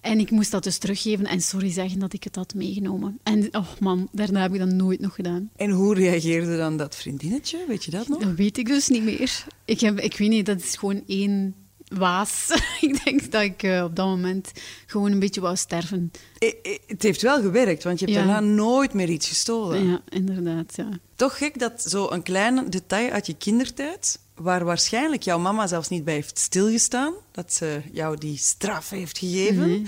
En 0.00 0.18
ik 0.18 0.30
moest 0.30 0.50
dat 0.50 0.62
dus 0.64 0.78
teruggeven 0.78 1.26
en 1.26 1.40
sorry 1.40 1.70
zeggen 1.72 1.98
dat 1.98 2.12
ik 2.12 2.24
het 2.24 2.34
had 2.36 2.54
meegenomen. 2.54 3.18
En 3.22 3.48
oh 3.56 3.66
man, 3.80 4.08
daarna 4.12 4.40
heb 4.42 4.52
ik 4.52 4.58
dat 4.58 4.68
nooit 4.68 5.00
nog 5.00 5.14
gedaan. 5.14 5.50
En 5.56 5.70
hoe 5.70 5.94
reageerde 5.94 6.56
dan 6.56 6.76
dat 6.76 6.96
vriendinnetje? 6.96 7.64
Weet 7.68 7.84
je 7.84 7.90
dat 7.90 8.08
nog? 8.08 8.18
Dat 8.22 8.34
weet 8.34 8.58
ik 8.58 8.66
dus 8.66 8.88
niet 8.88 9.02
meer. 9.02 9.44
Ik, 9.64 9.80
heb, 9.80 10.00
ik 10.00 10.16
weet 10.18 10.28
niet, 10.28 10.46
dat 10.46 10.58
is 10.60 10.76
gewoon 10.76 11.02
één 11.06 11.54
waas. 11.88 12.46
ik 12.80 13.04
denk 13.04 13.30
dat 13.32 13.42
ik 13.42 13.62
eh, 13.62 13.82
op 13.84 13.96
dat 13.96 14.06
moment 14.06 14.52
gewoon 14.86 15.12
een 15.12 15.18
beetje 15.18 15.40
wou 15.40 15.56
sterven. 15.56 16.10
Eh, 16.38 16.48
eh, 16.62 16.78
Het 16.86 17.02
heeft 17.02 17.22
wel 17.22 17.40
gewerkt, 17.40 17.82
want 17.84 17.98
je 17.98 18.04
hebt 18.04 18.18
Ja. 18.18 18.24
daarna 18.24 18.40
nooit 18.46 18.92
meer 18.92 19.08
iets 19.08 19.28
gestolen. 19.28 19.86
Ja, 19.88 20.00
inderdaad, 20.08 20.76
ja. 20.76 20.88
Toch 21.16 21.38
gek 21.38 21.58
dat 21.58 21.82
zo'n 21.86 22.22
klein 22.22 22.70
detail 22.70 23.10
uit 23.10 23.26
je 23.26 23.34
kindertijd, 23.36 24.18
waar 24.38 24.64
waarschijnlijk 24.64 25.22
jouw 25.22 25.38
mama 25.38 25.66
zelfs 25.66 25.88
niet 25.88 26.04
bij 26.04 26.14
heeft 26.14 26.38
stilgestaan, 26.38 27.14
dat 27.30 27.52
ze 27.52 27.80
jou 27.92 28.18
die 28.18 28.36
straf 28.36 28.90
heeft 28.90 29.18
gegeven, 29.18 29.86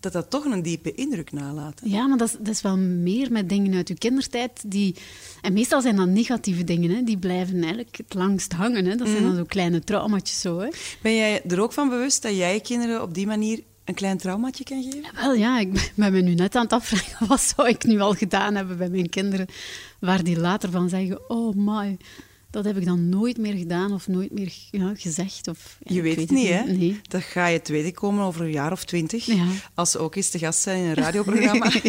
dat 0.00 0.12
dat 0.12 0.30
toch 0.30 0.44
een 0.44 0.62
diepe 0.62 0.94
indruk 0.94 1.32
nalaat. 1.32 1.80
hè? 1.80 1.88
Ja, 1.88 2.06
maar 2.06 2.18
dat 2.18 2.28
is, 2.28 2.36
dat 2.38 2.54
is 2.54 2.62
wel 2.62 2.76
meer 2.76 3.32
met 3.32 3.48
dingen 3.48 3.74
uit 3.74 3.88
je 3.88 3.98
kindertijd. 3.98 4.62
Die, 4.66 4.94
en 5.40 5.52
meestal 5.52 5.80
zijn 5.80 5.96
dat 5.96 6.08
negatieve 6.08 6.64
dingen, 6.64 6.90
hè, 6.90 7.02
die 7.02 7.18
blijven 7.18 7.58
eigenlijk 7.62 7.96
het 7.96 8.14
langst 8.14 8.52
hangen. 8.52 8.84
Hè. 8.84 8.96
Dat 8.96 9.08
zijn 9.08 9.22
dan 9.22 9.36
zo 9.36 9.44
kleine 9.44 9.80
traumatjes. 9.80 10.40
Zo, 10.40 10.58
hè. 10.58 10.68
Ben 11.02 11.16
jij 11.16 11.42
er 11.48 11.60
ook 11.60 11.72
van 11.72 11.88
bewust 11.88 12.22
dat 12.22 12.36
jij 12.36 12.60
kinderen 12.60 13.02
op 13.02 13.14
die 13.14 13.26
manier 13.26 13.62
een 13.84 13.94
klein 13.94 14.18
traumaatje 14.18 14.64
kan 14.64 14.82
geven? 14.82 15.10
Wel 15.14 15.34
ja, 15.34 15.58
ik 15.58 15.92
ben 15.94 16.12
me 16.12 16.20
nu 16.20 16.34
net 16.34 16.54
aan 16.54 16.62
het 16.62 16.72
afvragen, 16.72 17.26
wat 17.28 17.40
zou 17.40 17.68
ik 17.68 17.84
nu 17.84 18.00
al 18.00 18.12
gedaan 18.12 18.54
hebben 18.54 18.78
bij 18.78 18.88
mijn 18.88 19.08
kinderen, 19.08 19.46
waar 19.98 20.24
die 20.24 20.38
later 20.40 20.70
van 20.70 20.88
zeggen, 20.88 21.30
oh 21.30 21.54
my, 21.54 21.96
dat 22.54 22.64
heb 22.64 22.76
ik 22.76 22.84
dan 22.84 23.08
nooit 23.08 23.38
meer 23.38 23.54
gedaan 23.54 23.92
of 23.92 24.08
nooit 24.08 24.32
meer 24.32 24.52
ja, 24.70 24.92
gezegd. 24.96 25.48
Of, 25.48 25.76
ja, 25.82 25.92
Je 25.92 25.98
ik 25.98 26.02
weet 26.02 26.16
het 26.16 26.30
niet, 26.30 26.48
hè? 26.48 26.62
Nee. 26.62 27.00
Dat 27.08 27.22
ga 27.22 27.46
je 27.46 27.60
weten 27.64 27.92
komen 27.92 28.24
over 28.24 28.40
een 28.40 28.50
jaar 28.50 28.72
of 28.72 28.84
twintig. 28.84 29.24
Ja. 29.24 29.44
Als 29.74 29.90
ze 29.90 29.98
ook 29.98 30.14
eens 30.14 30.30
te 30.30 30.38
gast 30.38 30.60
zijn 30.60 30.78
in 30.78 30.88
een 30.88 30.94
radioprogramma. 30.94 31.72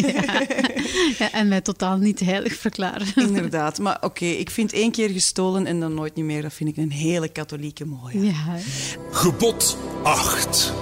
Ja, 1.18 1.32
en 1.32 1.48
mij 1.48 1.60
totaal 1.60 1.96
niet 1.96 2.20
heilig 2.20 2.54
verklaren. 2.54 3.06
Inderdaad. 3.14 3.78
Maar 3.78 3.98
oké, 4.00 4.24
ik 4.24 4.50
vind 4.50 4.72
één 4.72 4.90
keer 4.90 5.08
gestolen 5.08 5.66
en 5.66 5.80
dan 5.80 5.94
nooit 5.94 6.14
niet 6.14 6.24
meer. 6.24 6.42
Dat 6.42 6.52
vind 6.52 6.70
ik 6.70 6.76
een 6.76 6.90
hele 6.90 7.28
katholieke 7.28 7.84
mooie. 7.84 8.24
Ja. 8.24 8.58
Gebod 9.10 9.78
8. 10.02 10.72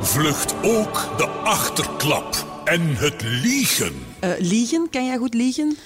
Vlucht 0.00 0.54
ook 0.62 1.14
de 1.16 1.26
achterklap 1.28 2.62
en 2.64 2.96
het 2.96 3.22
liegen. 3.22 3.92
Eh, 4.20 4.30
liegen, 4.38 4.90
kan 4.90 5.06
jij 5.06 5.16
goed 5.16 5.34
liegen? 5.34 5.76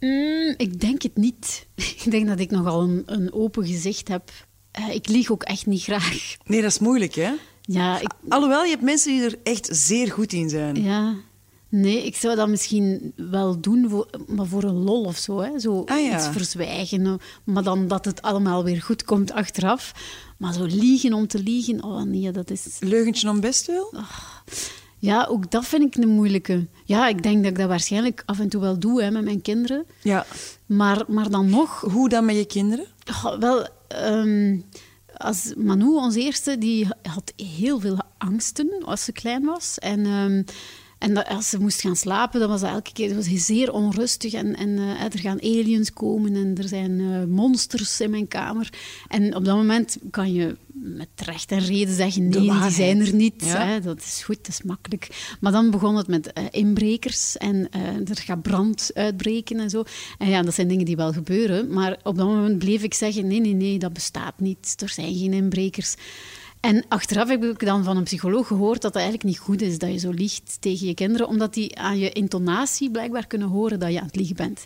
Mm, 0.00 0.54
ik 0.56 0.80
denk 0.80 1.02
het 1.02 1.16
niet. 1.16 1.66
Ik 2.04 2.10
denk 2.10 2.26
dat 2.26 2.38
ik 2.40 2.50
nogal 2.50 2.82
een, 2.82 3.02
een 3.06 3.32
open 3.32 3.66
gezicht 3.66 4.08
heb. 4.08 4.30
Eh, 4.70 4.94
ik 4.94 5.08
lieg 5.08 5.30
ook 5.30 5.42
echt 5.42 5.66
niet 5.66 5.82
graag. 5.82 6.36
Nee, 6.44 6.62
dat 6.62 6.70
is 6.70 6.78
moeilijk, 6.78 7.14
hè? 7.14 7.32
Ja, 7.62 8.00
ik, 8.00 8.10
Alhoewel, 8.28 8.64
je 8.64 8.70
hebt 8.70 8.82
mensen 8.82 9.12
die 9.12 9.22
er 9.22 9.38
echt 9.42 9.68
zeer 9.72 10.10
goed 10.12 10.32
in 10.32 10.48
zijn. 10.48 10.82
ja. 10.82 11.14
Nee, 11.70 12.06
ik 12.06 12.16
zou 12.16 12.36
dat 12.36 12.48
misschien 12.48 13.12
wel 13.16 13.60
doen, 13.60 13.88
voor, 13.88 14.08
maar 14.26 14.46
voor 14.46 14.62
een 14.62 14.82
lol 14.84 15.04
of 15.04 15.16
zo. 15.16 15.38
Hè? 15.40 15.58
Zo 15.58 15.82
Ah, 15.86 16.04
ja. 16.04 16.16
iets 16.16 16.28
verzwijgen, 16.28 17.20
maar 17.44 17.62
dan 17.62 17.88
dat 17.88 18.04
het 18.04 18.22
allemaal 18.22 18.64
weer 18.64 18.82
goed 18.82 19.04
komt 19.04 19.32
achteraf. 19.32 19.92
Maar 20.38 20.52
zo 20.52 20.64
liegen 20.64 21.12
om 21.12 21.26
te 21.26 21.42
liegen, 21.42 21.84
oh 21.84 22.02
nee, 22.02 22.30
dat 22.30 22.50
is... 22.50 22.76
Leugentje 22.80 23.28
om 23.28 23.40
best 23.40 23.66
wel? 23.66 23.92
Ja, 24.98 25.26
ook 25.30 25.50
dat 25.50 25.66
vind 25.66 25.96
ik 25.96 26.02
een 26.02 26.08
moeilijke. 26.08 26.66
Ja, 26.84 27.08
ik 27.08 27.22
denk 27.22 27.42
dat 27.42 27.52
ik 27.52 27.58
dat 27.58 27.68
waarschijnlijk 27.68 28.22
af 28.26 28.38
en 28.38 28.48
toe 28.48 28.60
wel 28.60 28.78
doe 28.78 29.02
hè, 29.02 29.10
met 29.10 29.24
mijn 29.24 29.42
kinderen. 29.42 29.86
Ja. 30.02 30.26
Maar, 30.66 31.04
maar 31.08 31.30
dan 31.30 31.50
nog, 31.50 31.80
Hoe 31.80 32.08
dan 32.08 32.24
met 32.24 32.36
je 32.36 32.46
kinderen? 32.46 32.86
Oh, 33.24 33.38
wel, 33.38 33.68
ehm, 33.88 34.58
als 35.16 35.52
Manu, 35.56 35.86
ons 35.86 36.14
eerste, 36.14 36.58
die 36.58 36.88
had 37.02 37.32
heel 37.36 37.80
veel 37.80 37.98
angsten 38.18 38.82
als 38.84 39.04
ze 39.04 39.12
klein 39.12 39.44
was. 39.44 39.78
En, 39.78 40.06
ehm, 40.06 40.42
en 40.98 41.14
dat, 41.14 41.28
als 41.28 41.48
ze 41.48 41.58
moest 41.58 41.80
gaan 41.80 41.96
slapen, 41.96 42.40
dan 42.40 42.48
was 42.48 42.60
dat 42.60 42.70
elke 42.70 42.92
keer 42.92 43.08
dat 43.08 43.26
was 43.26 43.44
zeer 43.44 43.72
onrustig. 43.72 44.32
En, 44.32 44.56
en 44.56 44.78
eh, 44.78 45.04
er 45.04 45.18
gaan 45.18 45.42
aliens 45.42 45.92
komen 45.92 46.36
en 46.36 46.54
er 46.56 46.68
zijn 46.68 47.00
eh, 47.00 47.24
monsters 47.24 48.00
in 48.00 48.10
mijn 48.10 48.28
kamer. 48.28 48.72
En 49.08 49.34
op 49.34 49.44
dat 49.44 49.56
moment 49.56 49.96
kan 50.10 50.32
je 50.32 50.56
met 50.72 51.08
recht 51.16 51.50
en 51.50 51.58
reden 51.58 51.94
zeggen, 51.94 52.28
nee, 52.28 52.40
die 52.40 52.70
zijn 52.70 53.00
er 53.00 53.14
niet. 53.14 53.44
Ja. 53.44 53.66
Hè, 53.66 53.80
dat 53.80 53.98
is 53.98 54.22
goed, 54.24 54.36
dat 54.36 54.48
is 54.48 54.62
makkelijk. 54.62 55.36
Maar 55.40 55.52
dan 55.52 55.70
begon 55.70 55.96
het 55.96 56.06
met 56.06 56.32
eh, 56.32 56.44
inbrekers 56.50 57.36
en 57.36 57.68
er 58.08 58.16
gaat 58.16 58.42
brand 58.42 58.90
uitbreken 58.94 59.60
en 59.60 59.70
zo. 59.70 59.84
En 60.18 60.28
ja, 60.28 60.42
dat 60.42 60.54
zijn 60.54 60.68
dingen 60.68 60.84
die 60.84 60.96
wel 60.96 61.12
gebeuren. 61.12 61.72
Maar 61.72 61.98
op 62.02 62.16
dat 62.16 62.26
moment 62.26 62.58
bleef 62.58 62.82
ik 62.82 62.94
zeggen, 62.94 63.26
nee, 63.26 63.40
nee, 63.40 63.54
nee, 63.54 63.78
dat 63.78 63.92
bestaat 63.92 64.40
niet. 64.40 64.74
Er 64.82 64.88
zijn 64.88 65.14
geen 65.14 65.32
inbrekers. 65.32 65.94
En 66.60 66.84
achteraf 66.88 67.28
heb 67.28 67.44
ik 67.44 67.66
dan 67.66 67.84
van 67.84 67.96
een 67.96 68.04
psycholoog 68.04 68.46
gehoord 68.46 68.82
dat 68.82 68.94
het 68.94 69.02
eigenlijk 69.02 69.24
niet 69.24 69.38
goed 69.38 69.62
is 69.62 69.78
dat 69.78 69.92
je 69.92 69.98
zo 69.98 70.10
liegt 70.10 70.56
tegen 70.60 70.86
je 70.86 70.94
kinderen, 70.94 71.28
omdat 71.28 71.54
die 71.54 71.78
aan 71.78 71.98
je 71.98 72.10
intonatie 72.10 72.90
blijkbaar 72.90 73.26
kunnen 73.26 73.48
horen 73.48 73.78
dat 73.78 73.92
je 73.92 74.00
aan 74.00 74.06
het 74.06 74.16
liegen 74.16 74.36
bent. 74.36 74.64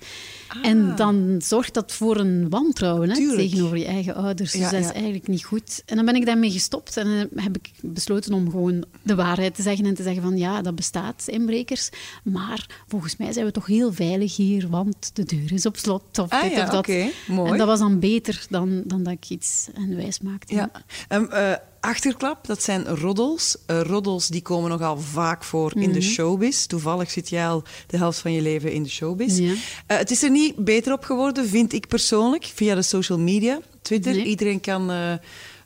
En 0.62 0.96
dan 0.96 1.40
zorgt 1.44 1.74
dat 1.74 1.92
voor 1.92 2.16
een 2.16 2.48
wantrouwen 2.48 3.10
hè, 3.10 3.20
Ah. 3.22 3.36
Tegenover 3.36 3.76
je 3.76 3.84
eigen 3.84 4.14
ouders. 4.14 4.52
Ja, 4.52 4.58
dus 4.58 4.70
dat 4.70 4.80
is 4.80 4.92
eigenlijk 4.92 5.26
niet 5.26 5.44
goed. 5.44 5.82
En 5.86 5.96
dan 5.96 6.04
ben 6.04 6.14
ik 6.14 6.26
daarmee 6.26 6.50
gestopt 6.50 6.96
en 6.96 7.04
dan 7.04 7.44
heb 7.44 7.56
ik 7.56 7.70
besloten 7.80 8.32
om 8.32 8.50
gewoon 8.50 8.84
de 9.02 9.14
waarheid 9.14 9.54
te 9.54 9.62
zeggen 9.62 9.86
en 9.86 9.94
te 9.94 10.02
zeggen 10.02 10.22
van 10.22 10.36
ja, 10.36 10.62
dat 10.62 10.74
bestaat, 10.74 11.24
inbrekers. 11.26 11.90
Maar 12.24 12.66
volgens 12.86 13.16
mij 13.16 13.32
zijn 13.32 13.46
we 13.46 13.52
toch 13.52 13.66
heel 13.66 13.92
veilig 13.92 14.36
hier, 14.36 14.68
want 14.68 15.10
de 15.14 15.24
deur 15.24 15.52
is 15.52 15.66
op 15.66 15.76
slot 15.76 16.18
of 16.18 16.30
Ah 16.30 16.42
dit 16.42 16.52
ja, 16.52 16.62
of 16.62 16.68
dat. 16.68 16.78
oké, 16.78 17.10
mooi. 17.28 17.52
En 17.52 17.58
dat 17.58 17.66
was 17.66 17.78
dan 17.78 17.98
beter 17.98 18.46
dan, 18.48 18.82
dan 18.86 19.02
dat 19.02 19.12
ik 19.12 19.28
iets 19.28 19.68
hen 19.74 19.96
wijs 19.96 20.20
maakte. 20.20 20.54
Ja. 20.54 20.70
Ehm, 21.08 21.24
eh, 21.24 21.52
achterklap, 21.82 22.46
dat 22.46 22.62
zijn 22.62 22.86
roddels. 22.86 23.56
Eh, 23.66 23.80
roddels 23.80 24.28
die 24.28 24.42
komen 24.42 24.70
nogal 24.70 24.98
vaak 24.98 25.44
voor 25.44 25.72
in 25.74 25.92
de 25.92 25.98
Mhm. 25.98 26.08
showbiz. 26.08 26.66
Toevallig 26.66 27.10
zit 27.10 27.28
jij 27.28 27.46
al 27.48 27.62
de 27.86 27.96
helft 27.96 28.18
van 28.18 28.32
je 28.32 28.40
leven 28.42 28.72
in 28.72 28.82
de 28.82 28.88
showbiz. 28.88 29.38
Ja. 29.38 29.52
Eh, 29.86 29.96
het 29.96 30.10
is 30.10 30.22
er 30.22 30.30
niet 30.30 30.56
beter 30.56 30.92
op 30.92 31.04
geworden, 31.04 31.48
vind 31.48 31.72
ik 31.72 31.88
persoonlijk, 31.88 32.44
via 32.54 32.74
de 32.74 32.82
social 32.82 33.18
media. 33.18 33.58
Twitter, 33.82 34.12
Nee. 34.14 34.24
iedereen 34.24 34.60
kan 34.60 34.90
eh, 34.90 35.12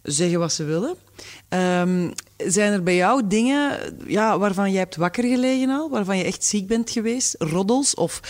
zeggen 0.02 0.38
wat 0.38 0.52
ze 0.52 0.64
willen. 0.64 0.96
Ehm, 1.48 2.10
zijn 2.36 2.72
er 2.72 2.82
bij 2.82 2.96
jou 2.96 3.26
dingen 3.26 3.78
ja, 4.06 4.38
waarvan 4.38 4.70
jij 4.70 4.80
hebt 4.80 4.96
wakker 4.96 5.24
gelegen 5.24 5.70
al? 5.70 5.90
Waarvan 5.90 6.18
je 6.18 6.24
echt 6.24 6.44
ziek 6.44 6.66
bent 6.66 6.90
geweest? 6.90 7.34
Roddels 7.38 7.94
of 7.94 8.20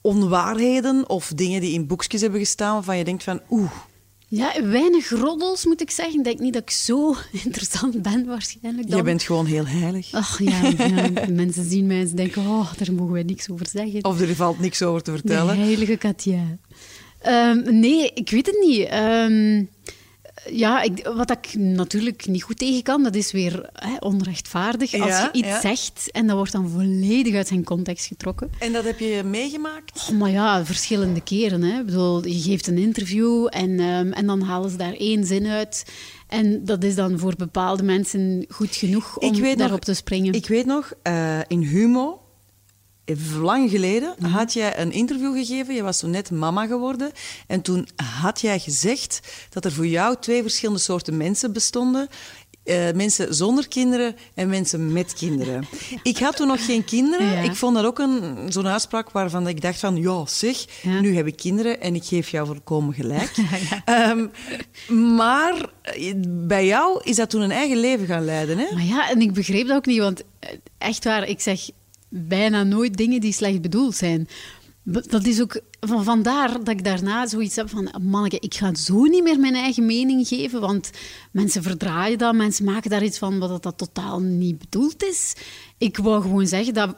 onwaarheden 0.00 1.08
of 1.08 1.32
dingen 1.34 1.60
die 1.60 1.72
in 1.72 1.86
boekjes 1.86 2.20
hebben 2.20 2.40
gestaan 2.40 2.72
waarvan 2.74 2.98
je 2.98 3.04
denkt 3.04 3.22
van 3.24 3.40
oeh, 3.50 3.70
Ja, 4.34 4.62
weinig 4.62 5.10
roddels 5.10 5.64
moet 5.64 5.80
ik 5.80 5.90
zeggen. 5.90 6.18
Ik 6.18 6.24
denk 6.24 6.38
niet 6.38 6.52
dat 6.52 6.62
ik 6.62 6.70
zo 6.70 7.14
interessant 7.44 8.02
ben 8.02 8.26
waarschijnlijk. 8.26 8.88
Dan. 8.88 8.96
je 8.96 9.02
bent 9.02 9.22
gewoon 9.22 9.46
heel 9.46 9.66
heilig. 9.66 10.12
Ach 10.12 10.38
ja, 10.42 10.60
ja, 10.86 11.10
mensen 11.30 11.64
zien 11.64 11.86
mij 11.86 12.00
en 12.00 12.08
ze 12.08 12.14
denken, 12.14 12.42
oh, 12.42 12.72
daar 12.78 12.92
mogen 12.94 13.12
wij 13.12 13.22
niks 13.22 13.50
over 13.50 13.66
zeggen. 13.72 14.04
Of 14.04 14.20
er 14.20 14.34
valt 14.34 14.58
niks 14.58 14.82
over 14.82 15.02
te 15.02 15.10
De 15.10 15.16
vertellen. 15.18 15.56
heilige 15.56 15.96
Katja. 15.96 16.58
Ehm, 17.18 17.78
nee, 17.80 18.10
ik 18.14 18.30
weet 18.30 18.46
het 18.46 18.58
niet. 18.66 18.86
Ehm, 18.88 19.64
ja, 20.50 20.82
ik, 20.82 21.10
wat 21.14 21.30
ik 21.30 21.54
natuurlijk 21.54 22.26
niet 22.26 22.42
goed 22.42 22.58
tegen 22.58 22.82
kan, 22.82 23.02
dat 23.02 23.14
is 23.14 23.32
weer 23.32 23.68
hè, 23.72 23.96
onrechtvaardig. 23.98 24.94
Als 24.94 25.20
je 25.20 25.28
iets 25.32 25.48
ja. 25.48 25.60
zegt 25.60 26.10
en 26.10 26.26
dat 26.26 26.36
wordt 26.36 26.52
dan 26.52 26.68
volledig 26.68 27.34
uit 27.34 27.48
zijn 27.48 27.64
context 27.64 28.06
getrokken. 28.06 28.50
En 28.58 28.72
dat 28.72 28.84
heb 28.84 28.98
je 28.98 29.22
meegemaakt? 29.24 30.08
Oh, 30.10 30.18
maar 30.18 30.30
ja, 30.30 30.64
verschillende 30.64 31.20
keren. 31.20 31.62
Hè. 31.62 31.78
Ik 31.80 31.86
bedoel, 31.86 32.26
je 32.26 32.40
geeft 32.40 32.66
een 32.66 32.78
interview 32.78 33.46
en, 33.50 33.80
ehm, 33.80 34.12
en 34.12 34.26
dan 34.26 34.40
halen 34.42 34.70
ze 34.70 34.76
daar 34.76 34.94
één 34.94 35.24
zin 35.24 35.46
uit. 35.46 35.84
En 36.28 36.64
dat 36.64 36.84
is 36.84 36.94
dan 36.94 37.18
voor 37.18 37.34
bepaalde 37.36 37.82
mensen 37.82 38.44
goed 38.48 38.76
genoeg 38.76 39.18
om 39.18 39.38
nog- 39.40 39.54
daarop 39.54 39.84
te 39.84 39.94
springen. 39.94 40.32
Ik 40.32 40.46
weet 40.46 40.66
nog, 40.66 40.92
eh, 41.02 41.38
in 41.46 41.60
Humo, 41.60 42.21
lang 43.40 43.70
geleden, 43.70 44.14
Mhm. 44.18 44.30
had 44.30 44.52
jij 44.52 44.78
een 44.78 44.92
interview 44.92 45.34
gegeven. 45.36 45.74
Je 45.74 45.82
was 45.82 45.98
toen 45.98 46.10
net 46.10 46.30
mama 46.30 46.66
geworden. 46.66 47.10
En 47.46 47.62
toen 47.62 47.88
had 48.20 48.40
jij 48.40 48.58
gezegd 48.58 49.20
dat 49.50 49.64
er 49.64 49.72
voor 49.72 49.86
jou 49.86 50.16
twee 50.20 50.42
verschillende 50.42 50.80
soorten 50.80 51.16
mensen 51.16 51.52
bestonden. 51.52 52.08
Eh, 52.64 52.92
mensen 52.94 53.34
zonder 53.34 53.68
kinderen 53.68 54.16
en 54.34 54.48
mensen 54.48 54.92
met 54.92 55.12
kinderen. 55.14 55.64
Ik 56.02 56.18
had 56.18 56.36
toen 56.36 56.46
nog 56.46 56.64
geen 56.64 56.84
kinderen. 56.84 57.26
Ja. 57.26 57.40
Ik 57.40 57.54
vond 57.54 57.74
dat 57.74 57.84
ook 57.84 57.98
een, 57.98 58.22
zo'n 58.52 58.66
uitspraak 58.68 59.10
waarvan 59.10 59.48
ik 59.48 59.60
dacht 59.60 59.78
van... 59.80 59.96
Ja, 59.96 60.26
zeg, 60.26 60.64
Ja. 60.82 61.00
nu 61.00 61.16
heb 61.16 61.26
ik 61.26 61.36
kinderen 61.36 61.80
en 61.80 61.94
ik 61.94 62.04
geef 62.04 62.28
jou 62.28 62.46
volkomen 62.46 62.94
gelijk. 62.94 63.32
Ehm, 63.84 64.26
maar 65.16 65.54
eh, 65.82 66.12
bij 66.26 66.66
jou 66.66 67.00
is 67.04 67.16
dat 67.16 67.30
toen 67.30 67.40
een 67.40 67.50
eigen 67.50 67.76
leven 67.76 68.06
gaan 68.06 68.24
leiden, 68.24 68.58
hè? 68.58 68.66
Maar 68.74 68.84
ja, 68.84 69.10
en 69.10 69.20
ik 69.20 69.32
begreep 69.32 69.66
dat 69.66 69.76
ook 69.76 69.86
niet, 69.86 69.98
want 69.98 70.22
eh, 70.38 70.48
echt 70.78 71.04
waar, 71.04 71.28
ik 71.28 71.40
zeg 71.40 71.60
bijna 72.12 72.62
nooit 72.62 72.96
dingen 72.96 73.20
die 73.20 73.32
slecht 73.32 73.60
bedoeld 73.60 73.96
zijn. 73.96 74.28
Dat 74.84 75.26
is 75.26 75.40
ook 75.40 75.60
van 75.80 76.04
vandaar 76.04 76.52
dat 76.52 76.68
ik 76.68 76.84
daarna 76.84 77.26
zoiets 77.26 77.56
heb 77.56 77.70
van, 77.70 77.94
manneke, 78.02 78.38
ik 78.38 78.54
ga 78.54 78.74
zo 78.74 79.02
niet 79.02 79.22
meer 79.22 79.40
mijn 79.40 79.54
eigen 79.54 79.86
mening 79.86 80.28
geven, 80.28 80.60
want 80.60 80.90
mensen 81.30 81.62
verdraaien 81.62 82.18
dat, 82.18 82.34
mensen 82.34 82.64
maken 82.64 82.90
daar 82.90 83.04
iets 83.04 83.18
van 83.18 83.38
wat 83.38 83.48
dat, 83.48 83.62
dat 83.62 83.78
totaal 83.78 84.20
niet 84.20 84.58
bedoeld 84.58 85.04
is. 85.04 85.34
Ik 85.78 85.96
wou 85.96 86.22
gewoon 86.22 86.46
zeggen 86.46 86.74
dat 86.74 86.96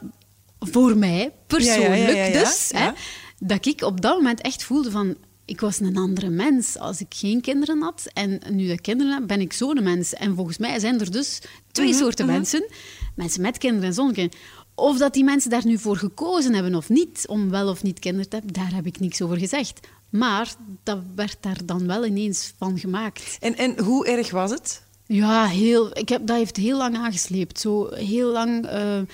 voor 0.58 0.96
mij, 0.96 1.32
persoonlijk 1.46 1.88
Ja, 1.88 1.94
ja, 1.96 2.08
ja, 2.08 2.16
ja, 2.16 2.24
ja. 2.24 2.38
dus. 2.44 2.70
Hè, 2.74 2.90
dat 3.38 3.66
ik 3.66 3.82
op 3.82 4.00
dat 4.00 4.16
moment 4.16 4.40
echt 4.40 4.62
voelde 4.62 4.90
van... 4.90 5.16
Ik 5.46 5.60
was 5.60 5.80
een 5.80 5.96
andere 5.96 6.30
mens 6.30 6.78
als 6.78 7.00
ik 7.00 7.06
geen 7.08 7.40
kinderen 7.40 7.82
had. 7.82 8.06
En 8.12 8.40
nu 8.50 8.70
ik 8.70 8.82
kinderen 8.82 9.12
heb, 9.12 9.26
ben 9.26 9.40
ik 9.40 9.52
zo'n 9.52 9.82
mens. 9.82 10.14
En 10.14 10.34
volgens 10.34 10.58
mij 10.58 10.78
zijn 10.78 11.00
er 11.00 11.10
dus 11.10 11.40
twee 11.72 11.88
Mhm, 11.88 11.98
soorten 11.98 12.26
mensen. 12.26 12.68
Mensen 13.14 13.42
met 13.42 13.58
kinderen 13.58 13.88
en 13.88 13.94
zonder 13.94 14.14
kinderen. 14.14 14.42
Of 14.74 14.98
dat 14.98 15.12
die 15.12 15.24
mensen 15.24 15.50
daar 15.50 15.66
nu 15.66 15.78
voor 15.78 15.96
gekozen 15.96 16.54
hebben 16.54 16.74
of 16.74 16.88
niet, 16.88 17.24
om 17.28 17.50
wel 17.50 17.68
of 17.68 17.82
niet 17.82 17.98
kinderen 17.98 18.28
te 18.28 18.36
hebben, 18.36 18.54
daar 18.54 18.74
heb 18.74 18.86
ik 18.86 19.00
niks 19.00 19.22
over 19.22 19.38
gezegd. 19.38 19.80
Maar 20.10 20.54
dat 20.82 20.98
werd 21.14 21.36
daar 21.40 21.58
dan 21.64 21.86
wel 21.86 22.04
ineens 22.04 22.54
van 22.58 22.78
gemaakt. 22.78 23.36
En, 23.40 23.56
en 23.56 23.80
hoe 23.80 24.06
erg 24.06 24.30
was 24.30 24.50
het? 24.50 24.82
Ja, 25.06 25.46
heel, 25.46 25.98
ik 25.98 26.08
heb, 26.08 26.26
dat 26.26 26.36
heeft 26.36 26.56
heel 26.56 26.76
lang 26.76 26.96
aangesleept. 26.96 27.60
Zo 27.60 27.88
heel 27.94 28.32
lang 28.32 28.66
eh, 28.66 28.98
eh, 28.98 29.06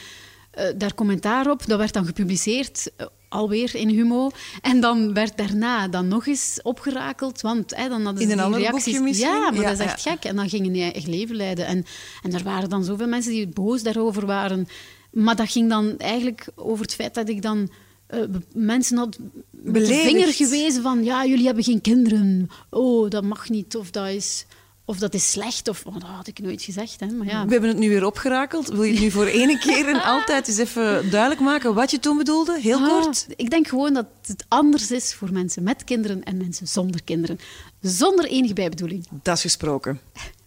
daar 0.76 0.94
commentaar 0.94 1.50
op. 1.50 1.66
Dat 1.66 1.78
werd 1.78 1.92
dan 1.92 2.06
gepubliceerd, 2.06 2.90
eh, 2.96 3.06
alweer 3.28 3.74
in 3.74 3.88
Humo. 3.88 4.30
En 4.62 4.80
dan 4.80 5.14
werd 5.14 5.36
daarna 5.36 5.88
dan 5.88 6.08
nog 6.08 6.26
eens 6.26 6.58
opgerakeld. 6.62 7.40
Want 7.40 7.76
hè, 7.76 7.88
dan 7.88 8.04
hadden 8.04 8.22
In 8.22 8.28
ze 8.28 8.32
een 8.32 8.36
die 8.36 8.46
ander 8.46 8.60
reacties. 8.60 9.18
Ja, 9.18 9.50
maar 9.50 9.54
Ja, 9.54 9.62
dat 9.62 9.72
is 9.72 9.78
echt 9.78 10.02
ja. 10.02 10.10
gek. 10.10 10.24
En 10.24 10.36
dan 10.36 10.48
gingen 10.48 10.72
die 10.72 10.82
eigen 10.82 11.10
leven 11.10 11.36
leiden. 11.36 11.66
En, 11.66 11.84
en 12.22 12.34
er 12.34 12.42
waren 12.42 12.68
dan 12.68 12.84
zoveel 12.84 13.08
mensen 13.08 13.32
die 13.32 13.48
boos 13.48 13.82
daarover 13.82 14.26
waren. 14.26 14.68
Maar 15.10 15.36
dat 15.36 15.50
ging 15.50 15.68
dan 15.68 15.98
eigenlijk 15.98 16.48
over 16.54 16.84
het 16.84 16.94
feit 16.94 17.14
dat 17.14 17.28
ik 17.28 17.42
dan... 17.42 17.70
eh, 18.06 18.20
mensen 18.54 18.96
had 18.96 19.18
met 19.50 19.86
de 19.86 19.94
vinger 19.94 20.32
gewezen 20.32 20.82
van... 20.82 21.04
Ja, 21.04 21.26
jullie 21.26 21.46
hebben 21.46 21.64
geen 21.64 21.80
kinderen. 21.80 22.50
Oh, 22.70 23.10
dat 23.10 23.24
mag 23.24 23.48
niet. 23.48 23.76
Of 23.76 23.90
dat 23.90 24.06
is 24.08 24.46
of 24.84 24.98
dat 24.98 25.14
is 25.14 25.30
slecht, 25.30 25.68
of 25.68 25.82
oh, 25.86 25.92
dat 25.92 26.02
had 26.02 26.26
ik 26.26 26.38
nooit 26.38 26.62
gezegd. 26.62 27.00
Hè. 27.00 27.06
Maar 27.06 27.26
ja, 27.26 27.44
We 27.44 27.52
hebben 27.52 27.68
het 27.70 27.78
nu 27.78 27.88
weer 27.88 28.06
opgerakeld. 28.06 28.68
Wil 28.68 28.82
je 28.82 28.92
het 28.92 29.00
nu 29.00 29.10
voor 29.10 29.26
ene 29.26 29.58
keer 29.58 29.88
en 29.88 30.02
altijd 30.14 30.48
eens 30.48 30.58
even 30.58 31.10
duidelijk 31.10 31.40
maken 31.40 31.74
wat 31.74 31.90
je 31.90 31.98
toen 31.98 32.16
bedoelde? 32.16 32.60
Heel 32.60 32.78
Ah, 32.78 32.88
kort. 32.88 33.26
Ik 33.36 33.50
denk 33.50 33.68
gewoon 33.68 33.94
dat 33.94 34.06
het 34.22 34.44
anders 34.48 34.90
is 34.90 35.14
voor 35.14 35.32
mensen 35.32 35.62
met 35.62 35.84
kinderen 35.84 36.24
en 36.24 36.36
mensen 36.36 36.68
zonder 36.68 37.02
kinderen. 37.04 37.38
Zonder 37.80 38.24
enige 38.24 38.54
bijbedoeling. 38.54 39.06
Dat 39.22 39.36
is 39.36 39.42
gesproken. 39.42 40.00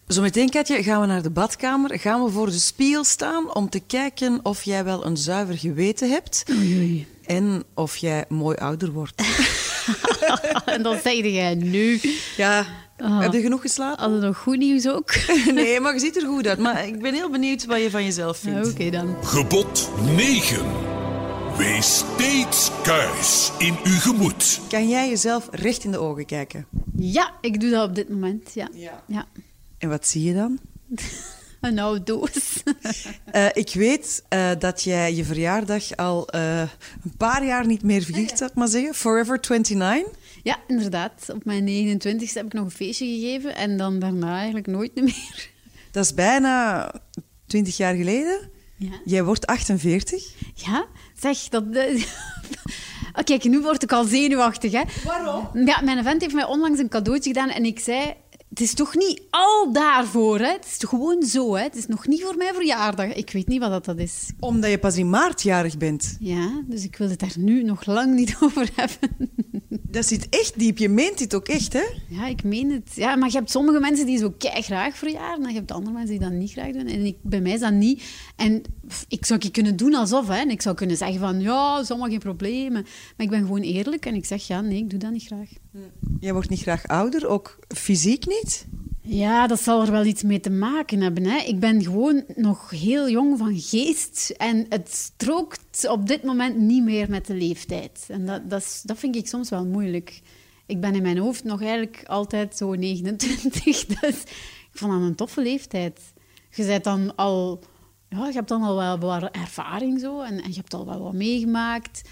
Zometeen, 0.06 0.50
Katje, 0.50 0.82
gaan 0.82 1.00
we 1.00 1.06
naar 1.06 1.22
de 1.22 1.30
badkamer. 1.30 1.98
Gaan 1.98 2.24
we 2.24 2.30
voor 2.30 2.46
de 2.46 2.58
spiegel 2.58 3.04
staan 3.04 3.54
om 3.54 3.68
te 3.70 3.80
kijken 3.80 4.40
of 4.42 4.62
jij 4.62 4.84
wel 4.84 5.06
een 5.06 5.16
zuiver 5.16 5.58
geweten 5.58 6.10
hebt. 6.10 6.44
Oei, 6.50 6.76
oei. 6.76 7.06
En 7.26 7.62
of 7.74 7.96
jij 7.96 8.24
mooi 8.28 8.56
ouder 8.56 8.92
wordt. 8.92 9.22
en 10.64 10.82
dan 10.82 10.98
zeg 11.02 11.14
jij 11.24 11.54
nu. 11.54 12.00
Ja, 12.36 12.66
Ah. 12.98 13.20
heb 13.20 13.32
je 13.32 13.40
genoeg 13.40 13.60
geslapen? 13.60 14.00
Hadden 14.00 14.20
we 14.20 14.26
nog 14.26 14.38
goed 14.38 14.56
nieuws 14.58 14.88
ook? 14.88 15.14
Nee, 15.54 15.80
maar 15.80 15.92
je 15.94 16.00
ziet 16.00 16.16
er 16.16 16.26
goed 16.26 16.46
uit. 16.46 16.58
Maar 16.58 16.86
ik 16.86 17.02
ben 17.02 17.14
heel 17.14 17.30
benieuwd 17.30 17.64
wat 17.66 17.80
je 17.82 17.90
van 17.90 18.04
jezelf 18.04 18.44
Ja, 18.44 18.50
vindt. 18.52 18.68
Oké 18.70 18.90
dan. 18.90 19.16
Gebod 19.24 19.90
9. 20.16 20.66
Wees 21.56 21.96
steeds 22.14 22.70
kuis 22.82 23.52
in 23.58 23.76
uw 23.84 23.98
gemoed. 23.98 24.60
Kan 24.68 24.88
jij 24.88 25.08
jezelf 25.08 25.48
recht 25.50 25.84
in 25.84 25.90
de 25.90 25.98
ogen 25.98 26.26
kijken? 26.26 26.66
Ja, 26.96 27.32
ik 27.40 27.60
doe 27.60 27.70
dat 27.70 27.88
op 27.88 27.94
dit 27.94 28.08
moment. 28.08 28.50
Ja. 28.54 28.68
Ja. 28.74 29.02
ja. 29.06 29.26
En 29.84 29.90
wat 29.90 30.06
zie 30.06 30.22
je 30.22 30.34
dan? 30.34 30.58
Een 31.60 31.78
oude 31.78 32.02
doos. 32.02 32.62
Eh, 33.24 33.46
ik 33.52 33.70
weet 33.74 34.24
eh, 34.28 34.50
dat 34.58 34.82
jij 34.82 35.14
je 35.14 35.24
verjaardag 35.24 35.96
al 35.96 36.28
eh, 36.28 36.60
een 37.04 37.16
paar 37.16 37.44
jaar 37.44 37.66
niet 37.66 37.82
meer 37.82 38.02
viert, 38.02 38.38
zou 38.38 38.50
ik 38.50 38.56
maar 38.56 38.68
zeggen. 38.68 38.94
Forever 38.94 39.38
29. 39.48 40.12
ja, 40.42 40.58
inderdaad. 40.66 41.28
Op 41.32 41.44
mijn 41.44 41.98
29e 41.98 42.32
heb 42.32 42.46
ik 42.46 42.52
nog 42.52 42.64
een 42.64 42.70
feestje 42.70 43.06
gegeven 43.06 43.56
en 43.56 43.76
dan 43.76 43.98
daarna 43.98 44.36
eigenlijk 44.36 44.66
nooit 44.66 44.94
meer. 45.10 45.50
Dat 45.90 46.04
is 46.04 46.14
bijna 46.14 46.90
20 47.46 47.76
jaar 47.76 47.94
geleden. 47.94 48.50
Ja. 48.76 49.00
Jij 49.04 49.24
wordt 49.24 49.46
48. 49.46 50.32
Ja, 50.54 50.86
zeg, 51.18 51.48
dat... 51.48 51.64
Oh, 53.16 53.24
kijk, 53.24 53.44
nu 53.44 53.60
word 53.60 53.82
ik 53.82 53.92
al 53.92 54.04
zenuwachtig, 54.04 54.72
hè. 54.72 54.82
Waarom? 55.04 55.48
Ja, 55.66 55.80
mijn 55.80 56.02
vent 56.02 56.20
heeft 56.20 56.34
mij 56.34 56.44
onlangs 56.44 56.78
een 56.78 56.88
cadeautje 56.88 57.32
gedaan 57.32 57.50
en 57.50 57.64
ik 57.64 57.78
zei... 57.78 58.14
Het 58.54 58.62
is 58.62 58.74
toch 58.74 58.94
niet 58.94 59.22
al 59.30 59.72
daarvoor, 59.72 60.38
hè? 60.38 60.52
Het 60.52 60.64
is 60.64 60.78
toch 60.78 60.90
gewoon 60.90 61.22
zo, 61.22 61.54
hè? 61.54 61.62
Het 61.62 61.76
is 61.76 61.86
nog 61.86 62.06
niet 62.06 62.22
voor 62.22 62.36
mijn 62.36 62.54
verjaardag. 62.54 63.14
Ik 63.14 63.30
weet 63.30 63.46
niet 63.46 63.60
wat 63.60 63.70
dat, 63.70 63.84
dat 63.84 63.98
is. 63.98 64.30
Omdat 64.40 64.70
je 64.70 64.78
pas 64.78 64.96
in 64.96 65.10
maart 65.10 65.42
jarig 65.42 65.76
bent. 65.76 66.16
Ja, 66.20 66.62
dus 66.66 66.84
ik 66.84 66.96
wil 66.96 67.08
het 67.08 67.18
daar 67.18 67.34
nu 67.38 67.62
nog 67.62 67.86
lang 67.86 68.14
niet 68.14 68.36
over 68.42 68.70
hebben. 68.74 69.10
Dat 69.68 70.06
zit 70.06 70.28
echt 70.28 70.58
diep. 70.58 70.78
Je 70.78 70.88
meent 70.88 71.18
dit 71.18 71.34
ook 71.34 71.48
echt, 71.48 71.72
hè? 71.72 71.84
Ja, 72.08 72.26
ik 72.26 72.44
meen 72.44 72.70
het. 72.70 72.90
Ja, 72.94 73.16
maar 73.16 73.30
je 73.30 73.36
hebt 73.36 73.50
sommige 73.50 73.80
mensen 73.80 74.06
die 74.06 74.18
zo 74.18 74.34
kei 74.38 74.62
graag 74.62 74.96
verjaren 74.96 75.44
en 75.44 75.48
je 75.48 75.54
hebt 75.58 75.72
andere 75.72 75.96
mensen 75.96 76.18
die 76.18 76.28
dat 76.28 76.38
niet 76.38 76.52
graag 76.52 76.72
doen. 76.72 76.86
En 76.86 77.06
ik, 77.06 77.16
bij 77.22 77.40
mij 77.40 77.52
is 77.52 77.60
dat 77.60 77.72
niet. 77.72 78.02
En 78.36 78.62
pff, 78.86 79.04
ik 79.08 79.24
zou 79.24 79.40
het 79.42 79.52
kunnen 79.52 79.76
doen 79.76 79.94
alsof, 79.94 80.28
hè. 80.28 80.36
En 80.36 80.50
ik 80.50 80.62
zou 80.62 80.74
kunnen 80.74 80.96
zeggen 80.96 81.18
van, 81.20 81.40
ja, 81.40 81.74
dat 81.74 81.82
is 81.82 81.90
allemaal 81.90 82.10
geen 82.10 82.18
probleem. 82.18 82.72
Maar 82.72 82.84
ik 83.16 83.30
ben 83.30 83.40
gewoon 83.40 83.62
eerlijk 83.62 84.06
en 84.06 84.14
ik 84.14 84.24
zeg, 84.24 84.46
ja, 84.46 84.60
nee, 84.60 84.78
ik 84.78 84.90
doe 84.90 84.98
dat 84.98 85.12
niet 85.12 85.26
graag. 85.26 85.48
Jij 86.20 86.32
wordt 86.32 86.48
niet 86.48 86.62
graag 86.62 86.86
ouder, 86.86 87.28
ook 87.28 87.58
fysiek 87.68 88.26
niet. 88.26 88.66
Ja, 89.06 89.46
dat 89.46 89.60
zal 89.60 89.82
er 89.82 89.90
wel 89.90 90.04
iets 90.04 90.22
mee 90.22 90.40
te 90.40 90.50
maken 90.50 91.00
hebben. 91.00 91.24
Hè. 91.24 91.38
Ik 91.38 91.60
ben 91.60 91.82
gewoon 91.82 92.24
nog 92.36 92.70
heel 92.70 93.10
jong 93.10 93.38
van 93.38 93.60
geest 93.60 94.30
en 94.30 94.66
het 94.68 94.92
strookt 94.92 95.88
op 95.88 96.06
dit 96.06 96.22
moment 96.22 96.56
niet 96.56 96.84
meer 96.84 97.10
met 97.10 97.26
de 97.26 97.34
leeftijd. 97.34 98.06
En 98.08 98.26
dat, 98.26 98.48
dat, 98.84 98.98
vind 98.98 99.16
ik 99.16 99.28
soms 99.28 99.50
wel 99.50 99.66
moeilijk. 99.66 100.20
Ik 100.66 100.80
ben 100.80 100.94
in 100.94 101.02
mijn 101.02 101.18
hoofd 101.18 101.44
nog 101.44 101.60
eigenlijk 101.60 102.02
altijd 102.06 102.56
zo 102.56 102.74
29, 102.74 103.84
dus 104.00 104.22
ik 104.72 104.78
vond 104.78 104.92
dat 104.92 105.00
een 105.00 105.14
toffe 105.14 105.42
leeftijd. 105.42 106.00
Je 106.50 106.64
bent 106.64 106.84
dan 106.84 107.16
al... 107.16 107.64
Ja, 108.08 108.26
je 108.26 108.32
hebt 108.32 108.48
dan 108.48 108.62
al 108.62 108.76
wel 108.76 108.98
wat 108.98 109.30
ervaring 109.30 110.00
zo 110.00 110.20
en, 110.20 110.42
en 110.42 110.48
je 110.48 110.56
hebt 110.56 110.74
al 110.74 110.86
wel 110.86 111.02
wat 111.02 111.12
meegemaakt. 111.12 112.02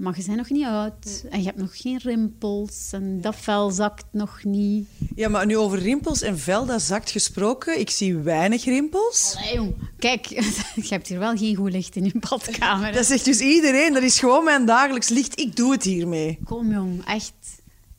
Maar 0.00 0.14
je 0.16 0.24
bent 0.24 0.36
nog 0.36 0.50
niet 0.50 0.64
oud 0.64 1.24
en 1.30 1.38
je 1.38 1.44
hebt 1.44 1.58
nog 1.58 1.76
geen 1.80 1.98
rimpels 1.98 2.88
en 2.92 3.20
dat 3.20 3.36
vel 3.36 3.70
zakt 3.70 4.04
nog 4.10 4.44
niet. 4.44 4.88
Ja, 5.14 5.28
maar 5.28 5.46
nu 5.46 5.56
over 5.56 5.78
rimpels 5.78 6.22
en 6.22 6.38
vel, 6.38 6.66
dat 6.66 6.82
zakt 6.82 7.10
gesproken. 7.10 7.80
Ik 7.80 7.90
zie 7.90 8.16
weinig 8.16 8.64
rimpels. 8.64 9.34
Allee, 9.38 9.54
jong. 9.54 9.74
Kijk, 9.98 10.26
je 10.74 10.86
hebt 10.88 11.08
hier 11.08 11.18
wel 11.18 11.36
geen 11.36 11.56
goed 11.56 11.72
licht 11.72 11.96
in 11.96 12.04
je 12.04 12.12
badkamer. 12.28 12.86
hè. 12.86 12.92
Dat 12.92 13.06
zegt 13.06 13.24
dus 13.24 13.40
iedereen. 13.40 13.92
Dat 13.92 14.02
is 14.02 14.18
gewoon 14.18 14.44
mijn 14.44 14.66
dagelijks 14.66 15.08
licht. 15.08 15.40
Ik 15.40 15.56
doe 15.56 15.72
het 15.72 15.82
hiermee. 15.82 16.38
Kom, 16.44 16.72
jong, 16.72 17.06
echt. 17.06 17.32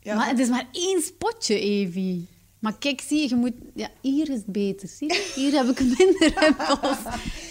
Ja. 0.00 0.14
Maar 0.14 0.28
het 0.28 0.38
is 0.38 0.48
maar 0.48 0.68
één 0.72 1.02
spotje, 1.02 1.60
Evie. 1.60 2.26
Maar 2.62 2.78
kijk, 2.78 3.00
zie 3.08 3.20
je, 3.20 3.28
je 3.28 3.34
moet... 3.34 3.52
Ja, 3.74 3.88
hier 4.00 4.28
is 4.30 4.36
het 4.36 4.46
beter, 4.46 4.88
zie 4.88 5.08
je? 5.12 5.32
Hier 5.34 5.52
heb 5.52 5.68
ik 5.68 5.80
minder 5.80 6.32
rimpels. 6.40 6.96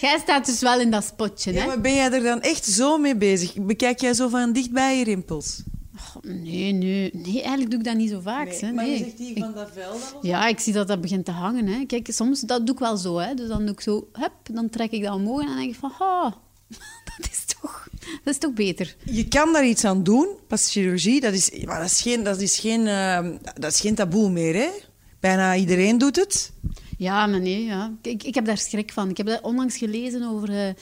Jij 0.02 0.20
staat 0.20 0.46
dus 0.46 0.60
wel 0.60 0.80
in 0.80 0.92
dat 0.92 1.04
spotje, 1.04 1.54
Ja, 1.54 1.60
hè? 1.62 1.68
maar 1.68 1.82
ben 1.82 1.94
jij 1.96 2.12
er 2.12 2.24
dan 2.24 2.42
echt 2.42 2.66
zo 2.66 2.98
mee 2.98 3.16
bezig? 3.16 3.54
Bekijk 3.56 4.02
jij 4.02 4.14
zo 4.14 4.28
van 4.30 4.54
dichtbij 4.54 4.98
je 4.98 5.04
rimpels? 5.04 5.64
Oh, 5.96 6.24
nee, 6.24 6.72
nee. 6.72 7.10
Nee, 7.14 7.34
eigenlijk 7.42 7.70
doe 7.70 7.80
ik 7.80 7.86
dat 7.86 7.96
niet 7.96 8.10
zo 8.10 8.20
vaak, 8.20 8.52
hè. 8.54 8.72
maar 8.72 8.86
Nee. 8.86 8.98
je 8.98 9.04
zegt 9.04 9.20
Ik- 9.20 9.38
van 9.38 9.54
dat 9.54 9.70
vel 9.74 9.92
dan? 9.92 10.20
Ja, 10.22 10.48
ik 10.48 10.60
zie 10.60 10.74
dat 10.74 10.88
dat 10.88 11.02
begint 11.02 11.26
te 11.26 11.32
hangen. 11.32 11.68
Hè. 11.68 11.86
Kijk, 11.86 12.08
soms 12.12 12.40
dat 12.40 12.66
doe 12.66 12.76
ik 12.76 12.82
wel 12.82 12.98
zo. 12.98 13.18
Hè. 13.18 13.34
Dus 13.34 13.48
dan 13.48 13.66
doe 13.66 13.74
ik 13.74 13.82
zo, 13.82 14.08
hup, 14.14 14.34
dan 14.52 14.70
trek 14.70 14.92
ik 14.92 15.04
dat 15.04 15.14
omhoog 15.16 15.42
en 15.42 15.48
dan 15.48 15.56
denk 15.58 15.70
ik 15.74 15.80
van, 15.80 15.92
oh, 16.00 16.32
dat 17.18 17.30
is 17.32 17.46
toch, 17.62 17.88
dat 18.24 18.34
is 18.34 18.40
toch 18.40 18.54
beter. 18.54 18.96
Je 19.06 19.28
kan 19.28 19.54
daar 19.54 19.66
iets 19.68 19.86
aan 19.86 20.04
doen. 20.04 20.28
Pas 20.48 20.72
chirurgie, 20.72 21.22
dat 21.22 21.34
is, 21.34 21.52
maar 21.66 21.80
dat 21.82 21.90
is, 21.92 22.02
geen, 22.02 22.24
dat, 22.24 22.42
is 22.42 22.60
geen, 22.60 22.88
eh, 22.88 23.28
dat 23.54 23.72
is 23.74 23.80
geen 23.80 23.96
taboe 23.96 24.30
meer. 24.30 24.54
Hè? 24.56 24.70
Bijna 25.22 25.56
iedereen 25.56 25.98
doet 25.98 26.16
het. 26.16 26.52
Ja, 26.98 27.26
maar 27.28 27.40
nee, 27.42 27.66
ja. 27.66 27.92
Ik, 28.02 28.24
ik 28.24 28.36
heb 28.36 28.46
daar 28.46 28.58
schrik 28.58 28.92
van. 28.94 29.10
Ik 29.10 29.18
heb 29.18 29.28
dat 29.28 29.42
onlangs 29.42 29.78
gelezen 29.78 30.24
over... 30.24 30.50
eh, 30.50 30.74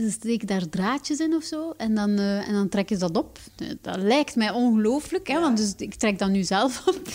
ze 0.00 0.10
steken 0.10 0.46
daar 0.46 0.68
draadjes 0.68 1.18
in 1.18 1.34
of 1.34 1.44
zo 1.44 1.72
en 1.76 1.94
dan, 1.94 2.18
eh, 2.18 2.48
en 2.48 2.54
dan 2.54 2.68
trekken 2.68 2.98
ze 2.98 3.02
dat 3.12 3.16
op. 3.24 3.38
Eh, 3.58 3.68
Dat 3.80 3.96
lijkt 3.96 4.36
mij 4.36 4.50
ongelooflijk, 4.50 5.28
hè, 5.28 5.40
want 5.40 5.56
dus 5.56 5.74
ik 5.76 5.94
trek 5.94 6.18
dat 6.18 6.28
nu 6.30 6.42
zelf 6.42 6.86
op. 6.86 7.08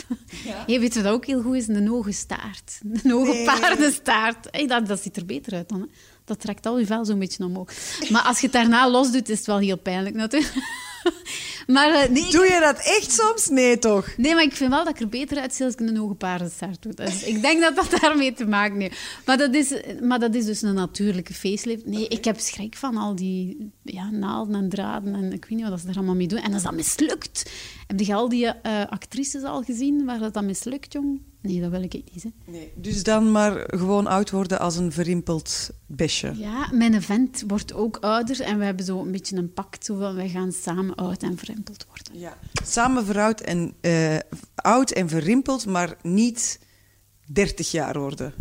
Hey, 0.68 0.80
weet 0.80 0.94
je 0.94 1.02
wat 1.02 1.12
ook 1.12 1.26
heel 1.26 1.42
goed 1.42 1.56
is? 1.56 1.68
Een 1.68 1.88
hoge 1.88 2.12
staart. 2.12 2.80
Een 3.04 3.12
hoge 3.12 3.32
Nee. 3.32 3.46
paardenstaart. 3.46 4.48
Hey, 4.52 4.68
dat, 4.68 4.88
dat 4.88 5.02
ziet 5.02 5.18
er 5.18 5.26
beter 5.26 5.54
uit 5.54 5.70
dan. 5.70 5.80
Hè. 5.80 5.86
Dat 6.26 6.40
trekt 6.40 6.66
al 6.66 6.80
je 6.80 6.86
vel 6.86 7.06
zo'n 7.06 7.20
beetje 7.20 7.46
omhoog. 7.46 7.70
Maar 8.10 8.22
als 8.22 8.38
je 8.40 8.44
het 8.46 8.56
daarna 8.56 8.90
los 8.90 9.12
doet, 9.12 9.30
is 9.30 9.38
het 9.38 9.48
wel 9.48 9.58
heel 9.58 9.78
pijnlijk 9.78 10.16
natuurlijk. 10.16 10.54
Maar 11.68 11.94
eh, 11.94 12.10
nee, 12.10 12.24
ik- 12.24 12.32
Doe 12.32 12.44
je 12.46 12.60
dat 12.60 12.78
echt 12.78 13.12
soms? 13.12 13.48
Nee, 13.48 13.80
toch? 13.80 14.08
Nee, 14.18 14.34
maar 14.34 14.44
ik 14.44 14.56
vind 14.56 14.70
wel 14.70 14.84
dat 14.84 14.94
ik 14.96 15.00
er 15.02 15.10
beter 15.10 15.40
uitzie 15.40 15.66
als 15.66 15.74
ik 15.74 15.80
een 15.80 15.98
hoge 15.98 16.14
paardenstaart 16.14 16.82
doe. 16.82 16.94
Dus 16.94 17.24
ik 17.24 17.42
denk 17.42 17.62
dat 17.62 17.76
dat 17.76 18.00
daarmee 18.02 18.34
te 18.34 18.46
maken 18.46 18.80
heeft. 18.82 19.00
Maar 19.26 19.38
dat 19.38 19.54
is, 19.54 19.74
maar 20.02 20.20
dat 20.20 20.36
is 20.36 20.46
dus 20.46 20.62
een 20.62 20.74
natuurlijke 20.74 21.34
facelift. 21.34 21.86
Nee, 21.86 22.08
ik 22.08 22.26
heb 22.26 22.40
schrik 22.40 22.76
van 22.76 22.98
al 22.98 23.16
die 23.16 23.72
ja, 23.84 24.10
naalden 24.10 24.56
en 24.56 24.70
draden 24.70 25.16
en 25.16 25.34
ik 25.34 25.46
weet 25.46 25.60
niet 25.60 25.70
wat 25.70 25.80
ze 25.80 25.88
er 25.88 25.96
allemaal 25.96 26.16
mee 26.16 26.28
doen. 26.28 26.40
En 26.40 26.54
als 26.54 26.64
dat 26.64 26.74
mislukt... 26.74 27.50
Heb 27.88 28.00
je 28.00 28.14
al 28.14 28.30
die 28.30 28.46
eh, 28.46 28.82
actrices 28.90 29.44
al 29.44 29.62
gezien 29.62 30.06
waar 30.06 30.20
dat 30.20 30.34
dan 30.34 30.46
mislukt, 30.46 30.94
jong? 30.94 31.22
Nee, 31.42 31.62
dat 31.62 31.72
wil 31.72 31.84
ik 31.84 31.94
niet, 31.94 32.24
hè. 32.24 32.30
Nee. 32.46 32.72
Dus 32.76 33.04
dan 33.04 33.32
maar 33.32 33.64
gewoon 33.68 34.08
oud 34.08 34.32
worden 34.32 34.60
als 34.60 34.76
een 34.78 34.92
verrimpeld 34.92 35.70
besje. 35.86 36.34
Ja, 36.36 36.70
mijn 36.72 37.02
vent 37.02 37.44
wordt 37.48 37.74
ook 37.74 37.98
ouder 37.98 38.42
en 38.42 38.58
we 38.58 38.66
hebben 38.66 38.86
zo 38.86 39.02
een 39.02 39.12
beetje 39.12 39.38
een 39.38 39.54
pact. 39.54 39.86
Zo 39.86 39.98
van, 40.00 40.16
wij 40.16 40.30
gaan 40.30 40.52
samen 40.52 40.96
oud 40.96 41.24
en 41.24 41.38
verrimpeld 41.38 41.86
worden. 41.88 42.22
Ja. 42.22 42.38
Samen 42.64 43.06
veroud 43.06 43.42
en, 43.42 43.74
eh, 43.82 44.18
oud 44.56 44.92
en 44.92 45.10
verrimpeld, 45.10 45.66
maar 45.66 45.98
niet 46.02 46.60
30 47.26 47.72
jaar 47.72 48.00
worden. 48.00 48.34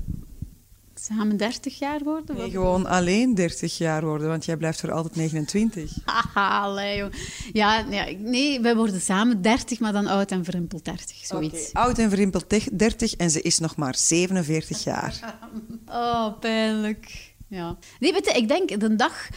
Samen 1.17 1.37
30 1.37 1.79
jaar 1.79 2.03
worden? 2.05 2.37
Nee, 2.37 2.51
gewoon 2.51 2.87
alleen 2.87 3.35
30 3.35 3.79
jaar 3.79 4.05
worden, 4.05 4.29
want 4.29 4.45
jij 4.45 4.57
blijft 4.57 4.81
voor 4.81 4.93
altijd 4.93 5.17
29. 5.17 5.93
Haha, 6.05 6.95
joh. 6.95 7.13
Ja, 7.53 7.85
nee, 8.19 8.61
wij 8.61 8.77
worden 8.77 9.01
samen 9.01 9.43
30, 9.43 9.81
maar 9.81 9.93
dan 9.93 10.07
oud 10.07 10.31
en 10.31 10.45
verrimpeld 10.45 10.85
30, 10.85 11.17
zoiets. 11.27 11.73
Oud 11.73 11.99
en 11.99 12.09
verrimpeld 12.09 12.49
tech- 12.49 12.69
30 12.73 13.15
en 13.15 13.31
ze 13.31 13.41
is 13.43 13.59
nog 13.59 13.77
maar 13.77 13.95
47 13.97 14.85
jaar. 14.85 15.19
Oh, 15.87 16.39
pijnlijk. 16.39 17.35
Ja. 17.49 17.77
Nee, 17.99 18.13
weet 18.13 18.25
je, 18.27 18.33
ik 18.33 18.49
denk 18.49 18.81
de 18.81 18.97
dag 18.97 19.29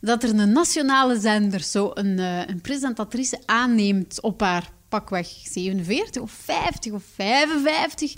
dat 0.00 0.22
er 0.22 0.28
een 0.38 0.52
nationale 0.52 1.20
zender 1.20 1.60
zo 1.60 1.90
een, 1.94 2.18
eh, 2.18 2.46
een 2.46 2.60
presentatrice 2.60 3.38
aanneemt 3.46 4.20
op 4.20 4.40
haar 4.40 4.70
pakweg 4.88 5.26
47 5.42 6.22
of 6.22 6.30
50 6.30 6.92
of 6.92 7.02
55 7.14 8.14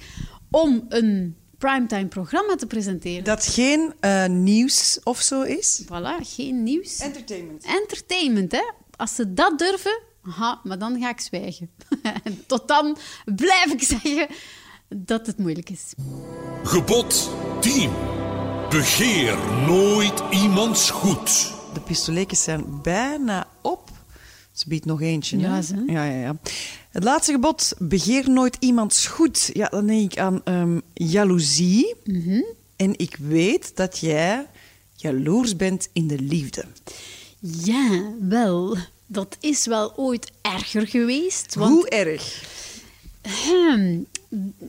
om 0.51 0.85
een 0.89 1.37
primetime 1.65 2.07
programma 2.07 2.55
te 2.55 2.67
presenteren. 2.67 3.25
Dat 3.25 3.47
geen 3.47 3.93
eh, 4.01 4.27
nieuws 4.27 5.01
of 5.05 5.21
zo 5.21 5.43
is. 5.43 5.83
Voilà, 5.85 6.23
geen 6.23 6.63
nieuws. 6.63 6.99
Entertainment. 6.99 7.65
Entertainment, 7.65 8.53
hè. 8.53 8.73
Als 8.97 9.15
ze 9.15 9.35
dat 9.35 9.59
durven, 9.59 10.03
aha, 10.23 10.61
maar 10.63 10.79
dan 10.79 11.01
ga 11.01 11.09
ik 11.09 11.21
zwijgen. 11.21 11.71
En 12.25 12.47
Tot 12.47 12.69
dan 12.69 12.97
blijf 13.25 13.73
ik 13.73 13.83
zeggen 13.83 14.27
dat 14.89 15.27
het 15.27 15.39
moeilijk 15.39 15.71
is. 15.71 15.93
Gebod 16.63 17.31
10. 17.61 17.91
Begeer 18.71 19.39
nooit 19.67 20.23
iemands 20.31 20.91
goed. 20.91 21.53
De 21.75 21.81
pistolekjes 21.81 22.43
zijn 22.43 22.83
bijna 22.83 23.47
op. 23.63 23.84
Ze 24.55 24.69
biedt 24.69 24.85
nog 24.85 25.01
eentje. 25.01 25.39
Ja. 25.39 25.61
Ja, 25.87 26.05
ja, 26.05 26.21
ja. 26.21 26.37
Het 26.91 27.05
laatste 27.05 27.33
gebod, 27.33 27.75
begeer 27.79 28.31
nooit 28.31 28.57
iemands 28.61 29.07
goed. 29.07 29.51
Ja, 29.53 29.69
dan 29.69 29.87
denk 29.87 30.13
ik 30.13 30.19
aan 30.19 30.41
ehm, 30.45 30.81
jaloezie. 30.93 31.95
En 32.77 32.99
ik 32.99 33.17
weet 33.21 33.77
dat 33.77 33.99
jij 33.99 34.47
jaloers 34.95 35.57
bent 35.57 35.89
in 35.93 36.07
de 36.07 36.19
liefde. 36.19 36.65
Ja, 37.41 38.03
wel. 38.21 38.77
Dat 39.07 39.37
is 39.41 39.67
wel 39.67 39.97
ooit 39.97 40.33
erger 40.43 40.87
geweest. 40.87 41.55
Want 41.55 41.71
Hoe 41.71 41.89
erg? 41.89 42.43
Hmm, 43.29 44.07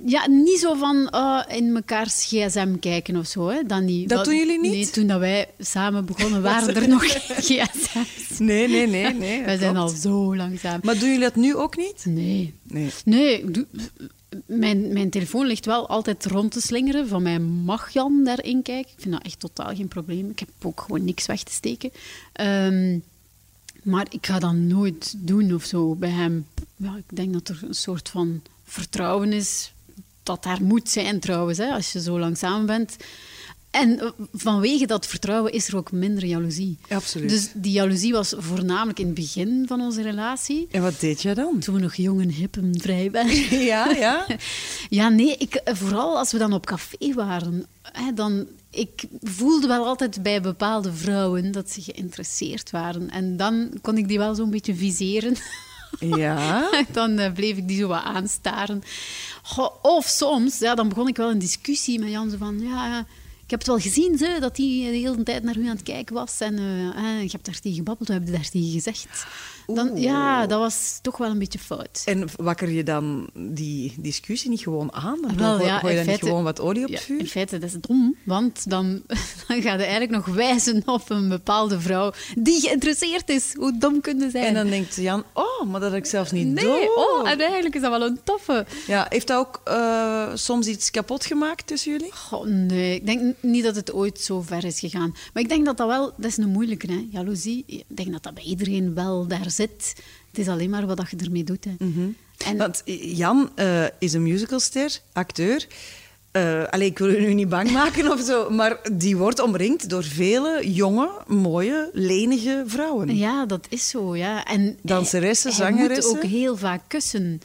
Ja, 0.05 0.27
niet 0.27 0.59
zo 0.59 0.73
van 0.73 1.09
eh, 1.09 1.41
in 1.47 1.71
mekaars 1.71 2.23
gsm 2.25 2.75
kijken 2.79 3.15
of 3.15 3.25
zo. 3.27 3.47
Hè. 3.47 3.63
Dat, 3.63 3.81
niet. 3.81 4.09
Dat 4.09 4.25
doen 4.25 4.35
jullie 4.35 4.59
niet? 4.59 4.71
Nee, 4.71 4.89
toen 4.89 5.07
dat 5.07 5.19
wij 5.19 5.47
samen 5.59 6.05
begonnen 6.05 6.41
waren 6.51 6.75
er 6.75 6.87
nog 6.87 7.03
gsm's. 7.05 8.39
Nee, 8.39 8.67
nee, 8.67 8.87
nee. 8.87 9.13
nee 9.13 9.43
wij 9.45 9.57
zijn 9.57 9.77
al 9.77 9.87
zo 9.87 10.35
lang 10.35 10.59
samen. 10.59 10.79
Maar 10.83 10.93
doen 10.99 11.07
jullie 11.09 11.23
dat 11.23 11.35
nu 11.35 11.55
ook 11.55 11.77
niet? 11.77 12.05
Nee. 12.07 12.53
Nee. 12.63 12.89
Nee, 13.05 13.51
doe- 13.51 13.67
mijn, 14.45 14.93
mijn 14.93 15.09
telefoon 15.09 15.45
ligt 15.45 15.65
wel 15.65 15.87
altijd 15.89 16.25
rond 16.25 16.51
te 16.51 16.61
slingeren. 16.61 17.07
Van 17.07 17.21
mij 17.21 17.39
mag 17.39 17.89
Jan 17.93 18.23
daarin 18.23 18.61
kijken. 18.61 18.91
Ik 18.91 19.01
vind 19.01 19.13
dat 19.13 19.23
echt 19.23 19.39
totaal 19.39 19.75
geen 19.75 19.87
probleem. 19.87 20.29
Ik 20.29 20.39
heb 20.39 20.49
ook 20.63 20.81
gewoon 20.81 21.03
niks 21.05 21.25
weg 21.25 21.43
te 21.43 21.51
steken. 21.51 21.91
Ehm, 22.33 22.99
maar 23.83 24.05
ik 24.09 24.25
ga 24.25 24.39
dat 24.39 24.53
nooit 24.53 25.13
doen 25.17 25.53
of 25.53 25.63
zo 25.63 25.95
bij 25.95 26.09
hem. 26.09 26.45
Ja, 26.76 26.95
ik 26.97 27.15
denk 27.15 27.34
dat 27.34 27.47
er 27.47 27.59
een 27.67 27.73
soort 27.73 28.09
van 28.09 28.41
vertrouwen 28.63 29.34
is. 29.34 29.73
Dat 30.23 30.43
daar 30.43 30.63
moet 30.63 30.89
zijn 30.89 31.19
trouwens, 31.19 31.57
hè, 31.57 31.69
als 31.73 31.91
je 31.91 32.01
zo 32.01 32.19
lang 32.19 32.38
samen 32.38 32.65
bent. 32.65 32.95
En 33.76 33.99
eh, 33.99 34.07
vanwege 34.34 34.86
dat 34.86 35.07
vertrouwen 35.07 35.51
is 35.51 35.67
er 35.67 35.78
ook 35.78 35.91
minder 35.91 36.26
jaloezie. 36.26 36.78
Absoluut. 36.89 37.30
Dus 37.30 37.49
die 37.53 37.71
jaloezie 37.71 38.13
was 38.13 38.34
voornamelijk 38.38 38.99
in 38.99 39.05
het 39.05 39.15
begin 39.15 39.63
van 39.67 39.82
onze 39.82 40.01
relatie. 40.01 40.67
En 40.71 40.82
wat 40.82 40.99
deed 40.99 41.21
jij 41.21 41.34
dan? 41.34 41.59
Toen 41.59 41.76
we 41.76 41.82
nog 41.82 41.95
jong 41.95 42.21
en 42.21 42.30
hip 42.30 42.57
en 42.57 42.80
vrij 42.80 43.11
waren. 43.11 43.59
Ja, 43.65 43.89
ja. 43.89 44.26
Ja, 44.89 45.09
nee, 45.09 45.36
ik, 45.38 45.55
eh, 45.55 45.76
vooral 45.76 46.17
als 46.17 46.32
we 46.32 46.38
dan 46.38 46.53
op 46.53 46.65
café 46.65 47.13
waren. 47.13 47.65
Hè, 47.82 48.13
dan, 48.13 48.47
ik 48.69 49.03
voelde 49.21 49.67
wel 49.67 49.86
altijd 49.86 50.23
bij 50.23 50.41
bepaalde 50.41 50.93
vrouwen 50.93 51.51
dat 51.51 51.71
ze 51.71 51.82
geïnteresseerd 51.82 52.71
waren. 52.71 53.09
En 53.09 53.38
dan 53.38 53.69
kon 53.82 53.97
ik 53.97 54.07
die 54.07 54.17
wel 54.17 54.36
zo'n 54.36 54.49
beetje 54.49 54.76
viseren. 54.76 55.36
Ja. 55.99 56.69
dan 56.91 57.19
eh, 57.19 57.33
bleef 57.33 57.57
ik 57.57 57.67
die 57.67 57.77
zo 57.77 57.87
wat 57.87 58.03
aanstaren. 58.03 58.83
Of 59.81 60.05
soms, 60.05 60.59
ja, 60.59 60.75
dan 60.75 60.89
begon 60.89 61.07
ik 61.07 61.17
wel 61.17 61.29
een 61.29 61.39
discussie 61.39 61.99
met 61.99 62.09
Jan. 62.09 62.35
Van, 62.37 62.59
ja, 62.59 62.99
ik 63.43 63.51
heb 63.51 63.59
het 63.59 63.67
wel 63.67 63.79
gezien, 63.79 64.17
ze, 64.17 64.37
dat 64.39 64.57
hij 64.57 64.65
de 64.65 64.97
hele 64.97 65.23
tijd 65.23 65.43
naar 65.43 65.57
u 65.57 65.63
aan 65.63 65.75
het 65.75 65.83
kijken 65.83 66.15
was. 66.15 66.39
En 66.39 66.57
eh, 66.57 66.87
eh, 66.87 67.21
ik 67.21 67.31
heb 67.31 67.43
daar 67.43 67.59
tegen 67.59 67.77
gebabbeld, 67.77 68.07
heb 68.07 68.25
je 68.25 68.31
daar 68.31 68.49
tegen 68.49 68.71
gezegd? 68.71 69.25
Dan, 69.66 69.91
ja, 70.01 70.45
dat 70.47 70.59
was 70.59 70.99
toch 71.01 71.18
wel 71.18 71.30
een 71.30 71.39
beetje 71.39 71.59
fout. 71.59 72.01
En 72.05 72.28
wakker 72.36 72.70
je 72.70 72.84
dan 72.84 73.30
die 73.34 73.93
discussie 73.99 74.49
niet 74.49 74.59
gewoon 74.61 74.93
aan? 74.93 75.18
Dan 75.22 75.38
Wel, 75.38 75.55
gooi- 75.55 75.68
ja, 75.68 75.80
gooi 75.80 75.93
je 75.93 75.99
dan 76.03 76.07
niet 76.13 76.20
gewoon 76.24 76.43
wat 76.43 76.59
olie 76.59 76.84
op 76.84 76.89
het 76.89 76.99
Ja, 76.99 77.05
vuur? 77.05 77.20
in 77.20 77.28
feite, 77.28 77.57
dat 77.57 77.70
is 77.70 77.76
dom, 77.80 78.16
want 78.24 78.70
dan, 78.70 79.01
dan 79.47 79.61
ga 79.61 79.74
je 79.74 79.84
eigenlijk 79.84 80.11
nog 80.11 80.26
wijzen 80.26 80.82
op 80.86 81.09
een 81.09 81.30
bepaalde 81.30 81.80
vrouw 81.80 82.11
die 82.38 82.59
geïnteresseerd 82.61 83.30
is. 83.30 83.53
Hoe 83.53 83.78
dom 83.78 84.01
kunnen 84.01 84.32
zijn? 84.32 84.45
En 84.45 84.53
dan 84.53 84.68
denkt 84.68 84.95
Jan, 84.95 85.24
oh, 85.34 85.63
maar 85.72 85.80
dat 85.80 85.89
had 85.89 85.99
ik 85.99 86.05
zelfs 86.05 86.32
niet 86.32 86.47
nee, 86.47 86.63
door. 86.63 86.93
oh, 86.95 87.30
en 87.30 87.39
eigenlijk 87.39 87.76
is 87.76 87.82
dat 87.82 87.91
wel 87.91 88.01
een 88.07 88.20
toffe. 88.24 88.66
Ja, 88.88 89.05
heeft 89.09 89.28
dat 89.28 89.38
ook 89.38 89.61
eh, 89.63 90.30
soms 90.34 90.68
iets 90.68 90.91
kapot 90.91 91.26
gemaakt 91.26 91.68
tussen 91.68 91.91
jullie? 91.91 92.11
Goh, 92.13 92.45
nee, 92.45 92.95
ik 92.95 93.05
denk 93.05 93.36
niet 93.41 93.63
dat 93.63 93.76
het 93.76 93.93
ooit 93.93 94.20
zo 94.20 94.41
ver 94.41 94.63
is 94.66 94.80
gegaan. 94.80 95.16
Maar 95.34 95.43
ik 95.43 95.49
denk 95.49 95.66
dat 95.66 95.78
dat 95.78 95.88
wel, 95.88 96.11
dat 96.18 96.26
is 96.32 96.38
een 96.38 96.49
moeilijke, 96.49 96.88
hè? 96.91 97.07
jaloezie. 97.11 97.63
Ik 97.68 97.84
denk 97.88 98.11
dat 98.11 98.24
dat 98.24 98.34
bij 98.34 98.43
iedereen 98.43 98.93
wel 98.93 99.28
daar 99.28 99.51
zit. 99.55 99.93
Het 100.29 100.37
is 100.37 100.47
alleen 100.47 100.69
maar 100.69 100.85
wat 100.85 101.09
je 101.09 101.17
ermee 101.17 101.43
doet. 101.43 101.65
Hè. 101.65 101.75
En, 102.45 102.57
Want 102.57 102.81
Jan 103.01 103.51
eh, 103.55 103.83
is 103.99 104.13
een 104.13 104.23
musicalster, 104.23 104.99
acteur. 105.13 105.67
Allee, 106.69 106.87
ik 106.87 106.97
wil 106.97 107.09
u 107.09 107.19
nu 107.19 107.33
niet 107.33 107.49
bang 107.49 107.71
maken 107.81 108.11
of 108.11 108.21
zo, 108.21 108.49
maar 108.49 108.79
die 108.93 109.17
wordt 109.17 109.39
omringd 109.39 109.89
door 109.89 110.03
vele 110.03 110.73
jonge, 110.73 111.09
mooie, 111.27 111.89
lenige 111.93 112.63
vrouwen. 112.67 113.15
Ja, 113.15 113.45
dat 113.45 113.67
is 113.69 113.89
zo, 113.89 114.15
ja. 114.15 114.45
En 114.45 114.77
Danseressen, 114.81 115.53
hij, 115.53 115.59
hij 115.59 115.71
moet 115.71 115.79
zangeressen. 115.79 116.15
ook 116.15 116.23
heel 116.23 116.57
vaak 116.57 116.81
kussen. 116.87 117.41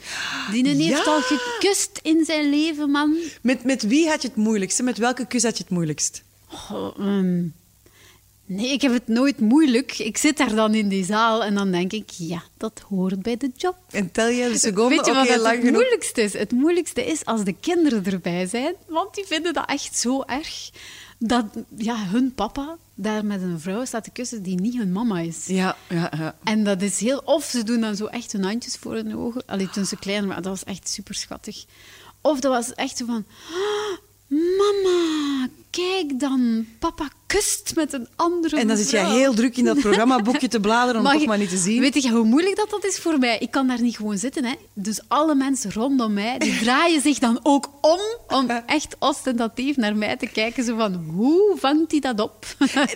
Die 0.53 0.67
heeft 0.67 1.07
al 1.07 1.21
gekust 1.21 2.01
in 2.03 2.25
zijn 2.25 2.51
leven, 2.51 2.91
man. 2.91 3.17
Met, 3.43 3.65
met 3.65 3.83
wie 3.83 4.09
had 4.09 4.23
je 4.23 4.29
het 4.29 4.37
moeilijkste? 4.37 4.83
Met 4.83 4.99
welke 4.99 5.27
kus 5.27 5.43
had 5.43 5.57
je 5.57 5.63
het 5.63 5.73
moeilijkst? 5.73 6.23
Ehm, 6.99 7.43
nee, 8.51 8.73
ik 8.73 8.83
heb 8.83 8.93
het 8.93 9.09
nooit 9.09 9.41
moeilijk. 9.41 9.99
Ik 9.99 10.17
zit 10.17 10.37
daar 10.37 10.55
dan 10.55 10.75
in 10.75 10.89
die 10.89 11.05
zaal 11.05 11.45
en 11.45 11.55
dan 11.55 11.71
denk 11.71 11.93
ik, 11.93 12.11
ja, 12.11 12.43
dat 12.57 12.83
hoort 12.89 13.23
bij 13.23 13.37
de 13.37 13.51
job. 13.57 13.77
En 13.91 14.11
tel 14.11 14.29
je 14.29 14.49
de 14.49 14.59
seconde 14.59 14.97
Weet 14.97 15.07
je 15.07 15.13
wat 15.13 15.29
het, 15.29 15.47
het 15.47 15.73
moeilijkste 15.73 16.23
is? 16.23 16.33
Het 16.33 16.51
moeilijkste 16.51 17.07
is 17.07 17.25
als 17.25 17.45
de 17.45 17.53
kinderen 17.53 18.05
erbij 18.05 18.47
zijn, 18.47 18.75
want 18.89 19.15
die 19.15 19.25
vinden 19.27 19.53
dat 19.53 19.69
echt 19.69 19.97
zo 19.97 20.23
erg. 20.23 20.71
Dat 21.19 21.47
ja, 21.77 22.07
hun 22.07 22.35
papa 22.35 22.77
daar 22.95 23.25
met 23.25 23.43
een 23.43 23.61
vrouw 23.61 23.85
staat 23.85 24.05
te 24.05 24.11
kussen 24.11 24.43
die 24.43 24.61
niet 24.61 24.77
hun 24.77 24.93
mama 24.93 25.19
is. 25.19 25.47
Ja, 25.47 25.77
ja, 25.89 26.13
ja. 26.17 26.37
En 26.45 26.65
dat 26.65 26.83
is 26.83 27.01
heel... 27.01 27.23
Of 27.25 27.45
ze 27.45 27.65
doen 27.65 27.81
dan 27.81 27.97
zo 27.97 28.07
echt 28.07 28.33
hun 28.33 28.45
handjes 28.45 28.77
voor 28.77 28.95
hun 28.95 29.17
ogen. 29.17 29.43
Allee, 29.47 29.71
toen 29.71 29.87
ze 29.87 29.97
klein 29.97 30.27
waren, 30.27 30.43
dat 30.43 30.53
was 30.53 30.65
echt 30.65 30.89
super 30.89 31.15
schattig. 31.15 31.65
Of 32.21 32.41
dat 32.41 32.53
was 32.53 32.75
echt 32.75 32.97
zo 32.97 33.07
van... 33.07 33.25
"Ah, 34.31 34.39
mama, 34.39 35.49
kijk 35.71 36.21
dan. 36.21 36.67
Papa 36.79 37.09
kust 37.27 37.73
met 37.75 37.93
een 37.93 38.09
andere 38.17 38.57
En 38.57 38.69
dan 38.69 38.77
zit 38.77 38.91
jij 38.91 39.05
vrouw." 39.05 39.17
heel 39.17 39.35
druk 39.35 39.57
in 39.57 39.65
dat 39.65 39.81
programmaboekje 39.81 40.49
te 40.49 40.61
bladeren 40.61 40.97
om 40.97 41.03
Mag 41.03 41.13
toch 41.13 41.27
maar 41.27 41.39
niet 41.39 41.49
te 41.49 41.57
zien. 41.57 41.81
Weet 41.81 42.03
je 42.03 42.11
hoe 42.11 42.25
moeilijk 42.25 42.57
dat, 42.57 42.71
dat 42.71 42.85
is 42.85 42.99
voor 42.99 43.19
mij? 43.19 43.39
Ik 43.39 43.51
kan 43.51 43.67
daar 43.67 43.83
niet 43.83 43.97
gewoon 43.97 44.19
zitten. 44.19 44.45
Hè. 44.45 44.55
Dus 44.73 45.01
alle 45.09 45.35
mensen 45.35 45.73
rondom 45.73 46.13
mij 46.13 46.39
die 46.39 46.59
draaien 46.65 47.01
zich 47.01 47.19
dan 47.19 47.41
ook 47.43 47.71
om 47.81 48.01
om 48.29 48.51
echt 48.67 48.97
ostentatief 48.99 49.77
naar 49.77 49.97
mij 49.97 50.17
te 50.17 50.27
kijken. 50.27 50.65
Zo 50.65 50.77
van, 50.77 50.95
hoe 50.95 51.57
vangt 51.59 51.91
hij 51.91 52.01
dat 52.01 52.21
op? 52.21 52.47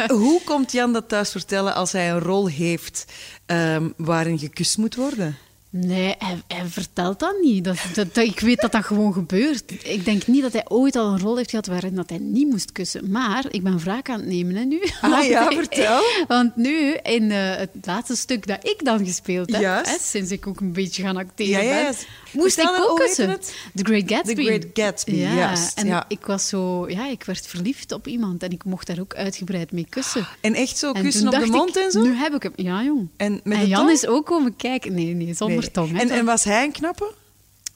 Hoe 0.08 0.40
komt 0.44 0.72
Jan 0.72 0.92
dat 0.92 1.08
thuis 1.08 1.30
vertellen 1.30 1.74
als 1.74 1.92
hij 1.92 2.10
een 2.10 2.20
rol 2.20 2.46
heeft 2.46 3.04
ehm, 3.46 3.90
waarin 3.96 4.38
gekust 4.38 4.78
moet 4.78 4.94
worden? 4.94 5.38
Nee, 5.76 6.14
hij, 6.18 6.42
hij 6.46 6.66
vertelt 6.66 7.18
dat 7.18 7.34
niet. 7.42 7.64
Dat, 7.64 7.76
dat, 7.94 8.14
dat- 8.14 8.24
ik 8.24 8.40
weet 8.40 8.60
dat 8.60 8.72
dat 8.72 8.84
gewoon 8.84 9.12
gebeurt. 9.12 9.62
Ik 9.82 10.04
denk 10.04 10.26
niet 10.26 10.42
dat 10.42 10.52
hij 10.52 10.64
ooit 10.68 10.96
al 10.96 11.12
een 11.12 11.20
rol 11.20 11.36
heeft 11.36 11.50
gehad 11.50 11.66
waarin 11.66 11.94
dat 11.94 12.08
hij 12.10 12.18
niet 12.18 12.48
moest 12.50 12.72
kussen. 12.72 13.10
Maar 13.10 13.44
ik 13.50 13.62
ben 13.62 13.78
wraak 13.78 14.08
aan 14.08 14.18
het 14.20 14.28
nemen 14.28 14.54
hè, 14.56 14.64
nu. 14.64 14.80
Ah, 15.00 15.10
Want 15.10 15.26
ja, 15.26 15.50
ik- 15.50 15.56
vertel. 15.56 16.00
Want 16.28 16.56
nu, 16.56 16.92
in 17.02 17.30
eh, 17.30 17.56
het 17.56 17.70
laatste 17.82 18.16
stuk 18.16 18.46
dat 18.46 18.58
ik 18.68 18.84
dan 18.84 19.06
gespeeld 19.06 19.52
heb, 19.56 19.84
hè, 19.84 19.96
sinds 20.00 20.30
ik 20.30 20.46
ook 20.46 20.60
een 20.60 20.72
beetje 20.72 21.02
gaan 21.02 21.16
acteren 21.16 21.64
Ja, 21.64 21.82
ben, 21.84 21.94
moest 22.32 22.54
Vertel 22.54 22.74
ik 22.76 22.90
ook 22.90 22.98
kussen. 22.98 23.40
The 23.74 23.84
Great 23.84 24.02
Gatsby. 24.06 24.34
The 24.34 24.42
Great 24.42 24.64
Gatsby, 24.74 25.14
ja. 25.14 25.54
En 25.74 25.86
ja. 25.86 26.04
ik 26.08 26.26
was 26.26 26.48
zo... 26.48 26.88
Ja, 26.88 27.08
ik 27.08 27.22
werd 27.24 27.46
verliefd 27.46 27.92
op 27.92 28.06
iemand 28.06 28.42
en 28.42 28.50
ik 28.50 28.64
mocht 28.64 28.86
daar 28.86 29.00
ook 29.00 29.14
uitgebreid 29.14 29.72
mee 29.72 29.86
kussen. 29.88 30.26
En 30.40 30.54
echt 30.54 30.78
zo 30.78 30.92
En 30.92 31.02
kussen 31.02 31.26
op 31.28 31.34
de 31.40 31.46
mond 31.46 31.76
ik, 31.76 31.82
en 31.82 31.90
zo? 31.90 32.02
Nu 32.02 32.14
heb 32.14 32.34
ik 32.34 32.42
hem. 32.42 32.52
Ja, 32.56 32.82
jong. 32.82 33.08
En 33.16 33.40
met 33.44 33.54
en 33.56 33.60
de 33.60 33.68
Jan 33.68 33.80
tong? 33.80 33.90
is 33.90 34.06
ook 34.06 34.26
komen 34.26 34.56
kijken. 34.56 34.94
Nee, 34.94 35.14
nee, 35.14 35.34
zonder 35.34 35.56
Nee. 35.58 35.63
Hè. 35.72 35.98
En, 35.98 36.10
en 36.10 36.24
was 36.24 36.44
hij 36.44 36.64
een 36.64 36.72
knappe? 36.72 37.12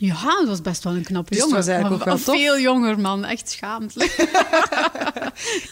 Ja, 0.01 0.25
dat 0.39 0.47
was 0.49 0.61
best 0.63 0.85
wel 0.85 0.95
een 0.95 1.03
knappe 1.05 1.31
Dus 1.31 1.39
jongen. 1.39 1.57
was 1.57 1.67
eigenlijk 1.67 2.01
ook 2.01 2.09
wel 2.09 2.19
tof. 2.19 2.37
Veel 2.37 2.59
jonger 2.59 3.01
man, 3.01 3.25
echt 3.25 3.51
schaamtelijk. 3.51 4.17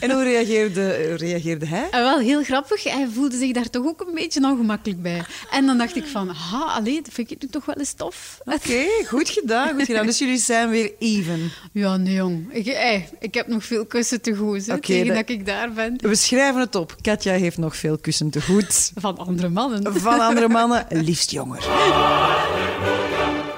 En 0.00 0.10
hoe 0.10 0.22
reageerde, 0.22 1.14
reageerde 1.16 1.66
hij? 1.66 1.88
en 1.90 2.02
wel 2.02 2.18
heel 2.18 2.42
grappig, 2.44 2.82
hij 2.84 3.08
voelde 3.14 3.36
zich 3.36 3.52
daar 3.52 3.70
toch 3.70 3.86
ook 3.86 4.00
een 4.00 4.14
beetje 4.14 4.40
ongemakkelijk 4.44 5.02
bij. 5.02 5.22
En 5.50 5.66
dan 5.66 5.78
dacht 5.78 5.96
ik 5.96 6.06
van, 6.06 6.28
ha, 6.28 6.58
allee, 6.64 7.02
dat 7.02 7.12
vind 7.12 7.30
ik 7.30 7.42
nu 7.42 7.48
toch 7.48 7.64
wel 7.64 7.74
eens 7.74 7.92
tof. 7.92 8.38
Oké, 8.44 8.84
goed 9.06 9.28
gedaan, 9.28 9.74
goed 9.74 9.84
gedaan. 9.84 10.06
Dus 10.06 10.18
jullie 10.18 10.38
zijn 10.38 10.68
weer 10.70 10.92
even. 10.98 11.50
Ja, 11.72 11.96
nee 11.96 12.14
jong, 12.14 12.52
ik, 12.52 12.64
hey, 12.66 13.08
ik 13.20 13.34
heb 13.34 13.46
nog 13.46 13.64
veel 13.64 13.86
kussen 13.86 14.20
te 14.20 14.34
goed, 14.36 14.66
hè, 14.66 14.80
tegen 14.80 15.06
dat- 15.06 15.16
dat 15.16 15.28
ik 15.28 15.46
daar 15.46 15.72
ben. 15.72 15.98
We 16.00 16.14
schrijven 16.14 16.60
het 16.60 16.74
op. 16.74 16.96
Katja 17.00 17.32
heeft 17.32 17.58
nog 17.58 17.76
veel 17.76 17.98
kussen 17.98 18.30
te 18.30 18.42
goed. 18.42 18.92
Van 18.94 19.18
andere 19.18 19.48
mannen. 19.48 20.00
Van 20.00 20.20
andere 20.20 20.48
mannen, 20.48 20.86
liefst 20.88 21.30
jonger. 21.30 21.64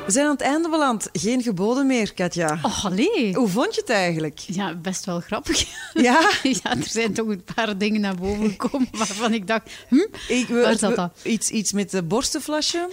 We 0.09 0.15
zijn 0.15 0.27
aan 0.27 0.33
het 0.33 0.41
einde 0.41 0.69
beland. 0.69 1.09
Geen 1.13 1.43
geboden 1.43 1.87
meer, 1.87 2.15
Katja. 2.15 2.59
Oh, 2.63 2.85
allee. 2.85 3.35
Hoe 3.35 3.49
vond 3.49 3.75
je 3.75 3.81
het 3.81 3.91
eigenlijk? 3.91 4.39
Ja, 4.39 4.75
best 4.75 5.05
wel 5.05 5.21
grappig. 5.21 5.65
Ja? 5.95 6.31
ja, 6.43 6.71
er 6.71 6.87
zijn 6.89 7.13
toch 7.15 7.27
een 7.29 7.43
paar 7.55 7.79
dingen 7.79 8.01
naar 8.01 8.15
boven 8.15 8.51
gekomen 8.51 8.89
waarvan 8.93 9.33
ik 9.35 9.47
dacht, 9.47 9.71
hm, 9.89 9.97
Ik, 10.29 10.47
we- 10.49 10.61
waar 10.61 10.79
zat 10.79 10.91
we- 10.91 10.97
dat? 10.97 11.11
Iets, 11.23 11.51
iets 11.51 11.73
met 11.73 11.91
de 11.91 12.03
borstenflasje. 12.03 12.89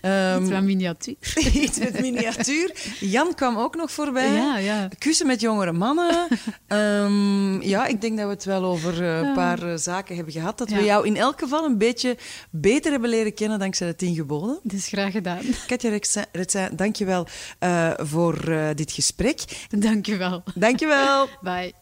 Ehm, 0.00 0.42
Iets 0.42 0.50
van 0.50 0.64
miniatuur. 0.64 1.14
iets 1.62 1.78
met 1.78 2.00
miniatuur. 2.00 2.72
Jan 3.00 3.34
kwam 3.34 3.56
ook 3.58 3.76
nog 3.76 3.92
voorbij. 3.92 4.32
Ja, 4.32 4.58
ja. 4.58 4.88
Kussen 4.98 5.26
met 5.26 5.40
jongere 5.40 5.72
mannen. 5.72 6.26
Ehm, 6.66 7.60
ja, 7.62 7.86
ik 7.86 8.00
denk 8.00 8.16
dat 8.16 8.26
we 8.26 8.32
het 8.32 8.44
wel 8.44 8.64
over 8.64 9.02
eh, 9.02 9.18
een 9.18 9.32
paar 9.32 9.62
eh, 9.72 9.76
zaken 9.78 10.14
hebben 10.16 10.32
gehad. 10.32 10.58
Dat 10.58 10.68
we 10.70 10.84
jou 10.84 11.06
in 11.06 11.16
elk 11.16 11.40
geval 11.40 11.64
een 11.64 11.78
beetje 11.78 12.16
beter 12.50 12.90
hebben 12.92 13.10
leren 13.10 13.34
kennen 13.34 13.58
dankzij 13.58 13.86
de 13.86 13.96
tien 13.96 14.14
geboden. 14.14 14.58
Dus 14.62 14.86
graag 14.86 15.12
gedaan. 15.12 15.40
Katja 15.66 15.88
Retsin- 15.90 16.24
Retsin, 16.56 16.76
dank 16.76 16.96
je 16.96 17.04
wel 17.04 17.26
eh, 17.58 17.90
voor 17.96 18.34
eh, 18.48 18.68
dit 18.74 18.92
gesprek. 18.92 19.66
Dank 19.68 20.06
je 20.06 20.16
wel. 20.16 20.42
Dank 20.54 20.80
je 20.80 20.86
wel. 20.86 21.28
Bye. 21.52 21.72